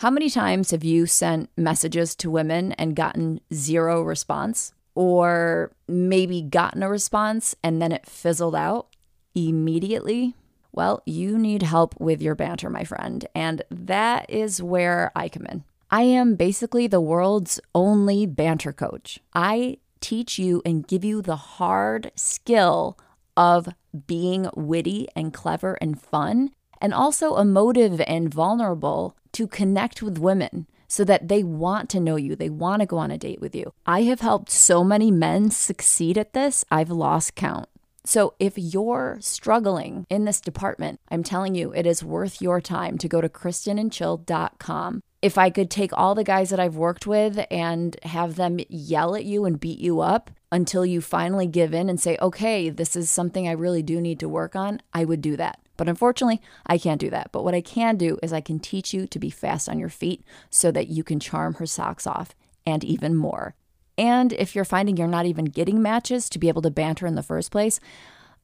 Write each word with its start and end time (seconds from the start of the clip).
How 0.00 0.08
many 0.08 0.30
times 0.30 0.70
have 0.70 0.82
you 0.82 1.04
sent 1.04 1.50
messages 1.58 2.16
to 2.16 2.30
women 2.30 2.72
and 2.72 2.96
gotten 2.96 3.38
zero 3.52 4.00
response? 4.00 4.72
Or 4.94 5.72
maybe 5.86 6.40
gotten 6.40 6.82
a 6.82 6.88
response 6.88 7.54
and 7.62 7.82
then 7.82 7.92
it 7.92 8.06
fizzled 8.06 8.54
out 8.54 8.86
immediately? 9.34 10.34
Well, 10.72 11.02
you 11.04 11.36
need 11.36 11.60
help 11.60 12.00
with 12.00 12.22
your 12.22 12.34
banter, 12.34 12.70
my 12.70 12.82
friend. 12.82 13.26
And 13.34 13.60
that 13.70 14.24
is 14.30 14.62
where 14.62 15.12
I 15.14 15.28
come 15.28 15.44
in. 15.44 15.64
I 15.90 16.04
am 16.04 16.34
basically 16.34 16.86
the 16.86 17.02
world's 17.02 17.60
only 17.74 18.24
banter 18.24 18.72
coach. 18.72 19.18
I 19.34 19.80
teach 20.00 20.38
you 20.38 20.62
and 20.64 20.88
give 20.88 21.04
you 21.04 21.20
the 21.20 21.36
hard 21.36 22.10
skill 22.16 22.98
of 23.36 23.68
being 24.06 24.48
witty 24.56 25.08
and 25.14 25.34
clever 25.34 25.74
and 25.74 26.00
fun, 26.00 26.52
and 26.80 26.94
also 26.94 27.36
emotive 27.36 28.00
and 28.06 28.32
vulnerable 28.32 29.14
to 29.32 29.46
connect 29.46 30.02
with 30.02 30.18
women 30.18 30.66
so 30.88 31.04
that 31.04 31.28
they 31.28 31.42
want 31.42 31.88
to 31.90 32.00
know 32.00 32.16
you, 32.16 32.34
they 32.34 32.50
want 32.50 32.80
to 32.80 32.86
go 32.86 32.98
on 32.98 33.10
a 33.10 33.18
date 33.18 33.40
with 33.40 33.54
you. 33.54 33.72
I 33.86 34.02
have 34.02 34.20
helped 34.20 34.50
so 34.50 34.82
many 34.82 35.10
men 35.10 35.50
succeed 35.50 36.18
at 36.18 36.32
this, 36.32 36.64
I've 36.70 36.90
lost 36.90 37.36
count. 37.36 37.68
So, 38.04 38.34
if 38.40 38.54
you're 38.56 39.18
struggling 39.20 40.06
in 40.08 40.24
this 40.24 40.40
department, 40.40 41.00
I'm 41.10 41.22
telling 41.22 41.54
you, 41.54 41.70
it 41.72 41.86
is 41.86 42.02
worth 42.02 42.40
your 42.40 42.60
time 42.60 42.96
to 42.98 43.08
go 43.08 43.20
to 43.20 43.28
KristenandChill.com. 43.28 45.02
If 45.20 45.36
I 45.36 45.50
could 45.50 45.70
take 45.70 45.92
all 45.92 46.14
the 46.14 46.24
guys 46.24 46.48
that 46.48 46.58
I've 46.58 46.76
worked 46.76 47.06
with 47.06 47.44
and 47.50 47.96
have 48.04 48.36
them 48.36 48.58
yell 48.70 49.14
at 49.14 49.26
you 49.26 49.44
and 49.44 49.60
beat 49.60 49.78
you 49.78 50.00
up 50.00 50.30
until 50.50 50.86
you 50.86 51.02
finally 51.02 51.46
give 51.46 51.74
in 51.74 51.90
and 51.90 52.00
say, 52.00 52.16
okay, 52.22 52.70
this 52.70 52.96
is 52.96 53.10
something 53.10 53.46
I 53.46 53.52
really 53.52 53.82
do 53.82 54.00
need 54.00 54.18
to 54.20 54.28
work 54.28 54.56
on, 54.56 54.80
I 54.94 55.04
would 55.04 55.20
do 55.20 55.36
that. 55.36 55.60
But 55.80 55.88
unfortunately, 55.88 56.42
I 56.66 56.76
can't 56.76 57.00
do 57.00 57.08
that. 57.08 57.32
But 57.32 57.42
what 57.42 57.54
I 57.54 57.62
can 57.62 57.96
do 57.96 58.18
is 58.22 58.34
I 58.34 58.42
can 58.42 58.58
teach 58.58 58.92
you 58.92 59.06
to 59.06 59.18
be 59.18 59.30
fast 59.30 59.66
on 59.66 59.78
your 59.78 59.88
feet 59.88 60.22
so 60.50 60.70
that 60.72 60.88
you 60.88 61.02
can 61.02 61.18
charm 61.18 61.54
her 61.54 61.64
socks 61.64 62.06
off 62.06 62.34
and 62.66 62.84
even 62.84 63.16
more. 63.16 63.54
And 63.96 64.34
if 64.34 64.54
you're 64.54 64.66
finding 64.66 64.98
you're 64.98 65.08
not 65.08 65.24
even 65.24 65.46
getting 65.46 65.80
matches 65.80 66.28
to 66.28 66.38
be 66.38 66.48
able 66.48 66.60
to 66.60 66.70
banter 66.70 67.06
in 67.06 67.14
the 67.14 67.22
first 67.22 67.50
place, 67.50 67.80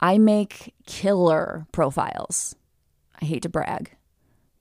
I 0.01 0.17
make 0.17 0.73
killer 0.87 1.67
profiles. 1.73 2.57
I 3.21 3.27
hate 3.27 3.43
to 3.43 3.51
brag, 3.51 3.95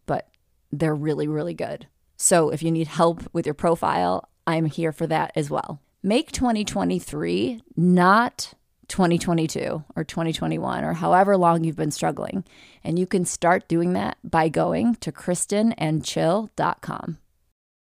but 0.06 0.28
they're 0.70 0.94
really, 0.94 1.30
really 1.30 1.53
good. 1.53 1.88
So 2.18 2.50
if 2.50 2.62
you 2.62 2.72
need 2.72 2.88
help 2.88 3.23
with 3.31 3.46
your 3.46 3.56
profile, 3.56 4.28
I'm 4.46 4.66
here 4.66 4.92
for 4.92 5.08
that 5.08 5.31
as 5.38 5.50
well. 5.50 5.80
Make 6.03 6.34
2023 6.34 7.62
not 7.78 8.53
2022 8.88 9.83
or 9.95 10.03
2021 10.03 10.83
or 10.83 10.94
however 10.94 11.38
long 11.38 11.64
you've 11.64 11.75
been 11.75 11.91
struggling. 11.91 12.44
And 12.83 13.00
you 13.00 13.08
can 13.08 13.25
start 13.25 13.67
doing 13.67 13.94
that 13.94 14.17
by 14.23 14.50
going 14.50 14.95
to 14.95 15.11
KristenandChill.com. 15.11 17.17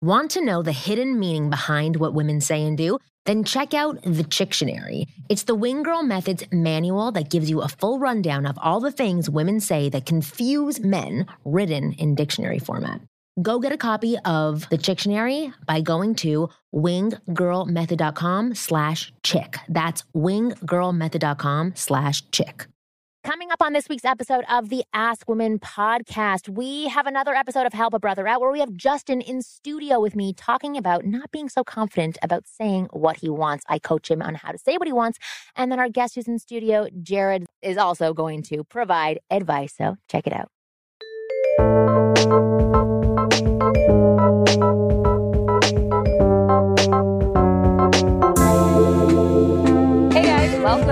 Want 0.02 0.32
to 0.32 0.46
know 0.46 0.62
the 0.62 0.74
hidden 0.74 1.20
meaning 1.20 1.50
behind 1.50 1.96
what 1.96 2.14
women 2.14 2.40
say 2.40 2.64
and 2.64 2.78
do? 2.78 3.00
Then 3.26 3.44
check 3.44 3.74
out 3.74 4.02
The 4.04 4.24
Chictionary. 4.24 5.06
It's 5.28 5.44
the 5.44 5.56
Wing 5.56 5.84
Girl 5.84 6.04
Method's 6.04 6.44
manual 6.52 7.12
that 7.14 7.30
gives 7.30 7.50
you 7.50 7.62
a 7.62 7.68
full 7.68 8.00
rundown 8.00 8.46
of 8.46 8.58
all 8.62 8.80
the 8.80 8.92
things 8.92 9.30
women 9.30 9.60
say 9.60 9.90
that 9.90 10.06
confuse 10.06 10.80
men, 10.80 11.26
written 11.44 11.94
in 11.94 12.16
dictionary 12.16 12.60
format. 12.60 13.02
Go 13.42 13.60
get 13.60 13.72
a 13.72 13.78
copy 13.78 14.18
of 14.26 14.68
The 14.70 14.78
Chictionary 14.78 15.54
by 15.68 15.82
going 15.82 16.16
to 16.16 16.50
winggirlmethod.com 16.74 18.56
slash 18.56 19.14
chick. 19.22 19.58
That's 19.70 20.04
winggirlmethod.com 20.16 21.74
slash 21.76 22.30
chick. 22.32 22.66
Coming 23.24 23.52
up 23.52 23.62
on 23.62 23.74
this 23.74 23.90
week's 23.90 24.06
episode 24.06 24.46
of 24.50 24.70
the 24.70 24.86
Ask 24.94 25.28
Women 25.28 25.60
podcast, 25.60 26.50
we 26.50 26.88
have 26.88 27.06
another 27.06 27.36
episode 27.36 27.66
of 27.68 27.74
Help 27.74 27.94
a 27.94 28.00
Brother 28.00 28.26
Out 28.26 28.42
where 28.42 28.52
we 28.52 28.62
have 28.62 28.74
Justin 28.74 29.22
in 29.22 29.42
studio 29.42 30.00
with 30.00 30.16
me 30.16 30.34
talking 30.34 30.78
about 30.78 31.06
not 31.06 31.30
being 31.30 31.50
so 31.50 31.64
confident 31.64 32.18
about 32.24 32.48
saying 32.48 32.88
what 32.92 33.18
he 33.18 33.30
wants. 33.30 33.66
I 33.68 33.80
coach 33.80 34.10
him 34.10 34.22
on 34.22 34.36
how 34.36 34.52
to 34.52 34.58
say 34.58 34.78
what 34.78 34.88
he 34.88 34.94
wants. 34.94 35.20
And 35.56 35.72
then 35.72 35.80
our 35.80 35.90
guest 35.90 36.16
who's 36.16 36.28
in 36.28 36.40
studio, 36.40 36.88
Jared, 37.04 37.46
is 37.62 37.78
also 37.78 38.14
going 38.14 38.44
to 38.44 38.64
provide 38.64 39.20
advice. 39.30 39.76
So 39.78 39.98
check 40.10 40.26
it 40.26 40.34
out. 40.34 40.48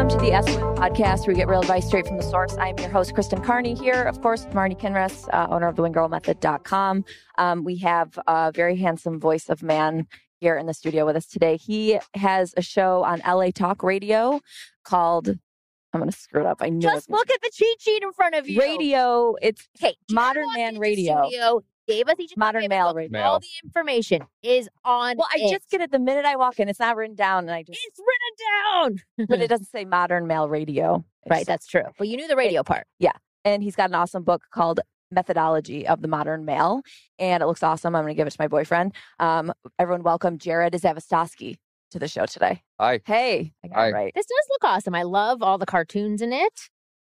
Welcome 0.06 0.20
to 0.20 0.26
the 0.28 0.34
S 0.34 0.46
podcast 0.78 1.20
where 1.26 1.30
we 1.30 1.34
get 1.34 1.48
real 1.48 1.62
advice 1.62 1.88
straight 1.88 2.06
from 2.06 2.18
the 2.18 2.24
source. 2.24 2.56
I'm 2.60 2.78
your 2.78 2.90
host, 2.90 3.16
Kristen 3.16 3.42
Carney 3.42 3.74
here, 3.74 4.04
of 4.04 4.22
course, 4.22 4.46
Marni 4.52 4.80
Kinrys, 4.80 5.28
uh, 5.34 5.48
owner 5.50 5.68
of 5.68 5.78
the 5.78 5.82
winggirlmethod.com. 5.82 7.04
Um, 7.40 7.64
we 7.64 7.78
have 7.78 8.20
a 8.28 8.52
very 8.54 8.76
handsome 8.76 9.20
voice 9.20 9.50
of 9.50 9.64
man 9.64 10.06
here 10.40 10.58
in 10.58 10.68
the 10.68 10.76
studio 10.76 11.08
with 11.08 11.16
us 11.16 11.26
today. 11.26 11.58
He 11.58 11.98
has 12.14 12.54
a 12.56 12.62
show 12.62 13.04
on 13.04 13.20
LA 13.28 13.50
Talk 13.50 13.82
Radio 13.82 14.42
called 14.84 15.28
I'm 15.28 16.00
going 16.02 16.12
to 16.12 16.16
screw 16.16 16.42
it 16.42 16.46
up. 16.46 16.58
I 16.62 16.70
know 16.70 16.82
Just 16.82 17.10
look 17.10 17.32
at 17.32 17.42
the 17.42 17.50
cheat 17.52 17.82
sheet 17.82 18.04
in 18.04 18.12
front 18.14 18.36
of 18.36 18.48
you. 18.48 18.60
radio. 18.62 19.34
It's 19.42 19.68
Okay, 19.82 19.96
Modern 20.12 20.46
Man 20.54 20.78
Radio. 20.78 21.24
Studio, 21.30 21.64
gave 21.88 22.08
us 22.08 22.16
each 22.20 22.34
Modern 22.36 22.62
copy 22.64 22.66
of 22.66 22.70
Male 22.70 22.88
the 22.88 22.94
book. 22.94 22.98
Radio. 22.98 23.22
All 23.22 23.40
the 23.40 23.48
information 23.64 24.24
is 24.44 24.70
on. 24.84 25.18
well, 25.18 25.28
I 25.34 25.40
it. 25.40 25.52
just 25.52 25.70
get 25.70 25.82
it 25.82 25.92
the 25.92 26.00
minute 26.00 26.26
I 26.26 26.36
walk 26.36 26.60
in. 26.60 26.70
It's 26.70 26.80
not 26.80 26.96
written 26.96 27.16
down, 27.16 27.46
and 27.46 27.52
I 27.52 27.64
just 27.64 27.80
It's 27.88 28.00
written 28.00 28.25
down. 28.38 28.98
but 29.28 29.42
it 29.42 29.48
doesn't 29.48 29.68
say 29.68 29.86
Modern 29.86 30.28
Male 30.28 30.48
Radio. 30.50 31.06
right, 31.30 31.42
It's- 31.42 31.46
that's 31.48 31.68
true. 31.68 31.84
But 31.98 32.08
you 32.08 32.18
knew 32.18 32.28
the 32.28 32.36
radio 32.36 32.64
part. 32.64 32.88
Yeah. 33.00 33.14
And 33.44 33.62
he's 33.64 33.76
got 33.76 33.90
an 33.90 33.96
awesome 33.96 34.24
book 34.24 34.44
called 34.52 34.80
Methodology 35.12 35.88
of 35.88 36.02
the 36.02 36.08
Modern 36.08 36.46
Male, 36.46 36.82
and 37.20 37.42
it 37.44 37.46
looks 37.46 37.62
awesome. 37.64 37.96
I'm 37.96 38.04
going 38.04 38.14
to 38.14 38.18
give 38.18 38.28
it 38.28 38.32
to 38.32 38.38
my 38.40 38.48
boyfriend. 38.48 38.94
Um, 39.20 39.54
everyone, 39.80 40.04
welcome 40.04 40.38
Jared 40.40 40.74
Zavastosky 40.74 41.58
to 41.92 42.00
the 42.00 42.08
show 42.08 42.26
today. 42.26 42.64
Hi. 42.80 43.02
Hey, 43.06 43.54
I 43.64 43.68
got 43.68 43.76
Hi. 43.78 43.88
it 43.90 43.94
right. 43.94 44.12
This 44.16 44.26
does 44.26 44.46
look 44.50 44.64
awesome. 44.64 44.96
I 44.96 45.04
love 45.04 45.44
all 45.44 45.58
the 45.58 45.66
cartoons 45.68 46.22
in 46.22 46.34
it 46.34 46.70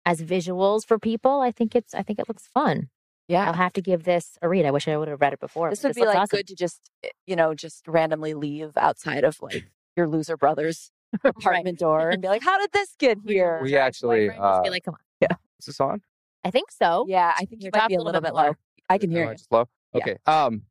as 0.05 0.21
visuals 0.23 0.87
for 0.87 0.99
people. 0.99 1.41
I 1.41 1.51
think 1.51 1.75
it's. 1.75 1.95
I 1.95 2.03
think 2.03 2.19
it 2.19 2.29
looks 2.29 2.47
fun. 2.47 2.91
Yeah 3.27 3.47
i'll 3.47 3.53
have 3.53 3.75
to 3.75 3.83
give 3.83 4.05
this 4.05 4.39
a 4.41 4.49
read. 4.49 4.65
I 4.65 4.71
wish 4.71 4.89
I 4.89 4.97
would 4.97 5.09
have 5.09 5.21
read 5.21 5.35
it 5.35 5.39
before. 5.41 5.69
this 5.69 5.83
but 5.83 5.89
would 5.91 5.97
be 5.97 6.07
like 6.07 6.17
awesome. 6.17 6.39
good 6.39 6.47
to 6.47 6.55
just 6.55 6.91
eh, 7.05 7.09
you 7.27 7.37
know 7.37 7.53
just 7.53 7.87
randomly 7.87 8.33
leave 8.33 8.75
outside 8.79 9.23
of 9.23 9.37
like 9.43 9.67
your 9.99 10.09
loser 10.09 10.39
brother's 10.39 10.91
apartment 11.25 11.79
door 11.79 12.11
and 12.11 12.21
be 12.23 12.29
like, 12.29 12.43
"How 12.51 12.59
did 12.59 12.71
this 12.73 12.95
get 12.99 13.19
here?" 13.27 13.61
We 13.63 13.77
actually, 13.77 14.29
boyfriend, 14.29 14.43
just 14.43 14.63
be 14.63 14.69
uh, 14.69 14.73
like, 14.73 14.85
come 14.85 14.95
on. 14.95 15.01
Yeah. 15.21 15.37
Is 15.61 15.67
this 15.67 15.81
on? 15.81 16.03
I 16.45 16.51
think 16.51 16.71
so. 16.71 17.05
Yeah, 17.09 17.33
I 17.37 17.45
think 17.45 17.63
you 17.63 17.67
Your 17.67 17.71
might 17.75 17.81
talk 17.81 17.89
be 17.89 17.95
a 17.97 18.01
little 18.03 18.21
bit 18.21 18.33
more. 18.33 18.43
low. 18.49 18.53
I 18.89 18.99
can 18.99 19.11
hear 19.11 19.23
Am 19.23 19.29
I 19.29 19.31
you. 19.33 19.37
just 19.39 19.51
low? 19.53 19.69
Yeah. 19.95 20.01
Okay. 20.03 20.17
Um, 20.27 20.63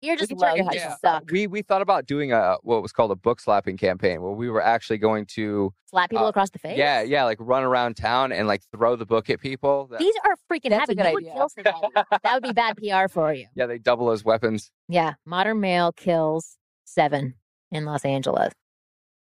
You're 0.00 0.16
just 0.16 0.32
low. 0.32 0.54
You 0.54 0.62
head 0.64 0.72
just 0.74 1.02
down. 1.02 1.22
suck. 1.22 1.30
we 1.30 1.46
we 1.46 1.62
thought 1.62 1.82
about 1.82 2.06
doing 2.06 2.32
a 2.32 2.56
what 2.62 2.80
was 2.82 2.92
called 2.92 3.10
a 3.10 3.16
book 3.16 3.40
slapping 3.40 3.76
campaign 3.76 4.22
where 4.22 4.32
we 4.32 4.48
were 4.48 4.62
actually 4.62 4.98
going 4.98 5.26
to 5.34 5.72
Slap 5.90 6.10
people 6.10 6.26
uh, 6.26 6.28
across 6.28 6.50
the 6.50 6.58
face. 6.58 6.76
yeah 6.78 7.02
yeah 7.02 7.24
like 7.24 7.38
run 7.40 7.62
around 7.64 7.96
town 7.96 8.30
and 8.32 8.46
like 8.46 8.62
throw 8.74 8.96
the 8.96 9.06
book 9.06 9.28
at 9.30 9.40
people. 9.40 9.88
That- 9.90 9.98
These 9.98 10.14
are 10.24 10.36
freaking 10.50 10.70
That's 10.70 10.90
a 10.90 10.94
heavy. 10.94 10.94
good 10.96 11.06
You 11.08 11.14
would 11.14 11.24
idea. 11.24 11.34
kill 11.34 11.48
somebody. 11.48 12.20
that 12.22 12.34
would 12.34 12.42
be 12.42 12.52
bad 12.52 12.76
PR 12.76 13.08
for 13.12 13.32
you. 13.34 13.46
yeah, 13.54 13.66
they 13.66 13.78
double 13.78 14.10
as 14.10 14.24
weapons. 14.24 14.70
Yeah. 14.88 15.14
Modern 15.26 15.60
male 15.60 15.90
kills 15.92 16.56
seven 16.84 17.34
in 17.72 17.84
Los 17.84 18.04
Angeles. 18.04 18.52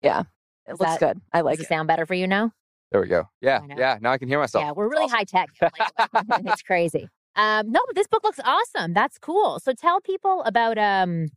It 0.03 0.27
Is 0.75 0.81
looks 0.81 0.93
that- 0.93 1.01
good. 1.01 1.21
I 1.33 1.41
like 1.41 1.57
Does 1.59 1.65
it 1.65 1.67
it. 1.67 1.75
sound 1.75 1.89
better 1.89 2.07
for 2.07 2.15
you 2.15 2.27
now? 2.27 2.53
There 2.91 3.01
we 3.01 3.07
go. 3.09 3.29
Yeah, 3.41 3.61
yeah. 3.77 3.99
Now 4.01 4.13
I 4.13 4.19
can 4.19 4.29
hear 4.29 4.39
myself. 4.39 4.65
Yeah, 4.65 4.73
we're 4.73 4.89
really 4.89 5.05
Awesome. 5.07 5.17
high 5.19 5.25
tech. 5.25 5.49
It's 6.53 6.63
crazy. 6.63 7.09
Um, 7.37 7.73
no, 7.73 7.81
but 7.87 7.95
this 7.97 8.07
book 8.07 8.23
looks 8.25 8.41
awesome. 8.45 8.93
That's 8.93 9.17
cool. 9.19 9.59
So 9.61 9.73
tell 9.73 10.01
people 10.01 10.43
about 10.45 10.77
um 10.79 11.31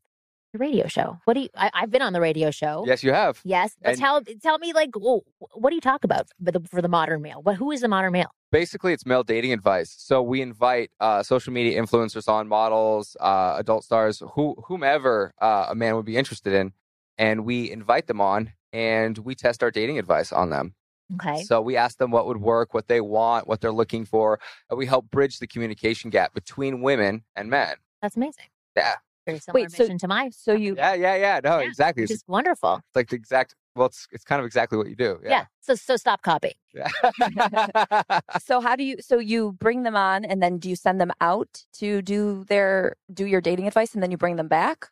the 0.52 0.60
radio 0.60 0.88
show. 0.88 1.18
What 1.26 1.34
do 1.36 1.42
you? 1.42 1.50
I, 1.56 1.70
I've 1.74 1.92
been 1.92 2.02
on 2.02 2.12
the 2.14 2.20
radio 2.22 2.52
show. 2.52 2.84
Yes, 2.86 3.04
you 3.04 3.12
have. 3.14 3.40
Yes, 3.46 3.76
but 3.82 3.92
And- 3.92 4.00
tell 4.00 4.22
tell 4.42 4.58
me 4.60 4.74
like, 4.74 4.90
wh- 4.96 5.24
what 5.54 5.70
do 5.70 5.76
you 5.76 5.82
talk 5.82 6.04
about 6.04 6.28
for 6.44 6.52
the, 6.52 6.60
for 6.70 6.82
the 6.82 6.88
modern 6.90 7.22
male? 7.22 7.42
What 7.42 7.56
who 7.56 7.72
is 7.72 7.80
the 7.82 7.88
modern 7.88 8.12
male? 8.14 8.32
Basically, 8.52 8.92
it's 8.94 9.06
male 9.06 9.24
dating 9.24 9.54
advice. 9.54 9.94
So 9.98 10.22
we 10.22 10.42
invite 10.42 10.92
uh, 11.00 11.24
social 11.24 11.52
media 11.54 11.82
influencers 11.82 12.28
on, 12.30 12.48
models, 12.48 13.16
uh, 13.20 13.56
adult 13.58 13.84
stars, 13.86 14.22
who 14.34 14.56
whomever 14.68 15.34
uh, 15.42 15.68
a 15.70 15.76
man 15.76 15.96
would 15.96 16.06
be 16.06 16.16
interested 16.18 16.54
in, 16.54 16.72
and 17.18 17.46
we 17.46 17.72
invite 17.72 18.08
them 18.08 18.22
on, 18.22 18.54
and 18.74 19.18
we 19.20 19.36
test 19.36 19.64
our 19.64 19.72
dating 19.72 20.00
advice 20.00 20.32
on 20.34 20.50
them. 20.50 20.76
Okay, 21.16 21.44
So 21.44 21.62
we 21.62 21.78
ask 21.78 21.98
them 22.00 22.10
what 22.10 22.26
would 22.26 22.38
work, 22.42 22.74
what 22.74 22.88
they 22.88 23.00
want, 23.00 23.48
what 23.48 23.62
they're 23.62 23.72
looking 23.72 24.06
for, 24.06 24.40
and 24.70 24.78
we 24.80 24.88
help 24.88 25.12
bridge 25.12 25.38
the 25.38 25.46
communication 25.48 26.10
gap 26.10 26.34
between 26.34 26.82
women 26.82 27.24
and 27.36 27.50
men. 27.50 27.76
that's 28.02 28.16
amazing. 28.18 28.46
Yeah. 28.76 28.96
Very 29.28 29.40
similar 29.40 29.64
Wait, 29.64 29.72
so- 29.72 29.84
mission 29.84 29.98
to 30.00 30.08
my. 30.08 30.30
So 30.32 30.54
you 30.54 30.76
Yeah, 30.76 30.94
yeah, 30.96 31.16
yeah. 31.16 31.40
No, 31.44 31.60
Yeah, 31.60 31.68
exactly. 31.68 32.04
which 32.04 32.12
It's 32.12 32.22
is 32.22 32.28
wonderful. 32.28 32.82
like 32.96 33.10
the 33.10 33.16
exact. 33.16 33.56
Well, 33.76 33.88
it's 33.88 34.08
it's 34.12 34.24
kind 34.24 34.40
of 34.40 34.46
exactly 34.46 34.78
what 34.78 34.88
you 34.88 34.96
do. 34.96 35.20
Yeah. 35.24 35.46
So 35.62 35.74
so 35.76 35.96
stop 35.98 36.22
copying. 36.22 36.54
Yeah. 36.74 36.90
so 38.44 38.62
how 38.62 38.76
do 38.76 38.84
you 38.84 38.98
so 39.02 39.18
you 39.20 39.54
bring 39.54 39.84
them 39.84 39.96
on 39.96 40.26
and 40.26 40.42
then 40.44 40.60
do 40.60 40.70
you 40.70 40.76
send 40.76 41.02
them 41.02 41.12
out 41.22 41.66
to 41.74 42.02
do 42.02 42.46
their 42.48 42.96
do 43.14 43.26
your 43.26 43.42
dating 43.42 43.68
advice 43.68 43.94
and 43.94 44.02
then 44.04 44.12
you 44.12 44.18
bring 44.18 44.36
them 44.36 44.48
back? 44.48 44.90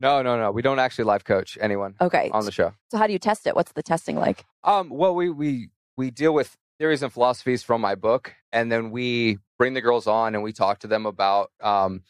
No, 0.00 0.22
no, 0.22 0.38
no. 0.38 0.50
We 0.50 0.62
don't 0.62 0.78
actually 0.78 1.04
live 1.04 1.24
coach 1.24 1.56
anyone 1.60 1.94
Okay. 2.00 2.30
on 2.32 2.44
the 2.44 2.52
show. 2.52 2.72
So 2.90 2.98
how 2.98 3.06
do 3.06 3.12
you 3.12 3.18
test 3.18 3.46
it? 3.46 3.54
What's 3.54 3.72
the 3.72 3.82
testing 3.82 4.16
like? 4.16 4.44
Um. 4.64 4.90
Well, 4.90 5.14
we 5.14 5.30
we 5.30 5.68
we 5.96 6.10
deal 6.10 6.32
with 6.34 6.56
theories 6.78 7.02
and 7.02 7.12
philosophies 7.12 7.62
from 7.62 7.80
my 7.80 7.94
book, 7.94 8.34
and 8.52 8.70
then 8.72 8.90
we 8.90 9.38
bring 9.58 9.74
the 9.74 9.80
girls 9.82 10.06
on 10.06 10.34
and 10.34 10.42
we 10.42 10.52
talk 10.52 10.78
to 10.80 10.86
them 10.86 11.04
about 11.06 11.50
um 11.60 12.02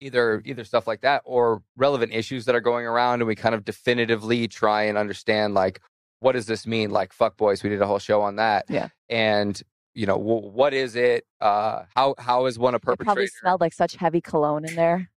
either 0.00 0.42
either 0.44 0.64
stuff 0.64 0.86
like 0.86 1.00
that 1.02 1.22
or 1.24 1.62
relevant 1.76 2.12
issues 2.12 2.44
that 2.46 2.54
are 2.54 2.60
going 2.60 2.86
around 2.86 3.20
and 3.20 3.26
we 3.28 3.34
kind 3.34 3.54
of 3.54 3.64
definitively 3.64 4.48
try 4.48 4.82
and 4.84 4.96
understand 4.96 5.52
like 5.54 5.80
what 6.20 6.32
does 6.32 6.46
this 6.46 6.66
mean 6.66 6.90
like 6.90 7.12
fuck 7.12 7.36
boys 7.36 7.62
we 7.62 7.68
did 7.68 7.80
a 7.82 7.86
whole 7.86 7.98
show 7.98 8.20
on 8.22 8.36
that 8.36 8.64
Yeah. 8.70 8.88
and 9.10 9.62
you 9.94 10.06
know 10.06 10.16
w- 10.16 10.46
what 10.48 10.72
is 10.74 10.96
it 10.96 11.26
uh 11.42 11.84
how 11.94 12.14
how 12.18 12.46
is 12.46 12.58
one 12.58 12.74
a 12.74 12.76
It 12.76 12.82
probably 12.82 13.26
smelled 13.26 13.60
like 13.60 13.72
such 13.74 13.96
heavy 13.96 14.20
cologne 14.22 14.64
in 14.66 14.74
there. 14.74 15.10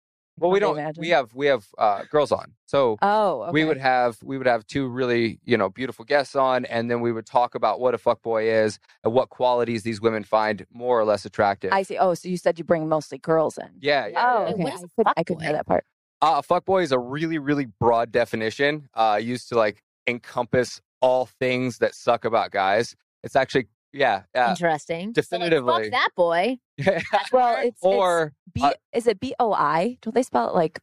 Well 0.40 0.50
we 0.50 0.58
don't 0.58 0.76
imagine. 0.78 1.00
we 1.00 1.10
have 1.10 1.32
we 1.34 1.46
have 1.46 1.66
uh 1.78 2.02
girls 2.10 2.32
on 2.32 2.52
so 2.66 2.96
Oh, 3.02 3.42
okay. 3.42 3.52
we 3.52 3.64
would 3.64 3.76
have 3.76 4.18
we 4.22 4.36
would 4.38 4.46
have 4.48 4.66
two 4.66 4.88
really 4.88 5.38
you 5.44 5.56
know 5.56 5.68
beautiful 5.68 6.04
guests 6.04 6.34
on 6.34 6.64
and 6.64 6.90
then 6.90 7.00
we 7.00 7.12
would 7.12 7.26
talk 7.26 7.54
about 7.54 7.78
what 7.78 7.94
a 7.94 7.98
fuck 7.98 8.22
boy 8.22 8.50
is 8.50 8.78
and 9.04 9.12
what 9.12 9.28
qualities 9.28 9.82
these 9.84 10.00
women 10.00 10.24
find 10.24 10.66
more 10.72 10.98
or 10.98 11.04
less 11.04 11.24
attractive 11.24 11.72
I 11.72 11.82
see. 11.82 11.96
Oh, 11.98 12.14
so 12.14 12.28
you 12.28 12.36
said 12.36 12.58
you 12.58 12.64
bring 12.64 12.88
mostly 12.88 13.18
girls 13.18 13.56
in. 13.58 13.68
yeah 13.80 14.06
yeah, 14.08 14.34
Oh, 14.38 14.42
okay. 14.52 14.64
I, 14.64 14.74
is 14.74 14.84
could, 14.96 15.06
I 15.16 15.22
couldn't 15.22 15.42
hear 15.44 15.52
that 15.52 15.66
part. 15.66 15.84
Uh, 16.22 16.42
a 16.44 16.46
fuckboy 16.46 16.82
is 16.82 16.92
a 16.92 16.98
really, 16.98 17.38
really 17.38 17.66
broad 17.66 18.12
definition 18.12 18.88
uh, 18.94 19.18
used 19.22 19.48
to 19.50 19.54
like 19.54 19.82
encompass 20.06 20.80
all 21.00 21.26
things 21.26 21.78
that 21.78 21.94
suck 21.94 22.24
about 22.26 22.50
guys. 22.50 22.94
It's 23.22 23.36
actually, 23.36 23.68
yeah, 23.92 24.22
uh, 24.34 24.48
Interesting. 24.50 25.12
definitively. 25.12 25.72
So, 25.72 25.78
like, 25.80 25.84
fuck 25.84 25.92
that 25.92 26.08
boy. 26.16 26.58
Well, 27.32 27.56
it's 27.66 27.78
or 27.82 28.32
it's 28.46 28.52
B. 28.54 28.62
uh, 28.62 28.72
is 28.92 29.06
it 29.06 29.20
B 29.20 29.34
O 29.38 29.52
I? 29.52 29.98
Don't 30.02 30.14
they 30.14 30.22
spell 30.22 30.48
it 30.48 30.54
like 30.54 30.78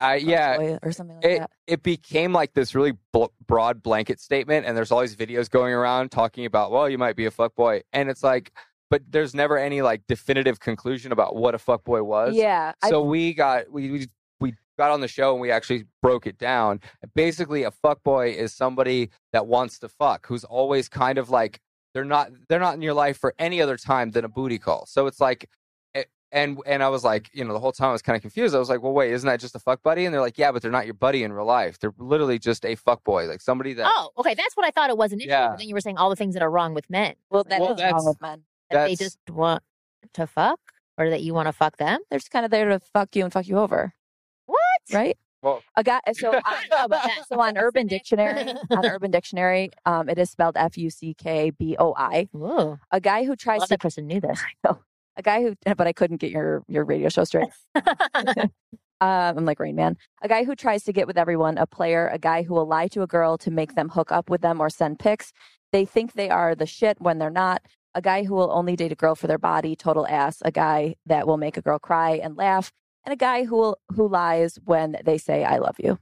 uh, 0.00 0.16
yeah, 0.20 0.78
or 0.82 0.92
something 0.92 1.16
like 1.16 1.24
it 1.24 1.38
that? 1.40 1.50
it 1.66 1.82
became 1.82 2.32
like 2.32 2.52
this 2.54 2.74
really 2.74 2.92
bl- 3.12 3.26
broad 3.46 3.82
blanket 3.82 4.20
statement, 4.20 4.64
and 4.66 4.76
there's 4.76 4.92
all 4.92 5.00
these 5.00 5.16
videos 5.16 5.50
going 5.50 5.74
around 5.74 6.10
talking 6.10 6.44
about, 6.46 6.70
well, 6.70 6.88
you 6.88 6.98
might 6.98 7.16
be 7.16 7.26
a 7.26 7.30
fuck 7.30 7.54
boy, 7.56 7.82
and 7.92 8.08
it's 8.08 8.22
like, 8.22 8.52
but 8.90 9.02
there's 9.10 9.34
never 9.34 9.58
any 9.58 9.82
like 9.82 10.02
definitive 10.06 10.60
conclusion 10.60 11.10
about 11.12 11.34
what 11.36 11.54
a 11.54 11.58
fuck 11.58 11.82
boy 11.84 12.02
was. 12.02 12.34
Yeah. 12.36 12.72
I- 12.82 12.90
So 12.90 13.02
we 13.02 13.34
got 13.34 13.70
we, 13.72 13.90
we 13.90 14.06
we 14.40 14.54
got 14.78 14.92
on 14.92 15.00
the 15.00 15.08
show 15.08 15.32
and 15.32 15.40
we 15.40 15.50
actually 15.50 15.84
broke 16.00 16.26
it 16.28 16.38
down. 16.38 16.80
Basically, 17.16 17.64
a 17.64 17.70
fuck 17.72 18.02
boy 18.04 18.30
is 18.30 18.54
somebody 18.54 19.10
that 19.32 19.46
wants 19.48 19.80
to 19.80 19.88
fuck, 19.88 20.26
who's 20.28 20.44
always 20.44 20.88
kind 20.88 21.18
of 21.18 21.28
like 21.30 21.60
they're 21.94 22.04
not 22.04 22.30
they're 22.48 22.60
not 22.60 22.74
in 22.74 22.82
your 22.82 22.94
life 22.94 23.18
for 23.18 23.34
any 23.38 23.60
other 23.62 23.76
time 23.76 24.10
than 24.10 24.24
a 24.24 24.28
booty 24.28 24.58
call. 24.58 24.86
So 24.86 25.06
it's 25.06 25.20
like. 25.20 25.48
eh, 25.94 26.04
And 26.30 26.58
and 26.66 26.82
I 26.82 26.90
was 26.90 27.04
like, 27.04 27.30
you 27.32 27.42
know, 27.44 27.54
the 27.54 27.58
whole 27.60 27.72
time 27.72 27.88
I 27.88 27.92
was 27.92 28.02
kind 28.02 28.14
of 28.16 28.20
confused. 28.20 28.54
I 28.54 28.58
was 28.58 28.68
like, 28.68 28.82
well, 28.82 28.92
wait, 28.92 29.12
isn't 29.12 29.26
that 29.26 29.40
just 29.40 29.54
a 29.54 29.58
fuck 29.58 29.82
buddy? 29.82 30.04
And 30.04 30.12
they're 30.12 30.20
like, 30.20 30.36
yeah, 30.36 30.52
but 30.52 30.60
they're 30.60 30.70
not 30.70 30.84
your 30.84 30.92
buddy 30.94 31.22
in 31.24 31.32
real 31.32 31.46
life. 31.46 31.78
They're 31.78 31.94
literally 31.98 32.38
just 32.38 32.64
a 32.66 32.74
fuck 32.74 33.02
boy, 33.04 33.24
like 33.26 33.40
somebody 33.40 33.72
that. 33.74 33.90
Oh, 33.96 34.10
okay. 34.18 34.34
That's 34.34 34.54
what 34.54 34.66
I 34.66 34.70
thought 34.70 34.90
it 34.90 34.98
was 34.98 35.12
initially. 35.12 35.30
Yeah. 35.30 35.48
But 35.48 35.58
then 35.60 35.68
you 35.68 35.74
were 35.74 35.80
saying 35.80 35.96
all 35.96 36.10
the 36.10 36.16
things 36.16 36.34
that 36.34 36.42
are 36.42 36.50
wrong 36.50 36.74
with 36.74 36.90
men. 36.90 37.14
well, 37.30 37.44
that 37.44 37.54
is 37.54 37.60
Well, 37.60 37.68
wrong 37.70 37.76
that's- 37.78 38.04
with 38.04 38.20
men. 38.20 38.42
That 38.70 38.84
they 38.88 38.96
just 38.96 39.18
want 39.30 39.62
to 40.12 40.26
fuck 40.26 40.60
or 40.98 41.08
that 41.08 41.22
you 41.22 41.32
want 41.32 41.46
to 41.48 41.52
fuck 41.54 41.78
them. 41.78 42.00
They're 42.10 42.18
just 42.18 42.30
kind 42.30 42.44
of 42.44 42.50
there 42.50 42.68
to 42.68 42.78
fuck 42.80 43.16
you 43.16 43.24
and 43.24 43.32
fuck 43.32 43.48
you 43.48 43.56
over, 43.58 43.94
What? 44.44 44.58
right? 44.92 45.16
Well- 45.42 45.62
a 45.76 45.84
guy. 45.84 46.00
So 46.12 46.32
on, 46.32 46.42
know 46.70 46.84
about 46.84 47.08
so 47.28 47.40
on 47.40 47.56
Urban 47.56 47.86
Dictionary, 47.96 48.54
on 48.70 48.84
Urban 48.86 49.10
Dictionary, 49.10 49.70
um, 49.86 50.08
it 50.08 50.18
is 50.18 50.30
spelled 50.30 50.56
F 50.56 50.76
U 50.76 50.90
C 50.90 51.14
K 51.14 51.50
B 51.50 51.76
O 51.78 51.94
I. 51.96 52.28
Ooh. 52.34 52.78
A 52.90 53.00
guy 53.00 53.24
who 53.24 53.32
I 53.32 53.36
tries 53.36 53.60
love 53.60 53.68
to 53.68 53.74
that 53.74 53.80
person 53.80 54.06
knew 54.06 54.20
this. 54.20 54.42
a 54.64 55.22
guy 55.22 55.42
who, 55.42 55.54
but 55.64 55.86
I 55.86 55.92
couldn't 55.92 56.16
get 56.18 56.30
your 56.30 56.62
your 56.68 56.84
radio 56.84 57.08
show 57.08 57.24
straight. 57.24 57.48
Um, 59.00 59.38
I'm 59.38 59.44
like 59.44 59.60
Rain 59.60 59.76
Man. 59.76 59.96
A 60.22 60.28
guy 60.28 60.42
who 60.42 60.56
tries 60.56 60.82
to 60.84 60.92
get 60.92 61.06
with 61.06 61.16
everyone, 61.16 61.56
a 61.56 61.66
player, 61.66 62.08
a 62.08 62.18
guy 62.18 62.42
who 62.42 62.54
will 62.54 62.66
lie 62.66 62.88
to 62.88 63.02
a 63.02 63.06
girl 63.06 63.38
to 63.38 63.50
make 63.50 63.76
them 63.76 63.88
hook 63.88 64.10
up 64.10 64.28
with 64.28 64.40
them 64.40 64.60
or 64.60 64.68
send 64.68 64.98
pics. 64.98 65.32
They 65.70 65.84
think 65.84 66.14
they 66.14 66.30
are 66.30 66.54
the 66.56 66.66
shit 66.66 67.00
when 67.00 67.18
they're 67.18 67.30
not. 67.30 67.62
A 67.94 68.02
guy 68.02 68.24
who 68.24 68.34
will 68.34 68.50
only 68.50 68.74
date 68.74 68.90
a 68.90 68.96
girl 68.96 69.14
for 69.14 69.28
their 69.28 69.38
body, 69.38 69.76
total 69.76 70.06
ass. 70.08 70.42
A 70.44 70.50
guy 70.50 70.96
that 71.06 71.26
will 71.28 71.36
make 71.36 71.56
a 71.56 71.62
girl 71.62 71.78
cry 71.78 72.12
and 72.22 72.36
laugh. 72.36 72.72
And 73.04 73.12
a 73.12 73.16
guy 73.16 73.44
who 73.44 73.56
will, 73.56 73.78
who 73.94 74.08
lies 74.08 74.58
when 74.64 74.96
they 75.04 75.18
say 75.18 75.44
I 75.44 75.58
love 75.58 75.76
you. 75.78 75.98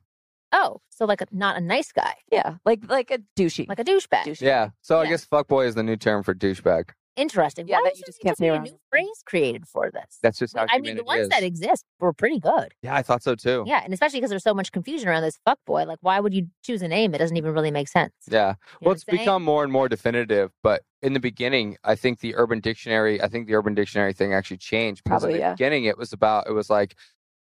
oh, 0.52 0.80
so 0.90 1.04
like 1.04 1.20
a, 1.20 1.26
not 1.30 1.56
a 1.56 1.60
nice 1.60 1.92
guy, 1.92 2.14
Yeah, 2.32 2.56
like 2.64 2.80
like 2.88 3.10
a 3.10 3.18
douchey. 3.36 3.68
like 3.68 3.78
a 3.78 3.84
douchebag. 3.84 4.24
douchey. 4.24 4.40
Yeah. 4.42 4.70
So 4.80 4.98
I 5.00 5.04
Yeah. 5.04 5.10
guess 5.10 5.26
fuckboy 5.26 5.66
is 5.66 5.74
the 5.74 5.82
new 5.82 5.96
term 5.96 6.22
for 6.22 6.34
douchebag. 6.34 6.90
Interesting. 7.16 7.66
Yeah, 7.66 7.76
Why 7.78 7.84
that 7.84 7.96
you 7.96 8.02
just 8.04 8.20
can't 8.20 8.36
say 8.36 8.48
a 8.48 8.60
new 8.60 8.78
phrase 8.90 9.22
created 9.24 9.66
for 9.66 9.90
this? 9.90 10.18
That's 10.22 10.38
just 10.38 10.56
how 10.56 10.66
I 10.70 10.78
mean, 10.78 10.96
the 10.96 11.04
ones 11.04 11.22
is. 11.22 11.28
that 11.30 11.42
exist 11.42 11.84
were 11.98 12.12
pretty 12.12 12.38
good. 12.38 12.74
yeah, 12.82 12.94
I 12.94 13.02
thought 13.02 13.22
so 13.22 13.34
too. 13.34 13.64
Yeah, 13.66 13.80
and 13.84 13.92
especially 13.94 14.18
because 14.20 14.30
there's 14.30 14.42
so 14.42 14.52
much 14.54 14.70
confusion 14.72 15.08
around 15.08 15.22
this 15.22 15.38
fuck 15.44 15.58
boy. 15.66 15.84
Like, 15.84 15.98
why 16.02 16.20
would 16.20 16.34
you 16.34 16.48
choose 16.62 16.82
a 16.82 16.88
name? 16.88 17.14
It 17.14 17.18
doesn't 17.18 17.36
even 17.36 17.52
really 17.54 17.70
make 17.70 17.88
sense. 17.88 18.12
Yeah. 18.30 18.50
You 18.50 18.86
Well, 18.86 18.92
it's 18.94 19.04
saying? 19.08 19.18
become 19.18 19.42
more 19.42 19.64
and 19.64 19.72
more 19.72 19.88
definitive, 19.88 20.50
but 20.62 20.82
in 21.02 21.14
the 21.14 21.20
beginning, 21.20 21.76
I 21.84 21.94
think 21.94 22.20
the 22.20 22.34
Urban 22.36 22.60
Dictionary, 22.60 23.20
I 23.22 23.28
think 23.28 23.46
the 23.46 23.54
Urban 23.54 23.74
Dictionary 23.74 24.12
thing 24.12 24.34
actually 24.34 24.58
changed 24.58 25.02
because 25.04 25.22
Probably, 25.22 25.34
in 25.36 25.40
the 25.40 25.46
yeah. 25.46 25.52
beginning 25.54 25.84
it 25.84 25.96
was 25.96 26.12
about 26.12 26.46
it 26.48 26.52
was 26.52 26.68
like, 26.68 26.94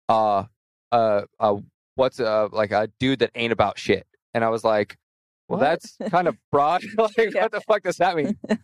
uh, 0.10 0.46
uh, 0.92 1.22
uh, 1.40 1.56
what's 1.96 2.20
uh 2.20 2.48
like 2.52 2.72
a 2.72 2.90
dude 3.00 3.20
that 3.20 3.32
ain't 3.36 3.54
about 3.54 3.78
shit, 3.78 4.08
and 4.34 4.44
I 4.44 4.50
was 4.50 4.64
like, 4.64 4.98
well, 5.48 5.60
What? 5.60 5.66
that's 5.82 5.98
kind 6.12 6.28
of 6.28 6.38
broad. 6.52 6.84
like, 6.98 7.12
Yeah. 7.18 7.44
what 7.44 7.52
the 7.52 7.62
fuck 7.62 7.84
does 7.84 7.98
that 7.98 8.16
mean? 8.16 8.38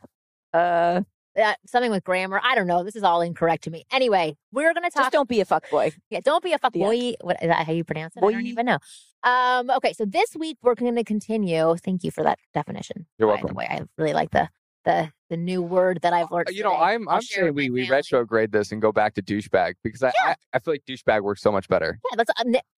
Uh, 0.55 1.01
Uh, 1.37 1.53
something 1.65 1.91
with 1.91 2.03
grammar. 2.05 2.39
I 2.41 2.55
don't 2.55 2.65
know. 2.65 2.83
This 2.85 2.95
is 2.95 3.03
all 3.03 3.19
incorrect 3.21 3.65
to 3.65 3.69
me. 3.69 3.85
Anyway, 3.91 4.37
we're 4.53 4.73
gonna 4.73 4.89
talk. 4.89 5.03
just 5.03 5.11
don't 5.11 5.27
be 5.27 5.41
a 5.41 5.45
fuck 5.45 5.69
boy. 5.69 5.91
Yeah, 6.09 6.21
don't 6.23 6.41
be 6.41 6.53
a 6.53 6.57
fuck 6.57 6.71
boy. 6.71 7.13
What 7.19 7.35
is 7.41 7.49
that? 7.49 7.65
How 7.67 7.73
you 7.73 7.83
pronounce 7.83 8.15
it? 8.15 8.21
Boy. 8.21 8.29
I 8.29 8.31
don't 8.31 8.45
even 8.47 8.65
know. 8.65 8.77
Um, 9.23 9.69
okay, 9.69 9.91
so 9.91 10.05
this 10.05 10.33
week 10.37 10.57
we're 10.61 10.75
going 10.75 10.95
to 10.95 11.03
continue. 11.03 11.75
Thank 11.75 12.05
you 12.05 12.11
for 12.11 12.23
that 12.23 12.39
definition. 12.53 13.05
You're 13.19 13.27
by 13.27 13.33
welcome. 13.33 13.49
The 13.49 13.53
way, 13.55 13.67
I 13.69 13.81
really 13.97 14.13
like 14.13 14.31
the 14.31 14.47
the 14.85 15.11
the 15.29 15.37
new 15.37 15.61
word 15.61 15.99
that 16.03 16.13
I've 16.13 16.29
learned. 16.31 16.49
You 16.51 16.63
know, 16.63 16.71
today. 16.71 16.81
I'm 16.83 17.09
I'll 17.09 17.15
I'm 17.15 17.21
share 17.21 17.45
saying 17.45 17.55
we 17.55 17.69
we 17.69 17.89
retrograde 17.89 18.51
this 18.51 18.71
and 18.71 18.81
go 18.81 18.91
back 18.91 19.15
to 19.15 19.21
douchebag 19.21 19.73
because 19.83 20.03
I, 20.03 20.11
I 20.23 20.35
I 20.53 20.59
feel 20.59 20.73
like 20.75 20.83
douchebag 20.87 21.21
works 21.21 21.41
so 21.41 21.51
much 21.51 21.67
better. 21.67 21.99
Yeah, 22.11 22.15
that's. 22.23 22.31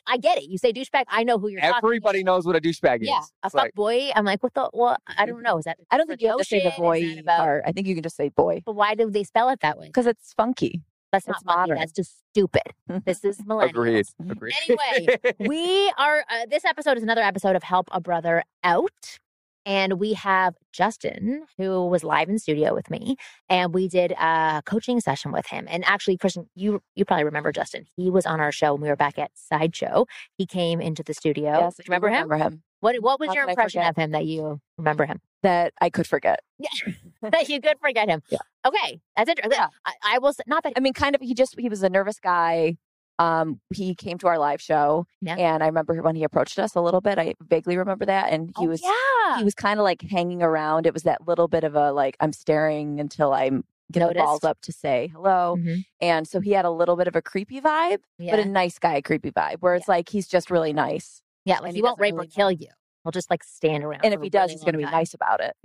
I 0.08 0.18
get 0.18 0.38
it. 0.38 0.46
You 0.46 0.58
say 0.58 0.72
douchebag. 0.74 1.04
I 1.10 1.24
know 1.24 1.38
who 1.38 1.50
you're. 1.50 1.60
talking 1.62 1.76
Everybody 1.84 2.22
about. 2.22 2.32
knows 2.38 2.46
what 2.46 2.56
a 2.56 2.62
douchebag 2.62 3.02
is. 3.04 3.10
Yeah, 3.10 3.20
a 3.44 3.50
fuck 3.50 3.62
like, 3.62 3.74
boy. 3.76 4.10
I'm 4.16 4.26
like, 4.26 4.42
what 4.42 4.54
the? 4.54 4.70
What? 4.72 5.02
I 5.18 5.26
don't 5.26 5.44
know. 5.44 5.58
Is 5.58 5.66
that? 5.66 5.78
I 5.92 5.98
don't 5.98 6.08
think 6.08 6.22
you 6.22 6.30
have 6.30 6.38
to 6.38 6.44
say 6.46 6.60
the 6.60 6.68
ocean? 6.68 6.74
Is 6.74 6.80
boy 7.16 7.20
about- 7.20 7.38
part. 7.40 7.64
I 7.68 7.72
think 7.74 7.86
you 7.88 7.94
can 7.94 8.04
just 8.04 8.16
say 8.16 8.30
boy 8.30 8.62
But 8.66 8.76
why 8.76 8.96
do 8.96 9.10
they 9.12 9.24
spell 9.24 9.50
it 9.50 9.60
that 9.62 9.78
way? 9.78 9.88
because 9.88 10.08
it's 10.08 10.34
funky. 10.34 10.82
That's 11.12 11.26
not 11.26 11.38
it's 11.38 11.46
modern. 11.46 11.78
That's 11.78 11.94
just 11.94 12.16
stupid. 12.32 12.64
This 13.06 13.24
is 13.24 13.38
millennials. 13.48 13.70
agreed. 13.70 14.06
Agreed. 14.30 14.54
Anyway, 14.68 15.18
we 15.40 15.92
are 15.98 16.24
uh, 16.30 16.46
this 16.50 16.66
episode 16.66 16.98
is 16.98 17.04
another 17.04 17.22
episode 17.22 17.56
of 17.56 17.64
help 17.64 17.88
a 17.94 18.02
brother 18.02 18.44
out 18.64 19.18
and 19.68 20.00
we 20.00 20.14
have 20.14 20.56
justin 20.74 21.44
who 21.58 21.86
was 21.88 22.04
live 22.04 22.30
in 22.30 22.40
studio 22.40 22.74
with 22.74 22.90
me 22.90 23.16
and 23.50 23.74
we 23.74 23.88
did 23.88 24.12
a 24.14 24.62
coaching 24.66 25.00
session 25.00 25.32
with 25.32 25.46
him 25.48 25.68
and 25.70 25.84
actually 25.86 26.18
Kristen 26.18 26.50
you 26.56 26.82
you 26.96 27.06
probably 27.06 27.26
remember 27.26 27.52
justin 27.52 27.86
he 27.96 28.10
was 28.10 28.26
on 28.26 28.40
our 28.40 28.52
show 28.52 28.74
when 28.74 28.82
we 28.82 28.88
were 28.90 28.96
back 28.96 29.20
at 29.20 29.32
sideshow 29.36 30.06
he 30.38 30.46
came 30.48 30.80
into 30.82 31.04
the 31.04 31.14
studio 31.14 31.52
Yes, 31.60 31.76
Do 31.76 31.84
you 31.86 31.92
remember 31.92 32.08
him 32.10 32.24
Remember 32.30 32.38
him. 32.56 32.64
what, 32.80 32.96
what 33.02 33.20
was 33.20 33.28
How 33.30 33.36
your 33.36 33.50
impression 33.50 33.84
of 33.84 33.96
him 33.96 34.12
that 34.12 34.26
you 34.26 34.60
remember 34.78 35.06
him 35.06 35.20
That 35.44 35.74
I 35.82 35.90
could 35.90 36.08
forget. 36.08 36.40
yeah 36.60 36.94
that 37.22 37.50
you 37.50 37.60
could 37.62 37.78
forget 37.82 38.08
him 38.10 38.22
Yeah. 38.30 38.38
okay 38.66 39.02
that's 39.16 39.30
interesting 39.30 39.60
Yeah. 39.60 39.68
I, 39.86 39.94
I 40.16 40.18
will 40.20 40.34
not 40.48 40.64
that 40.64 40.74
I 40.78 40.80
mean, 40.80 40.94
kind 40.94 41.14
of. 41.16 41.22
He 41.22 41.34
just 41.34 41.60
he 41.60 41.70
was 41.70 41.84
a 41.84 41.90
nervous 41.90 42.20
guy. 42.20 42.78
Um, 43.20 43.60
he 43.74 43.96
came 43.96 44.18
to 44.20 44.28
our 44.28 44.38
live 44.38 44.62
show, 44.62 45.06
Yeah. 45.22 45.36
and 45.36 45.64
I 45.64 45.66
remember 45.66 46.02
when 46.04 46.16
he 46.16 46.24
approached 46.24 46.60
us 46.60 46.76
a 46.76 46.82
little 46.82 47.02
bit. 47.02 47.18
I 47.18 47.34
vaguely 47.42 47.76
remember 47.78 48.06
that, 48.06 48.32
and 48.32 48.52
he 48.60 48.66
Oh, 48.66 48.70
was 48.70 48.82
yeah 48.84 49.38
he 49.38 49.44
was 49.44 49.54
kind 49.56 49.80
of 49.80 49.84
like 49.84 50.02
hanging 50.04 50.42
around. 50.44 50.86
It 50.86 50.94
was 50.94 51.04
that 51.04 51.28
little 51.28 51.48
bit 51.48 51.64
of 51.64 51.76
a 51.76 51.92
like 51.92 52.16
I'm 52.20 52.32
staring 52.34 53.00
until 53.00 53.34
I'm 53.34 53.64
get 53.92 54.08
the 54.08 54.14
balls 54.16 54.44
up 54.44 54.60
to 54.62 54.72
say 54.72 55.10
hello, 55.14 55.56
Mhm. 55.58 55.84
and 56.02 56.28
so 56.28 56.40
he 56.42 56.52
had 56.52 56.66
a 56.66 56.70
little 56.72 56.96
bit 56.96 57.08
of 57.08 57.16
a 57.16 57.22
creepy 57.22 57.60
vibe, 57.62 58.00
yeah 58.20 58.32
but 58.36 58.40
a 58.40 58.46
nice 58.46 58.78
guy 58.80 59.02
creepy 59.02 59.32
vibe, 59.32 59.58
where 59.62 59.76
it's 59.76 59.88
like 59.88 60.10
he's 60.10 60.28
just 60.28 60.52
really 60.52 60.74
nice, 60.74 61.22
yeah 61.46 61.60
like 61.60 61.72
he, 61.72 61.78
he 61.78 61.82
won't 61.82 62.00
rape 62.00 62.14
really 62.14 62.28
or 62.28 62.30
kill 62.30 62.52
you 62.52 62.68
he'll 63.04 63.12
just 63.12 63.30
like 63.32 63.44
stand 63.44 63.84
around 63.86 64.02
and 64.04 64.14
if 64.14 64.22
he 64.22 64.30
does, 64.30 64.50
really 64.50 64.54
he's 64.54 64.62
going 64.64 64.74
to 64.74 64.78
be 64.80 64.84
nice 64.84 65.14
about 65.14 65.40
it. 65.40 65.56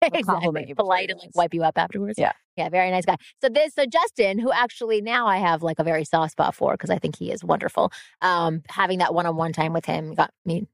exactly. 0.12 0.74
Polite 0.74 1.10
and 1.10 1.20
like 1.20 1.30
wipe 1.34 1.54
you 1.54 1.64
up 1.64 1.78
afterwards. 1.78 2.18
Yeah. 2.18 2.32
Yeah, 2.56 2.68
very 2.68 2.90
nice 2.90 3.04
guy. 3.04 3.16
So 3.40 3.48
this 3.48 3.74
so 3.74 3.86
Justin, 3.86 4.38
who 4.38 4.50
actually 4.50 5.00
now 5.00 5.26
I 5.26 5.38
have 5.38 5.62
like 5.62 5.78
a 5.78 5.84
very 5.84 6.04
soft 6.04 6.32
spot 6.32 6.54
for 6.54 6.72
because 6.72 6.90
I 6.90 6.98
think 6.98 7.16
he 7.16 7.30
is 7.30 7.44
wonderful. 7.44 7.92
Um, 8.20 8.62
having 8.68 8.98
that 8.98 9.14
one 9.14 9.26
on 9.26 9.36
one 9.36 9.52
time 9.52 9.72
with 9.72 9.84
him 9.84 10.14
got 10.14 10.32
me 10.44 10.66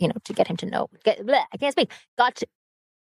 you 0.00 0.08
know, 0.08 0.14
to 0.24 0.32
get 0.32 0.48
him 0.48 0.56
to 0.56 0.66
know 0.66 0.88
get 1.04 1.24
bleh, 1.24 1.44
I 1.52 1.56
can't 1.56 1.72
speak. 1.72 1.92
Got 2.18 2.36
to, 2.36 2.46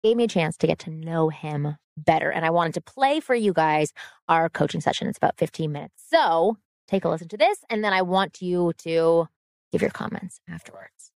gave 0.04 0.18
me 0.18 0.26
a 0.26 0.28
chance 0.28 0.58
to 0.58 0.68
get 0.68 0.80
to 0.80 0.90
know 0.90 1.30
him 1.30 1.78
better. 1.96 2.32
And 2.32 2.46
I 2.46 2.50
wanted 2.50 2.74
to 2.74 2.82
play 2.82 3.20
for 3.20 3.36
you 3.36 3.54
guys 3.54 3.94
our 4.28 4.50
coaching 4.50 4.82
session. 4.82 5.08
It's 5.08 5.18
about 5.18 5.38
15 5.38 5.72
minutes. 5.72 6.04
So 6.10 6.58
take 6.88 7.06
a 7.06 7.10
listen 7.10 7.28
to 7.30 7.38
this, 7.38 7.60
and 7.70 7.84
then 7.84 7.94
I 7.94 8.02
want 8.02 8.42
you 8.42 8.74
to 8.80 9.28
give 9.72 9.82
your 9.82 9.92
comments 9.92 10.42
afterwards. 10.50 11.12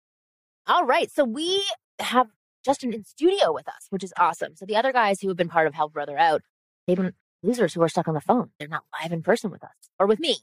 All 0.68 0.86
right. 0.86 1.12
So 1.12 1.26
we 1.26 1.64
have 2.00 2.28
Justin 2.64 2.94
in 2.94 3.04
studio 3.04 3.52
with 3.54 3.68
us, 3.68 3.88
which 3.90 4.04
is 4.04 4.14
awesome. 4.18 4.56
So 4.56 4.66
the 4.66 4.76
other 4.76 4.92
guys 4.94 5.20
who 5.22 5.28
have 5.28 5.38
been 5.38 5.50
part 5.50 5.68
of 5.68 5.74
Help 5.74 5.94
Brother 5.94 6.18
Out, 6.18 6.42
they've 6.88 6.98
been 6.98 7.14
losers 7.42 7.74
who 7.74 7.82
are 7.82 7.90
stuck 7.90 8.08
on 8.08 8.14
the 8.14 8.22
phone. 8.22 8.52
They're 8.60 8.68
not 8.68 8.84
live 9.02 9.12
in 9.12 9.22
person 9.22 9.52
with 9.52 9.64
us 9.64 9.72
or 10.00 10.08
with 10.08 10.20
me. 10.20 10.38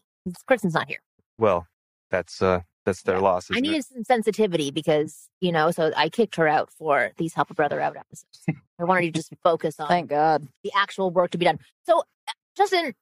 Kristen's 0.47 0.75
not 0.75 0.89
here. 0.89 1.00
Well, 1.39 1.67
that's 2.11 2.43
uh 2.43 2.61
that's 2.85 3.03
their 3.03 3.17
Yeah. 3.17 3.23
loss. 3.23 3.50
I 3.50 3.55
isn't 3.55 3.65
it? 3.65 3.69
needed 3.69 3.85
some 3.85 4.05
sensitivity 4.05 4.71
because, 4.71 5.29
you 5.41 5.53
know, 5.53 5.71
so 5.71 5.93
I 5.97 6.09
kicked 6.09 6.37
her 6.37 6.49
out 6.49 6.71
for 6.71 7.12
these 7.19 7.35
Help 7.35 7.50
a 7.50 7.55
Brother 7.55 7.81
Out 7.81 7.97
episodes. 7.97 8.45
I 8.81 8.85
wanted 8.85 9.12
to 9.15 9.19
just 9.19 9.33
focus 9.43 9.79
on 9.81 9.89
Thank 9.89 10.11
God. 10.11 10.47
the 10.65 10.73
actual 10.75 11.11
work 11.11 11.31
to 11.33 11.39
be 11.39 11.45
done. 11.45 11.59
So, 11.87 12.00
uh, 12.00 12.33
Justin, 12.57 12.95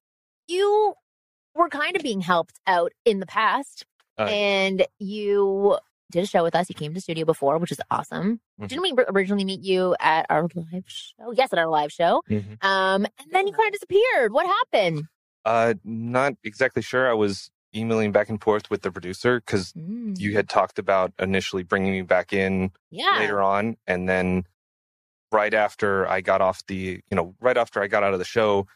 you 0.48 0.94
were 1.54 1.68
kind 1.68 1.96
of 1.96 2.02
being 2.02 2.20
helped 2.20 2.58
out 2.66 2.92
in 3.04 3.20
the 3.20 3.26
past, 3.26 3.84
Uh, 4.18 4.24
and 4.24 4.86
you 4.98 5.78
did 6.10 6.24
a 6.24 6.26
show 6.26 6.42
with 6.42 6.54
us. 6.54 6.68
You 6.68 6.74
came 6.74 6.94
to 6.94 7.00
studio 7.00 7.24
before, 7.24 7.58
which 7.58 7.72
is 7.72 7.80
awesome. 7.90 8.40
Mhm. 8.60 8.68
Didn't 8.68 8.82
we 8.82 8.94
originally 9.08 9.44
meet 9.44 9.60
you 9.62 9.94
at 10.00 10.26
our 10.30 10.48
live 10.54 10.84
show? 10.86 11.32
Yes, 11.32 11.52
at 11.52 11.58
our 11.58 11.68
live 11.68 11.92
show. 11.92 12.22
Mhm. 12.28 12.62
Um, 12.64 13.04
and 13.18 13.30
then 13.30 13.46
you 13.46 13.52
kind 13.52 13.68
of 13.68 13.72
disappeared. 13.74 14.32
What 14.32 14.46
happened? 14.46 15.04
Uh, 15.44 15.74
not 15.84 16.34
exactly 16.44 16.82
sure. 16.82 17.08
I 17.10 17.14
was 17.14 17.50
emailing 17.76 18.12
back 18.12 18.28
and 18.30 18.42
forth 18.42 18.70
with 18.70 18.82
the 18.82 18.90
producer 18.90 19.40
because 19.40 19.72
Mm, 19.74 20.18
you 20.18 20.32
had 20.34 20.48
talked 20.48 20.78
about 20.78 21.12
initially 21.18 21.62
bringing 21.62 21.92
me 21.92 22.02
back 22.02 22.32
in 22.32 22.72
yeah. 22.90 23.16
later 23.18 23.42
on, 23.42 23.76
and 23.86 24.08
then 24.08 24.44
right 25.30 25.52
after 25.52 26.08
I 26.08 26.22
got 26.22 26.40
off 26.40 26.64
the, 26.66 27.02
you 27.10 27.14
know, 27.16 27.34
right 27.40 27.56
after 27.58 27.82
I 27.82 27.86
got 27.86 28.02
out 28.02 28.14
of 28.14 28.18
the 28.18 28.24
show, 28.24 28.66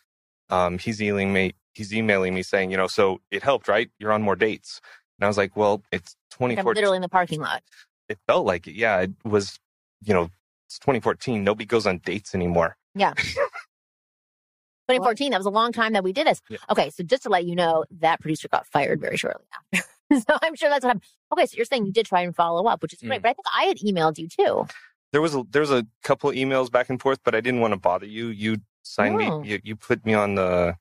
um, 0.50 0.78
he's 0.78 1.00
emailing 1.00 1.32
me. 1.32 1.54
He's 1.74 1.94
emailing 1.94 2.34
me 2.34 2.42
saying, 2.42 2.70
you 2.70 2.76
know, 2.76 2.86
so 2.86 3.22
it 3.30 3.42
helped, 3.42 3.66
right? 3.68 3.90
You're 3.98 4.12
on 4.12 4.20
more 4.22 4.36
dates, 4.36 4.82
and 5.22 5.26
I 5.26 5.28
was 5.28 5.36
like, 5.38 5.56
well, 5.56 5.84
it's 5.92 6.16
Like, 6.40 6.58
I'm 6.58 6.64
literally 6.66 6.96
in 6.96 7.02
the 7.02 7.08
parking 7.08 7.40
lot. 7.40 7.62
It 8.08 8.18
felt 8.26 8.44
like 8.44 8.66
it. 8.66 8.74
Yeah, 8.74 9.02
it 9.02 9.12
was. 9.24 9.60
You 10.02 10.14
know, 10.14 10.30
it's 10.66 10.80
2014. 10.80 11.44
Nobody 11.44 11.64
goes 11.64 11.86
on 11.86 11.98
dates 11.98 12.34
anymore. 12.34 12.76
Yeah. 12.96 13.12
2014. 14.88 15.30
That 15.30 15.38
was 15.38 15.46
a 15.46 15.50
long 15.50 15.70
time 15.72 15.92
that 15.92 16.02
we 16.02 16.12
did 16.12 16.26
this. 16.26 16.40
Yeah. 16.48 16.58
Okay, 16.70 16.90
so 16.90 17.04
just 17.04 17.22
to 17.22 17.28
let 17.28 17.44
you 17.46 17.54
know, 17.54 17.84
that 18.00 18.20
producer 18.20 18.48
got 18.48 18.66
fired 18.66 19.00
very 19.00 19.16
shortly 19.16 19.44
after. 19.72 19.86
so 20.28 20.36
I'm 20.42 20.56
sure 20.56 20.68
that's 20.68 20.82
what 20.82 20.88
happened. 20.88 21.04
Okay, 21.32 21.46
so 21.46 21.54
you're 21.56 21.64
saying 21.66 21.86
you 21.86 21.92
did 21.92 22.06
try 22.06 22.22
and 22.22 22.34
follow 22.34 22.66
up, 22.66 22.82
which 22.82 22.92
is 22.92 22.98
great. 23.00 23.20
Mm. 23.20 23.22
But 23.22 23.28
I 23.28 23.32
think 23.34 23.46
I 23.56 23.64
had 23.66 23.78
emailed 23.78 24.18
you 24.18 24.26
too. 24.26 24.66
there 25.12 25.22
was 25.22 25.36
a 25.36 25.44
there 25.50 25.60
was 25.60 25.70
a 25.70 25.86
couple 26.02 26.30
emails 26.32 26.68
back 26.70 26.90
and 26.90 27.00
forth, 27.00 27.20
but 27.24 27.36
I 27.36 27.40
didn't 27.40 27.60
want 27.60 27.74
to 27.74 27.78
bother 27.78 28.06
you. 28.06 28.26
You 28.26 28.56
signed 28.82 29.22
Oh. 29.22 29.38
me. 29.40 29.48
You 29.50 29.60
you 29.62 29.76
put 29.76 30.04
me 30.04 30.14
on 30.14 30.34
the 30.34 30.76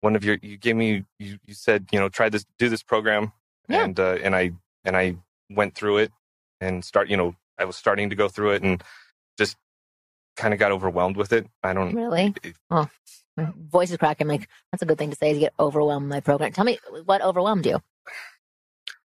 one 0.00 0.16
of 0.16 0.24
your. 0.24 0.38
You 0.42 0.56
gave 0.56 0.76
me. 0.76 1.04
You 1.18 1.38
you 1.46 1.54
said 1.54 1.86
you 1.92 1.98
know 2.00 2.08
try 2.08 2.28
this 2.28 2.44
do 2.58 2.68
this 2.68 2.82
program, 2.82 3.32
Yeah. 3.68 3.84
and 3.84 3.98
uh, 3.98 4.18
and 4.22 4.34
I 4.34 4.52
and 4.84 4.96
I 4.96 5.16
went 5.50 5.74
through 5.74 5.98
it 5.98 6.12
and 6.60 6.84
start. 6.84 7.08
You 7.08 7.16
know 7.16 7.34
I 7.58 7.64
was 7.64 7.76
starting 7.76 8.10
to 8.10 8.16
go 8.16 8.28
through 8.28 8.52
it 8.52 8.62
and 8.62 8.82
just 9.38 9.56
kind 10.36 10.52
of 10.54 10.60
got 10.60 10.72
overwhelmed 10.72 11.16
with 11.16 11.32
it. 11.32 11.46
I 11.62 11.72
don't. 11.72 11.94
Really? 11.94 12.34
It- 12.42 12.56
Oh, 12.70 12.88
my 13.36 13.52
voice 13.56 13.90
is 13.90 13.96
cracking. 13.98 14.28
Like 14.28 14.48
that's 14.72 14.82
a 14.82 14.86
good 14.86 14.98
thing 14.98 15.10
to 15.10 15.16
say 15.16 15.30
is 15.30 15.38
get 15.38 15.52
overwhelmed 15.58 16.08
by 16.10 16.20
program. 16.20 16.52
Tell 16.52 16.64
me 16.64 16.78
what 17.04 17.20
overwhelmed 17.22 17.66
you. 17.66 17.80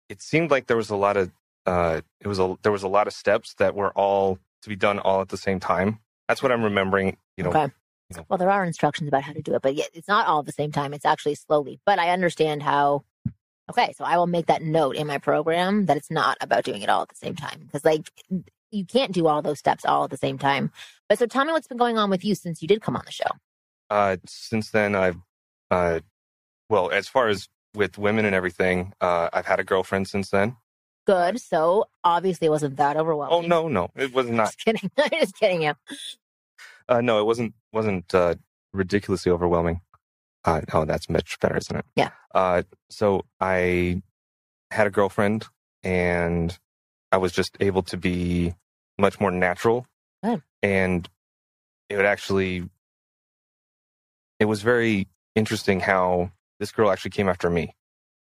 It 0.09 0.21
seemed 0.21 0.49
like 0.51 0.67
there 0.67 0.77
was 0.77 0.89
a 0.89 0.95
lot 0.95 1.17
of. 1.17 1.31
Uh, 1.65 2.01
it 2.19 2.27
was 2.27 2.39
a 2.39 2.57
there 2.63 2.71
was 2.71 2.83
a 2.83 2.87
lot 2.87 3.07
of 3.07 3.13
steps 3.13 3.53
that 3.55 3.75
were 3.75 3.91
all 3.91 4.39
to 4.63 4.69
be 4.69 4.75
done 4.75 4.97
all 4.99 5.21
at 5.21 5.29
the 5.29 5.37
same 5.37 5.59
time. 5.59 5.99
That's 6.27 6.41
what 6.41 6.51
I'm 6.51 6.63
remembering. 6.63 7.17
You 7.37 7.43
know, 7.43 7.49
okay. 7.51 7.71
Well, 8.27 8.37
there 8.37 8.49
are 8.49 8.65
instructions 8.65 9.07
about 9.07 9.23
how 9.23 9.33
to 9.33 9.41
do 9.41 9.53
it, 9.53 9.61
but 9.61 9.73
it's 9.93 10.07
not 10.07 10.27
all 10.27 10.39
at 10.39 10.45
the 10.45 10.51
same 10.51 10.71
time. 10.71 10.93
It's 10.93 11.05
actually 11.05 11.35
slowly. 11.35 11.79
But 11.85 11.99
I 11.99 12.09
understand 12.09 12.63
how. 12.63 13.03
Okay, 13.69 13.93
so 13.95 14.03
I 14.03 14.17
will 14.17 14.25
make 14.25 14.47
that 14.47 14.63
note 14.63 14.95
in 14.95 15.05
my 15.05 15.19
program 15.19 15.85
that 15.85 15.95
it's 15.95 16.09
not 16.09 16.37
about 16.41 16.63
doing 16.63 16.81
it 16.81 16.89
all 16.89 17.03
at 17.03 17.09
the 17.09 17.15
same 17.15 17.35
time 17.35 17.59
because, 17.65 17.85
like, 17.85 18.09
you 18.71 18.83
can't 18.83 19.11
do 19.11 19.27
all 19.27 19.43
those 19.43 19.59
steps 19.59 19.85
all 19.85 20.05
at 20.05 20.09
the 20.09 20.17
same 20.17 20.39
time. 20.39 20.71
But 21.07 21.19
so 21.19 21.27
tell 21.27 21.45
me 21.45 21.51
what's 21.51 21.67
been 21.67 21.77
going 21.77 21.97
on 21.99 22.09
with 22.09 22.25
you 22.25 22.33
since 22.33 22.63
you 22.63 22.67
did 22.67 22.81
come 22.81 22.95
on 22.95 23.03
the 23.05 23.11
show. 23.11 23.29
Uh, 23.91 24.17
since 24.25 24.71
then, 24.71 24.95
I've, 24.95 25.17
uh, 25.69 25.99
well, 26.67 26.89
as 26.89 27.07
far 27.07 27.27
as 27.27 27.47
with 27.75 27.99
women 27.99 28.25
and 28.25 28.33
everything, 28.33 28.93
uh, 29.01 29.29
I've 29.31 29.45
had 29.45 29.59
a 29.59 29.63
girlfriend 29.63 30.07
since 30.07 30.29
then. 30.29 30.57
Good. 31.05 31.39
So 31.39 31.85
obviously 32.03 32.47
it 32.47 32.51
wasn't 32.51 32.77
that 32.77 32.97
overwhelming. 32.97 33.45
Oh 33.45 33.47
no, 33.47 33.67
no, 33.67 33.89
it 33.95 34.13
was 34.13 34.27
not. 34.29 34.45
Just 34.45 34.65
kidding. 34.65 34.91
I'm 34.97 35.09
just 35.19 35.35
kidding 35.35 35.63
you. 35.63 35.73
Uh, 36.89 37.01
no, 37.01 37.19
it 37.19 37.23
wasn't. 37.25 37.53
wasn't 37.71 38.13
uh, 38.13 38.35
ridiculously 38.73 39.31
overwhelming. 39.31 39.81
Uh, 40.43 40.61
oh, 40.73 40.85
that's 40.85 41.09
much 41.09 41.39
better, 41.39 41.57
isn't 41.57 41.75
it? 41.77 41.85
Yeah. 41.95 42.09
Uh, 42.33 42.63
so 42.89 43.25
I 43.39 44.01
had 44.71 44.87
a 44.87 44.89
girlfriend, 44.89 45.45
and 45.83 46.57
I 47.11 47.17
was 47.17 47.31
just 47.31 47.55
able 47.59 47.83
to 47.83 47.97
be 47.97 48.53
much 48.97 49.19
more 49.19 49.31
natural, 49.31 49.85
Good. 50.23 50.41
and 50.63 51.07
it 51.89 51.95
would 51.97 52.05
actually. 52.05 52.67
It 54.39 54.45
was 54.45 54.61
very 54.61 55.07
interesting 55.35 55.79
how 55.81 56.31
this 56.59 56.71
girl 56.71 56.91
actually 56.91 57.11
came 57.11 57.29
after 57.29 57.49
me. 57.49 57.75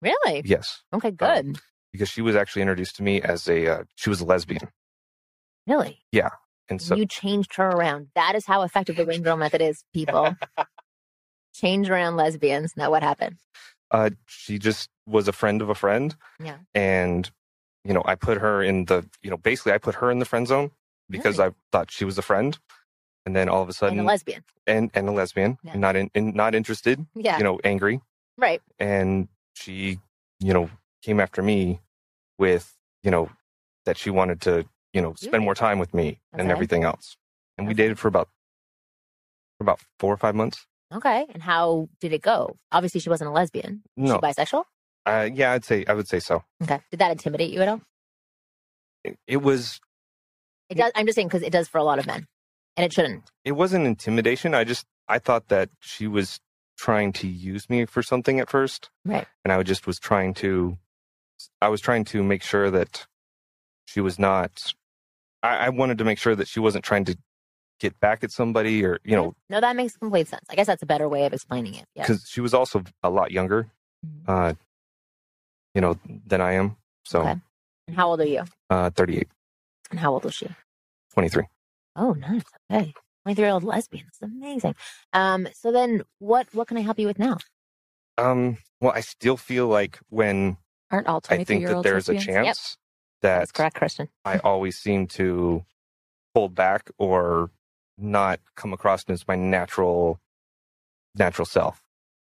Really? 0.01 0.41
Yes. 0.45 0.83
Okay, 0.93 1.11
good. 1.11 1.59
because 1.91 2.09
she 2.09 2.21
was 2.21 2.35
actually 2.35 2.61
introduced 2.61 2.97
to 2.97 3.03
me 3.03 3.21
as 3.21 3.47
a 3.47 3.67
uh, 3.67 3.83
she 3.95 4.09
was 4.09 4.21
a 4.21 4.25
lesbian 4.25 4.69
really? 5.67 6.03
And 6.69 6.81
so 6.81 6.95
you 6.95 7.05
changed 7.05 7.55
her 7.55 7.69
around. 7.69 8.07
That 8.15 8.35
is 8.35 8.45
how 8.45 8.61
effective 8.63 8.95
the 8.95 9.05
Wing 9.05 9.21
Girl 9.23 9.37
method 9.37 9.61
is, 9.61 9.83
people. 9.93 10.35
Change 11.53 11.89
around 11.89 12.15
lesbians. 12.15 12.73
Now 12.75 12.89
what 12.89 13.03
happened? 13.03 13.37
uh, 13.91 14.09
she 14.25 14.57
just 14.57 14.89
was 15.05 15.27
a 15.27 15.31
friend 15.31 15.61
of 15.61 15.69
a 15.69 15.75
friend 15.75 16.15
Yeah. 16.43 16.57
and 16.73 17.29
you 17.83 17.93
know 17.93 18.01
i 18.05 18.15
put 18.15 18.37
her 18.39 18.63
in 18.63 18.85
the 18.85 19.05
you 19.21 19.29
know 19.29 19.37
basically 19.37 19.73
i 19.73 19.77
put 19.77 19.95
her 19.95 20.09
in 20.09 20.17
the 20.19 20.25
friend 20.25 20.47
zone 20.47 20.71
because 21.09 21.39
i 21.39 21.51
thought 21.71 21.91
she 21.91 22.05
was 22.05 22.17
a 22.17 22.21
friend 22.23 22.57
and 23.25 23.35
then 23.35 23.49
all 23.49 23.61
of 23.61 23.67
a 23.67 23.69
And 23.69 23.75
sudden 23.75 23.99
a 23.99 24.03
lesbian. 24.03 24.43
and, 24.65 24.89
and 24.95 25.07
a 25.09 25.11
lesbian 25.11 25.59
Yeah. 25.61 25.75
not 25.75 25.95
in, 25.97 26.09
in 26.15 26.31
not 26.33 26.55
interested 26.55 27.05
Yeah. 27.13 27.37
you 27.37 27.43
know 27.43 27.59
angry 27.63 28.01
right. 28.37 28.61
and 28.79 29.27
she 29.53 29.99
you 30.39 30.53
know 30.53 30.69
came 31.03 31.19
after 31.19 31.43
me 31.43 31.81
with 32.39 32.73
you 33.03 33.11
know 33.11 33.29
that 33.85 33.97
she 33.97 34.09
wanted 34.09 34.39
to 34.41 34.65
you 34.93 35.01
know 35.01 35.13
spend 35.15 35.33
Really? 35.33 35.45
more 35.45 35.55
time 35.55 35.79
with 35.79 35.93
me 35.93 36.19
and 36.31 36.49
everything 36.51 36.83
else 36.83 37.17
and 37.57 37.67
we 37.67 37.73
dated 37.73 37.97
for 37.99 38.07
about 38.07 38.29
for 39.57 39.63
about 39.63 39.79
four 39.99 40.13
or 40.13 40.17
five 40.17 40.35
months 40.35 40.65
Okay. 40.93 41.25
And 41.33 41.41
how 41.41 41.89
did 42.01 42.13
it 42.13 42.21
go? 42.21 42.55
Obviously, 42.71 42.99
she 43.01 43.09
wasn't 43.09 43.27
a 43.31 43.33
lesbian. 43.33 43.81
Was 43.97 44.11
no 44.11 44.15
She 44.17 44.21
bisexual? 44.21 44.65
uh, 45.07 45.27
yeah 45.33 45.51
i'd 45.53 45.65
say 45.65 45.83
i 45.87 45.93
would 45.93 46.07
say 46.07 46.19
so 46.19 46.43
Okay. 46.63 46.79
Did 46.91 46.99
that 46.99 47.11
intimidate 47.11 47.51
you 47.51 47.61
at 47.61 47.67
all? 47.67 47.81
it, 49.03 49.17
it 49.27 49.37
was 49.41 49.79
It 50.69 50.75
does. 50.75 50.91
I'm 50.95 51.05
just 51.05 51.15
saying 51.15 51.27
because 51.29 51.41
it 51.43 51.51
does 51.51 51.67
for 51.67 51.77
a 51.79 51.83
lot 51.83 51.99
of 51.99 52.05
men, 52.07 52.27
and 52.77 52.85
it 52.85 52.93
shouldn't. 52.93 53.23
it 53.43 53.53
wasn't 53.53 53.85
intimidation 53.87 54.53
i 54.53 54.63
just 54.63 54.85
i 55.07 55.17
thought 55.19 55.47
that 55.49 55.69
she 55.81 56.07
was 56.07 56.39
trying 56.77 57.11
to 57.13 57.27
use 57.27 57.69
me 57.69 57.85
for 57.85 58.01
something 58.03 58.39
at 58.39 58.49
first 58.49 58.89
Right. 59.05 59.27
and 59.43 59.51
i 59.51 59.61
just 59.63 59.85
was 59.87 59.99
trying 59.99 60.33
to 60.35 60.77
i 61.61 61.67
was 61.69 61.81
trying 61.81 62.05
to 62.05 62.23
make 62.23 62.43
sure 62.43 62.69
that 62.71 63.07
she 63.85 63.99
was 63.99 64.17
not 64.19 64.73
i, 65.43 65.67
I 65.67 65.69
wanted 65.69 65.97
to 65.99 66.03
make 66.03 66.17
sure 66.17 66.35
that 66.35 66.47
she 66.47 66.59
wasn't 66.59 66.83
trying 66.83 67.05
to 67.05 67.17
get 67.79 67.99
back 67.99 68.23
at 68.23 68.31
somebody 68.31 68.83
or 68.85 68.99
you 69.03 69.15
know 69.15 69.35
No, 69.49 69.59
that 69.61 69.75
makes 69.75 69.97
complete 69.97 70.27
sense. 70.27 70.45
I 70.49 70.55
guess 70.55 70.67
that's 70.67 70.83
a 70.83 70.85
better 70.85 71.07
way 71.09 71.25
of 71.25 71.33
explaining 71.33 71.75
it. 71.75 71.85
Yeah. 71.95 72.03
because 72.03 72.25
she 72.27 72.39
was 72.41 72.53
also 72.53 72.83
a 73.03 73.09
lot 73.09 73.31
younger 73.31 73.69
Mhm. 74.05 74.23
uh 74.27 74.53
you 75.75 75.81
know 75.81 75.97
than 76.25 76.39
i 76.41 76.53
am 76.53 76.77
so 77.03 77.21
Okay. 77.21 77.35
And 77.87 77.95
how 77.97 78.09
old 78.09 78.21
are 78.21 78.25
you? 78.27 78.43
uh 78.69 78.89
38 78.91 79.27
And 79.91 79.99
how 79.99 80.13
old 80.13 80.23
was 80.23 80.33
she? 80.33 80.47
23 81.13 81.43
Oh, 81.95 82.13
nice. 82.13 82.43
Okay. 82.71 82.93
23 83.23 83.43
year 83.45 83.53
old 83.53 83.63
lesbian. 83.63 84.05
That's 84.05 84.21
amazing. 84.21 84.75
Um, 85.13 85.47
so 85.53 85.71
then 85.71 86.01
what 86.19 86.47
what 86.53 86.67
can 86.67 86.77
I 86.77 86.81
help 86.81 86.97
you 86.99 87.07
with 87.07 87.19
now? 87.19 87.37
um 88.19 88.57
well 88.79 88.91
i 88.95 89.01
still 89.01 89.37
feel 89.37 89.67
like 89.67 89.97
when 90.09 90.57
Aren't 90.91 91.07
all 91.07 91.17
i 91.29 91.37
23 91.37 91.45
think 91.45 91.59
year 91.61 91.69
that 91.73 91.83
there's 91.83 92.07
a 92.09 92.13
lesbians? 92.13 92.25
chance 92.45 92.77
that 93.23 93.39
That's 93.39 93.51
correct, 93.51 93.75
Kristen. 93.75 94.07
I 94.23 94.37
always 94.37 94.77
seem 94.77 95.07
to 95.07 95.65
hold 96.35 96.55
back 96.55 96.89
or 96.97 97.49
not 97.97 98.39
come 98.55 98.71
across 98.73 99.03
as 99.09 99.27
my 99.27 99.35
natural 99.35 100.19
natural 101.15 101.45
self. 101.45 101.83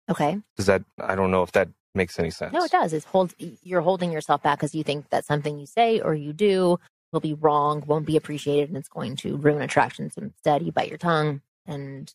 Okay. 0.09 0.39
Does 0.57 0.65
that 0.65 0.83
I 0.99 1.15
don't 1.15 1.31
know 1.31 1.43
if 1.43 1.51
that 1.53 1.69
makes 1.95 2.19
any 2.19 2.29
sense. 2.29 2.53
No, 2.53 2.63
it 2.63 2.71
does. 2.71 2.93
It's 2.93 3.05
hold 3.05 3.33
you're 3.39 3.81
holding 3.81 4.11
yourself 4.11 4.43
back 4.43 4.59
because 4.59 4.75
you 4.75 4.83
think 4.83 5.09
that 5.09 5.25
something 5.25 5.57
you 5.57 5.65
say 5.65 6.01
or 6.01 6.13
you 6.13 6.33
do 6.33 6.77
will 7.13 7.21
be 7.21 7.33
wrong, 7.33 7.83
won't 7.87 8.05
be 8.05 8.17
appreciated, 8.17 8.67
and 8.69 8.77
it's 8.77 8.89
going 8.89 9.15
to 9.17 9.37
ruin 9.37 9.61
attraction. 9.61 10.11
So 10.11 10.21
instead 10.21 10.63
you 10.63 10.71
bite 10.71 10.89
your 10.89 10.97
tongue 10.97 11.41
and 11.65 12.13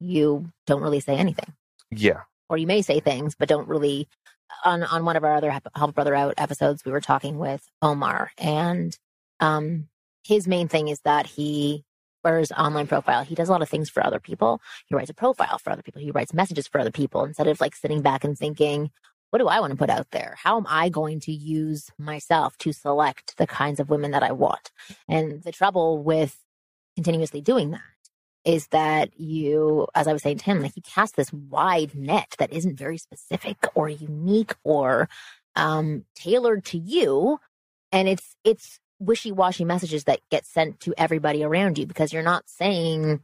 you 0.00 0.50
don't 0.66 0.82
really 0.82 1.00
say 1.00 1.16
anything. 1.16 1.52
Yeah. 1.90 2.22
or 2.48 2.56
you 2.58 2.66
may 2.66 2.82
say 2.82 2.98
things 3.00 3.36
but 3.38 3.48
don't 3.48 3.68
really 3.68 4.08
on 4.64 4.82
on 4.84 5.04
one 5.04 5.16
of 5.16 5.24
our 5.24 5.34
other 5.34 5.50
Help- 5.50 5.94
brother 5.94 6.14
out 6.14 6.34
episodes 6.38 6.84
we 6.84 6.92
were 6.92 7.00
talking 7.00 7.38
with 7.38 7.68
omar 7.82 8.30
and 8.38 8.98
um 9.40 9.88
his 10.24 10.48
main 10.48 10.68
thing 10.68 10.88
is 10.88 11.00
that 11.00 11.26
he 11.26 11.84
for 12.26 12.38
his 12.38 12.50
online 12.50 12.88
profile. 12.88 13.22
He 13.22 13.36
does 13.36 13.48
a 13.48 13.52
lot 13.52 13.62
of 13.62 13.68
things 13.68 13.88
for 13.88 14.04
other 14.04 14.18
people. 14.18 14.60
He 14.86 14.96
writes 14.96 15.10
a 15.10 15.14
profile 15.14 15.58
for 15.58 15.70
other 15.70 15.82
people. 15.82 16.02
He 16.02 16.10
writes 16.10 16.34
messages 16.34 16.66
for 16.66 16.80
other 16.80 16.90
people 16.90 17.24
instead 17.24 17.46
of 17.46 17.60
like 17.60 17.76
sitting 17.76 18.02
back 18.02 18.24
and 18.24 18.36
thinking 18.36 18.90
what 19.30 19.40
do 19.40 19.48
i 19.48 19.58
want 19.60 19.72
to 19.72 19.76
put 19.76 19.90
out 19.90 20.10
there? 20.12 20.36
How 20.42 20.56
am 20.56 20.66
i 20.68 20.88
going 20.88 21.20
to 21.20 21.32
use 21.32 21.90
myself 21.98 22.56
to 22.58 22.72
select 22.72 23.36
the 23.36 23.46
kinds 23.46 23.80
of 23.80 23.90
women 23.90 24.12
that 24.12 24.22
i 24.22 24.32
want? 24.32 24.70
And 25.08 25.42
the 25.42 25.52
trouble 25.52 26.02
with 26.02 26.38
continuously 26.94 27.40
doing 27.40 27.72
that 27.72 27.80
is 28.46 28.68
that 28.68 29.10
you, 29.20 29.86
as 29.94 30.06
I 30.08 30.14
was 30.14 30.22
saying 30.22 30.38
to 30.38 30.44
him, 30.46 30.62
like 30.62 30.76
you 30.76 30.82
cast 30.82 31.16
this 31.16 31.30
wide 31.32 31.94
net 31.94 32.34
that 32.38 32.52
isn't 32.52 32.78
very 32.78 32.96
specific 32.96 33.58
or 33.74 33.90
unique 33.90 34.54
or 34.64 35.08
um, 35.56 36.04
tailored 36.14 36.64
to 36.66 36.78
you, 36.78 37.40
and 37.92 38.08
it's 38.08 38.36
it's 38.44 38.80
wishy-washy 39.00 39.64
messages 39.66 40.04
that 40.04 40.20
get 40.30 40.46
sent 40.46 40.80
to 40.80 40.94
everybody 40.96 41.42
around 41.44 41.76
you 41.76 41.86
because 41.86 42.12
you're 42.14 42.22
not 42.22 42.48
saying 42.48 43.20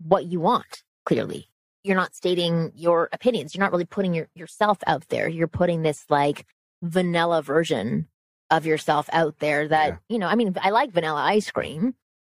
what 0.00 0.26
you 0.26 0.38
want 0.40 0.84
clearly. 1.04 1.48
you're 1.82 1.96
not 1.96 2.14
stating 2.16 2.72
your 2.76 3.08
opinions. 3.12 3.54
You're 3.54 3.64
not 3.64 3.70
really 3.72 3.84
putting 3.84 4.12
your, 4.14 4.28
yourself 4.34 4.78
out 4.88 5.08
there. 5.08 5.28
You're 5.28 5.46
putting 5.48 5.82
this 5.82 6.04
like 6.10 6.44
vanilla 6.82 7.42
version 7.42 8.08
of 8.50 8.66
yourself 8.66 9.08
out 9.12 9.38
there 9.38 9.68
that, 9.68 9.88
Yeah. 9.88 9.96
you 10.08 10.18
know, 10.18 10.26
I 10.26 10.34
mean, 10.34 10.54
I 10.60 10.70
like 10.70 10.90
vanilla 10.92 11.20
ice 11.22 11.50
cream, 11.50 11.94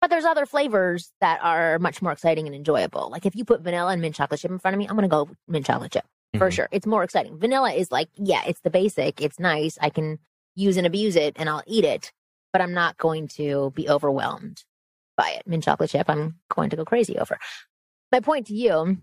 but 0.09 0.15
there's 0.15 0.25
other 0.25 0.47
flavors 0.47 1.13
that 1.21 1.39
are 1.43 1.79
much 1.79 2.01
more 2.01 2.13
exciting 2.13 2.47
and 2.47 2.57
enjoyable. 2.57 3.11
Like 3.11 3.27
if 3.27 3.37
you 3.37 3.45
put 3.45 3.61
vanilla 3.61 3.93
and 3.93 4.01
mint 4.01 4.15
chocolate 4.15 4.41
chip 4.41 4.51
in 4.51 4.59
front 4.59 4.75
of 4.75 4.79
me, 4.79 4.87
I'm 4.89 4.97
going 4.97 5.03
to 5.03 5.15
go 5.15 5.29
mint 5.47 5.67
chocolate 5.67 5.93
chip 5.93 6.07
for 6.39 6.49
Mhm. 6.49 6.53
sure. 6.53 6.69
It's 6.73 6.87
more 6.87 7.03
exciting. 7.05 7.39
Vanilla 7.39 7.73
is 7.73 7.93
like, 7.93 8.09
yeah, 8.15 8.43
it's 8.47 8.61
the 8.61 8.71
basic. 8.71 9.21
It's 9.21 9.39
nice. 9.39 9.77
I 9.83 9.91
can 9.91 10.19
use 10.55 10.79
and 10.79 10.87
abuse 10.87 11.15
it 11.15 11.35
and 11.39 11.49
I'll 11.49 11.63
eat 11.67 11.85
it, 11.85 12.11
but 12.55 12.63
I'm 12.63 12.73
not 12.73 12.97
going 12.97 13.29
to 13.29 13.71
be 13.75 13.87
overwhelmed 13.89 14.65
by 15.17 15.31
it. 15.33 15.47
Mint 15.47 15.65
chocolate 15.65 15.91
chip, 15.91 16.09
I'm 16.09 16.37
going 16.49 16.71
to 16.71 16.77
go 16.77 16.87
crazy 16.87 17.19
over. 17.19 17.39
My 18.11 18.21
point 18.21 18.47
to 18.47 18.55
you 18.55 18.99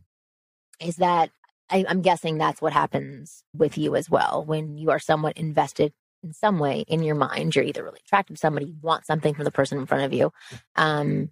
is 0.80 0.96
that 0.96 1.30
I, 1.70 1.86
I'm 1.88 2.02
guessing 2.02 2.38
that's 2.40 2.62
what 2.64 2.74
happens 2.74 3.44
with 3.56 3.78
you 3.78 3.96
as 3.96 4.10
well. 4.10 4.44
When 4.46 4.76
you 4.76 4.90
are 4.90 5.00
somewhat 5.00 5.38
invested 5.38 5.94
in 6.26 6.34
some 6.34 6.60
way 6.60 6.84
in 6.88 7.04
your 7.04 7.16
mind, 7.16 7.56
you're 7.56 7.64
either 7.64 7.84
really 7.84 8.02
attracted 8.06 8.34
to 8.34 8.40
somebody, 8.40 8.66
you 8.66 8.76
want 8.82 9.06
something 9.06 9.34
from 9.34 9.46
the 9.46 9.52
person 9.52 9.78
in 9.78 9.86
front 9.86 10.04
of 10.04 10.12
you, 10.12 10.34
um, 10.76 11.30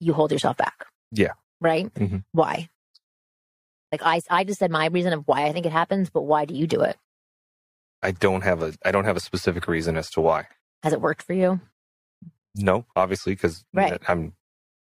you 0.00 0.12
hold 0.14 0.32
yourself 0.32 0.56
back. 0.56 0.86
Yeah. 1.12 1.32
Right? 1.60 1.92
Mhm. 1.94 2.24
Why? 2.32 2.68
Like 3.92 4.02
I, 4.02 4.20
I 4.30 4.44
just 4.44 4.58
said 4.58 4.70
my 4.70 4.86
reason 4.86 5.12
of 5.12 5.22
why 5.26 5.44
I 5.44 5.52
think 5.52 5.66
it 5.66 5.72
happens, 5.72 6.08
but 6.10 6.22
why 6.22 6.46
do 6.46 6.54
you 6.54 6.66
do 6.66 6.80
it? 6.80 6.96
I 8.02 8.10
don't 8.10 8.42
have 8.42 8.62
a 8.62 8.72
I 8.84 8.90
don't 8.90 9.04
have 9.04 9.16
a 9.16 9.20
specific 9.20 9.68
reason 9.68 9.96
as 9.96 10.10
to 10.12 10.20
why. 10.20 10.46
Has 10.82 10.92
it 10.92 11.00
worked 11.00 11.22
for 11.22 11.34
you? 11.34 11.60
No, 12.56 12.86
obviously, 12.96 13.34
because 13.34 13.64
Right. 13.72 14.00
I'm. 14.08 14.32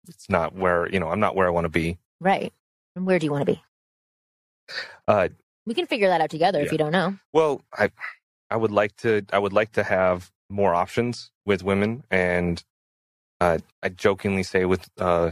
It's 0.08 0.30
not 0.30 0.56
where 0.56 0.88
you 0.90 1.00
know 1.00 1.10
I'm 1.10 1.20
not 1.20 1.36
where 1.36 1.48
I 1.48 1.50
want 1.50 1.66
to 1.66 1.70
be. 1.70 1.98
Right. 2.22 2.54
And 2.96 3.06
where 3.06 3.20
do 3.20 3.26
you 3.26 3.32
want 3.32 3.46
to 3.48 3.52
be? 3.54 3.62
Uh, 5.08 5.30
We 5.66 5.74
can 5.74 5.88
figure 5.88 6.08
that 6.08 6.22
out 6.22 6.30
together 6.30 6.62
if 6.62 6.72
you 6.72 6.78
don't 6.78 6.92
know. 6.92 7.18
well, 7.34 7.62
I 7.74 7.90
I 8.50 8.58
would 8.58 8.72
like 8.72 8.96
to 8.98 9.26
I 9.32 9.40
would 9.40 9.54
like 9.54 9.72
to 9.74 9.84
have 9.84 10.32
more 10.50 10.74
options 10.74 11.32
with 11.46 11.64
women, 11.64 12.04
and 12.10 12.64
uh, 13.40 13.60
I 13.84 13.90
jokingly 13.90 14.44
say 14.44 14.66
with 14.66 14.90
uh, 14.98 15.32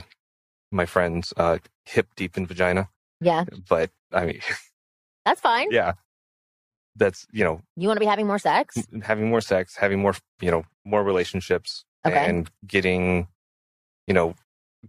my 0.71 0.85
friends, 0.85 1.33
uh, 1.37 1.57
hip 1.85 2.07
deep 2.15 2.37
in 2.37 2.45
vagina. 2.45 2.89
Yeah, 3.19 3.45
But 3.67 3.89
I 4.13 4.25
mean, 4.25 4.41
that's 5.25 5.41
fine. 5.41 5.69
yeah, 5.71 5.93
that's 6.95 7.25
you 7.31 7.43
know 7.43 7.61
You 7.75 7.87
want 7.87 7.97
to 7.97 8.01
be 8.01 8.05
having 8.05 8.27
more 8.27 8.39
sex? 8.39 8.77
having 9.03 9.29
more 9.29 9.41
sex, 9.41 9.75
having 9.75 9.99
more 9.99 10.13
you 10.41 10.51
know 10.51 10.63
more 10.85 11.03
relationships, 11.03 11.83
Okay. 12.05 12.25
and 12.29 12.49
getting 12.65 13.27
you 14.05 14.13
know 14.13 14.35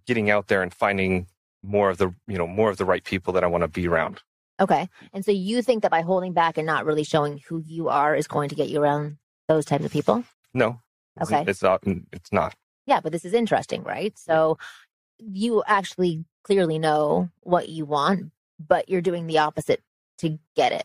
getting 0.06 0.30
out 0.30 0.48
there 0.48 0.62
and 0.62 0.72
finding 0.72 1.26
more 1.62 1.90
of 1.90 1.98
the 1.98 2.14
you 2.26 2.36
know 2.38 2.46
more 2.46 2.70
of 2.70 2.76
the 2.76 2.84
right 2.84 3.02
people 3.02 3.32
that 3.32 3.42
I 3.42 3.46
want 3.46 3.62
to 3.62 3.68
be 3.68 3.88
around. 3.88 4.22
Okay. 4.60 4.88
And 5.12 5.24
so 5.24 5.30
you 5.30 5.62
think 5.62 5.82
that 5.82 5.90
by 5.90 6.02
holding 6.02 6.32
back 6.32 6.58
and 6.58 6.66
not 6.66 6.84
really 6.84 7.04
showing 7.04 7.40
who 7.48 7.62
you 7.64 7.88
are 7.88 8.14
is 8.14 8.26
going 8.26 8.48
to 8.48 8.54
get 8.54 8.68
you 8.68 8.82
around 8.82 9.18
those 9.46 9.64
types 9.64 9.84
of 9.84 9.92
people? 9.92 10.24
No, 10.52 10.80
it's, 11.20 11.30
Okay. 11.30 11.44
it's 11.48 11.62
not. 11.62 11.82
Mm, 11.82 12.04
it's 12.12 12.32
not. 12.32 12.54
Yeah, 12.86 13.00
but 13.00 13.12
this 13.12 13.24
is 13.24 13.34
interesting, 13.34 13.82
right? 13.82 14.16
So 14.18 14.58
you 15.18 15.62
actually 15.66 16.24
clearly 16.42 16.78
know 16.78 17.28
what 17.40 17.68
you 17.68 17.84
want, 17.84 18.32
but 18.58 18.88
you're 18.88 19.00
doing 19.00 19.26
the 19.26 19.38
opposite 19.38 19.82
to 20.18 20.38
get 20.56 20.72
it. 20.72 20.84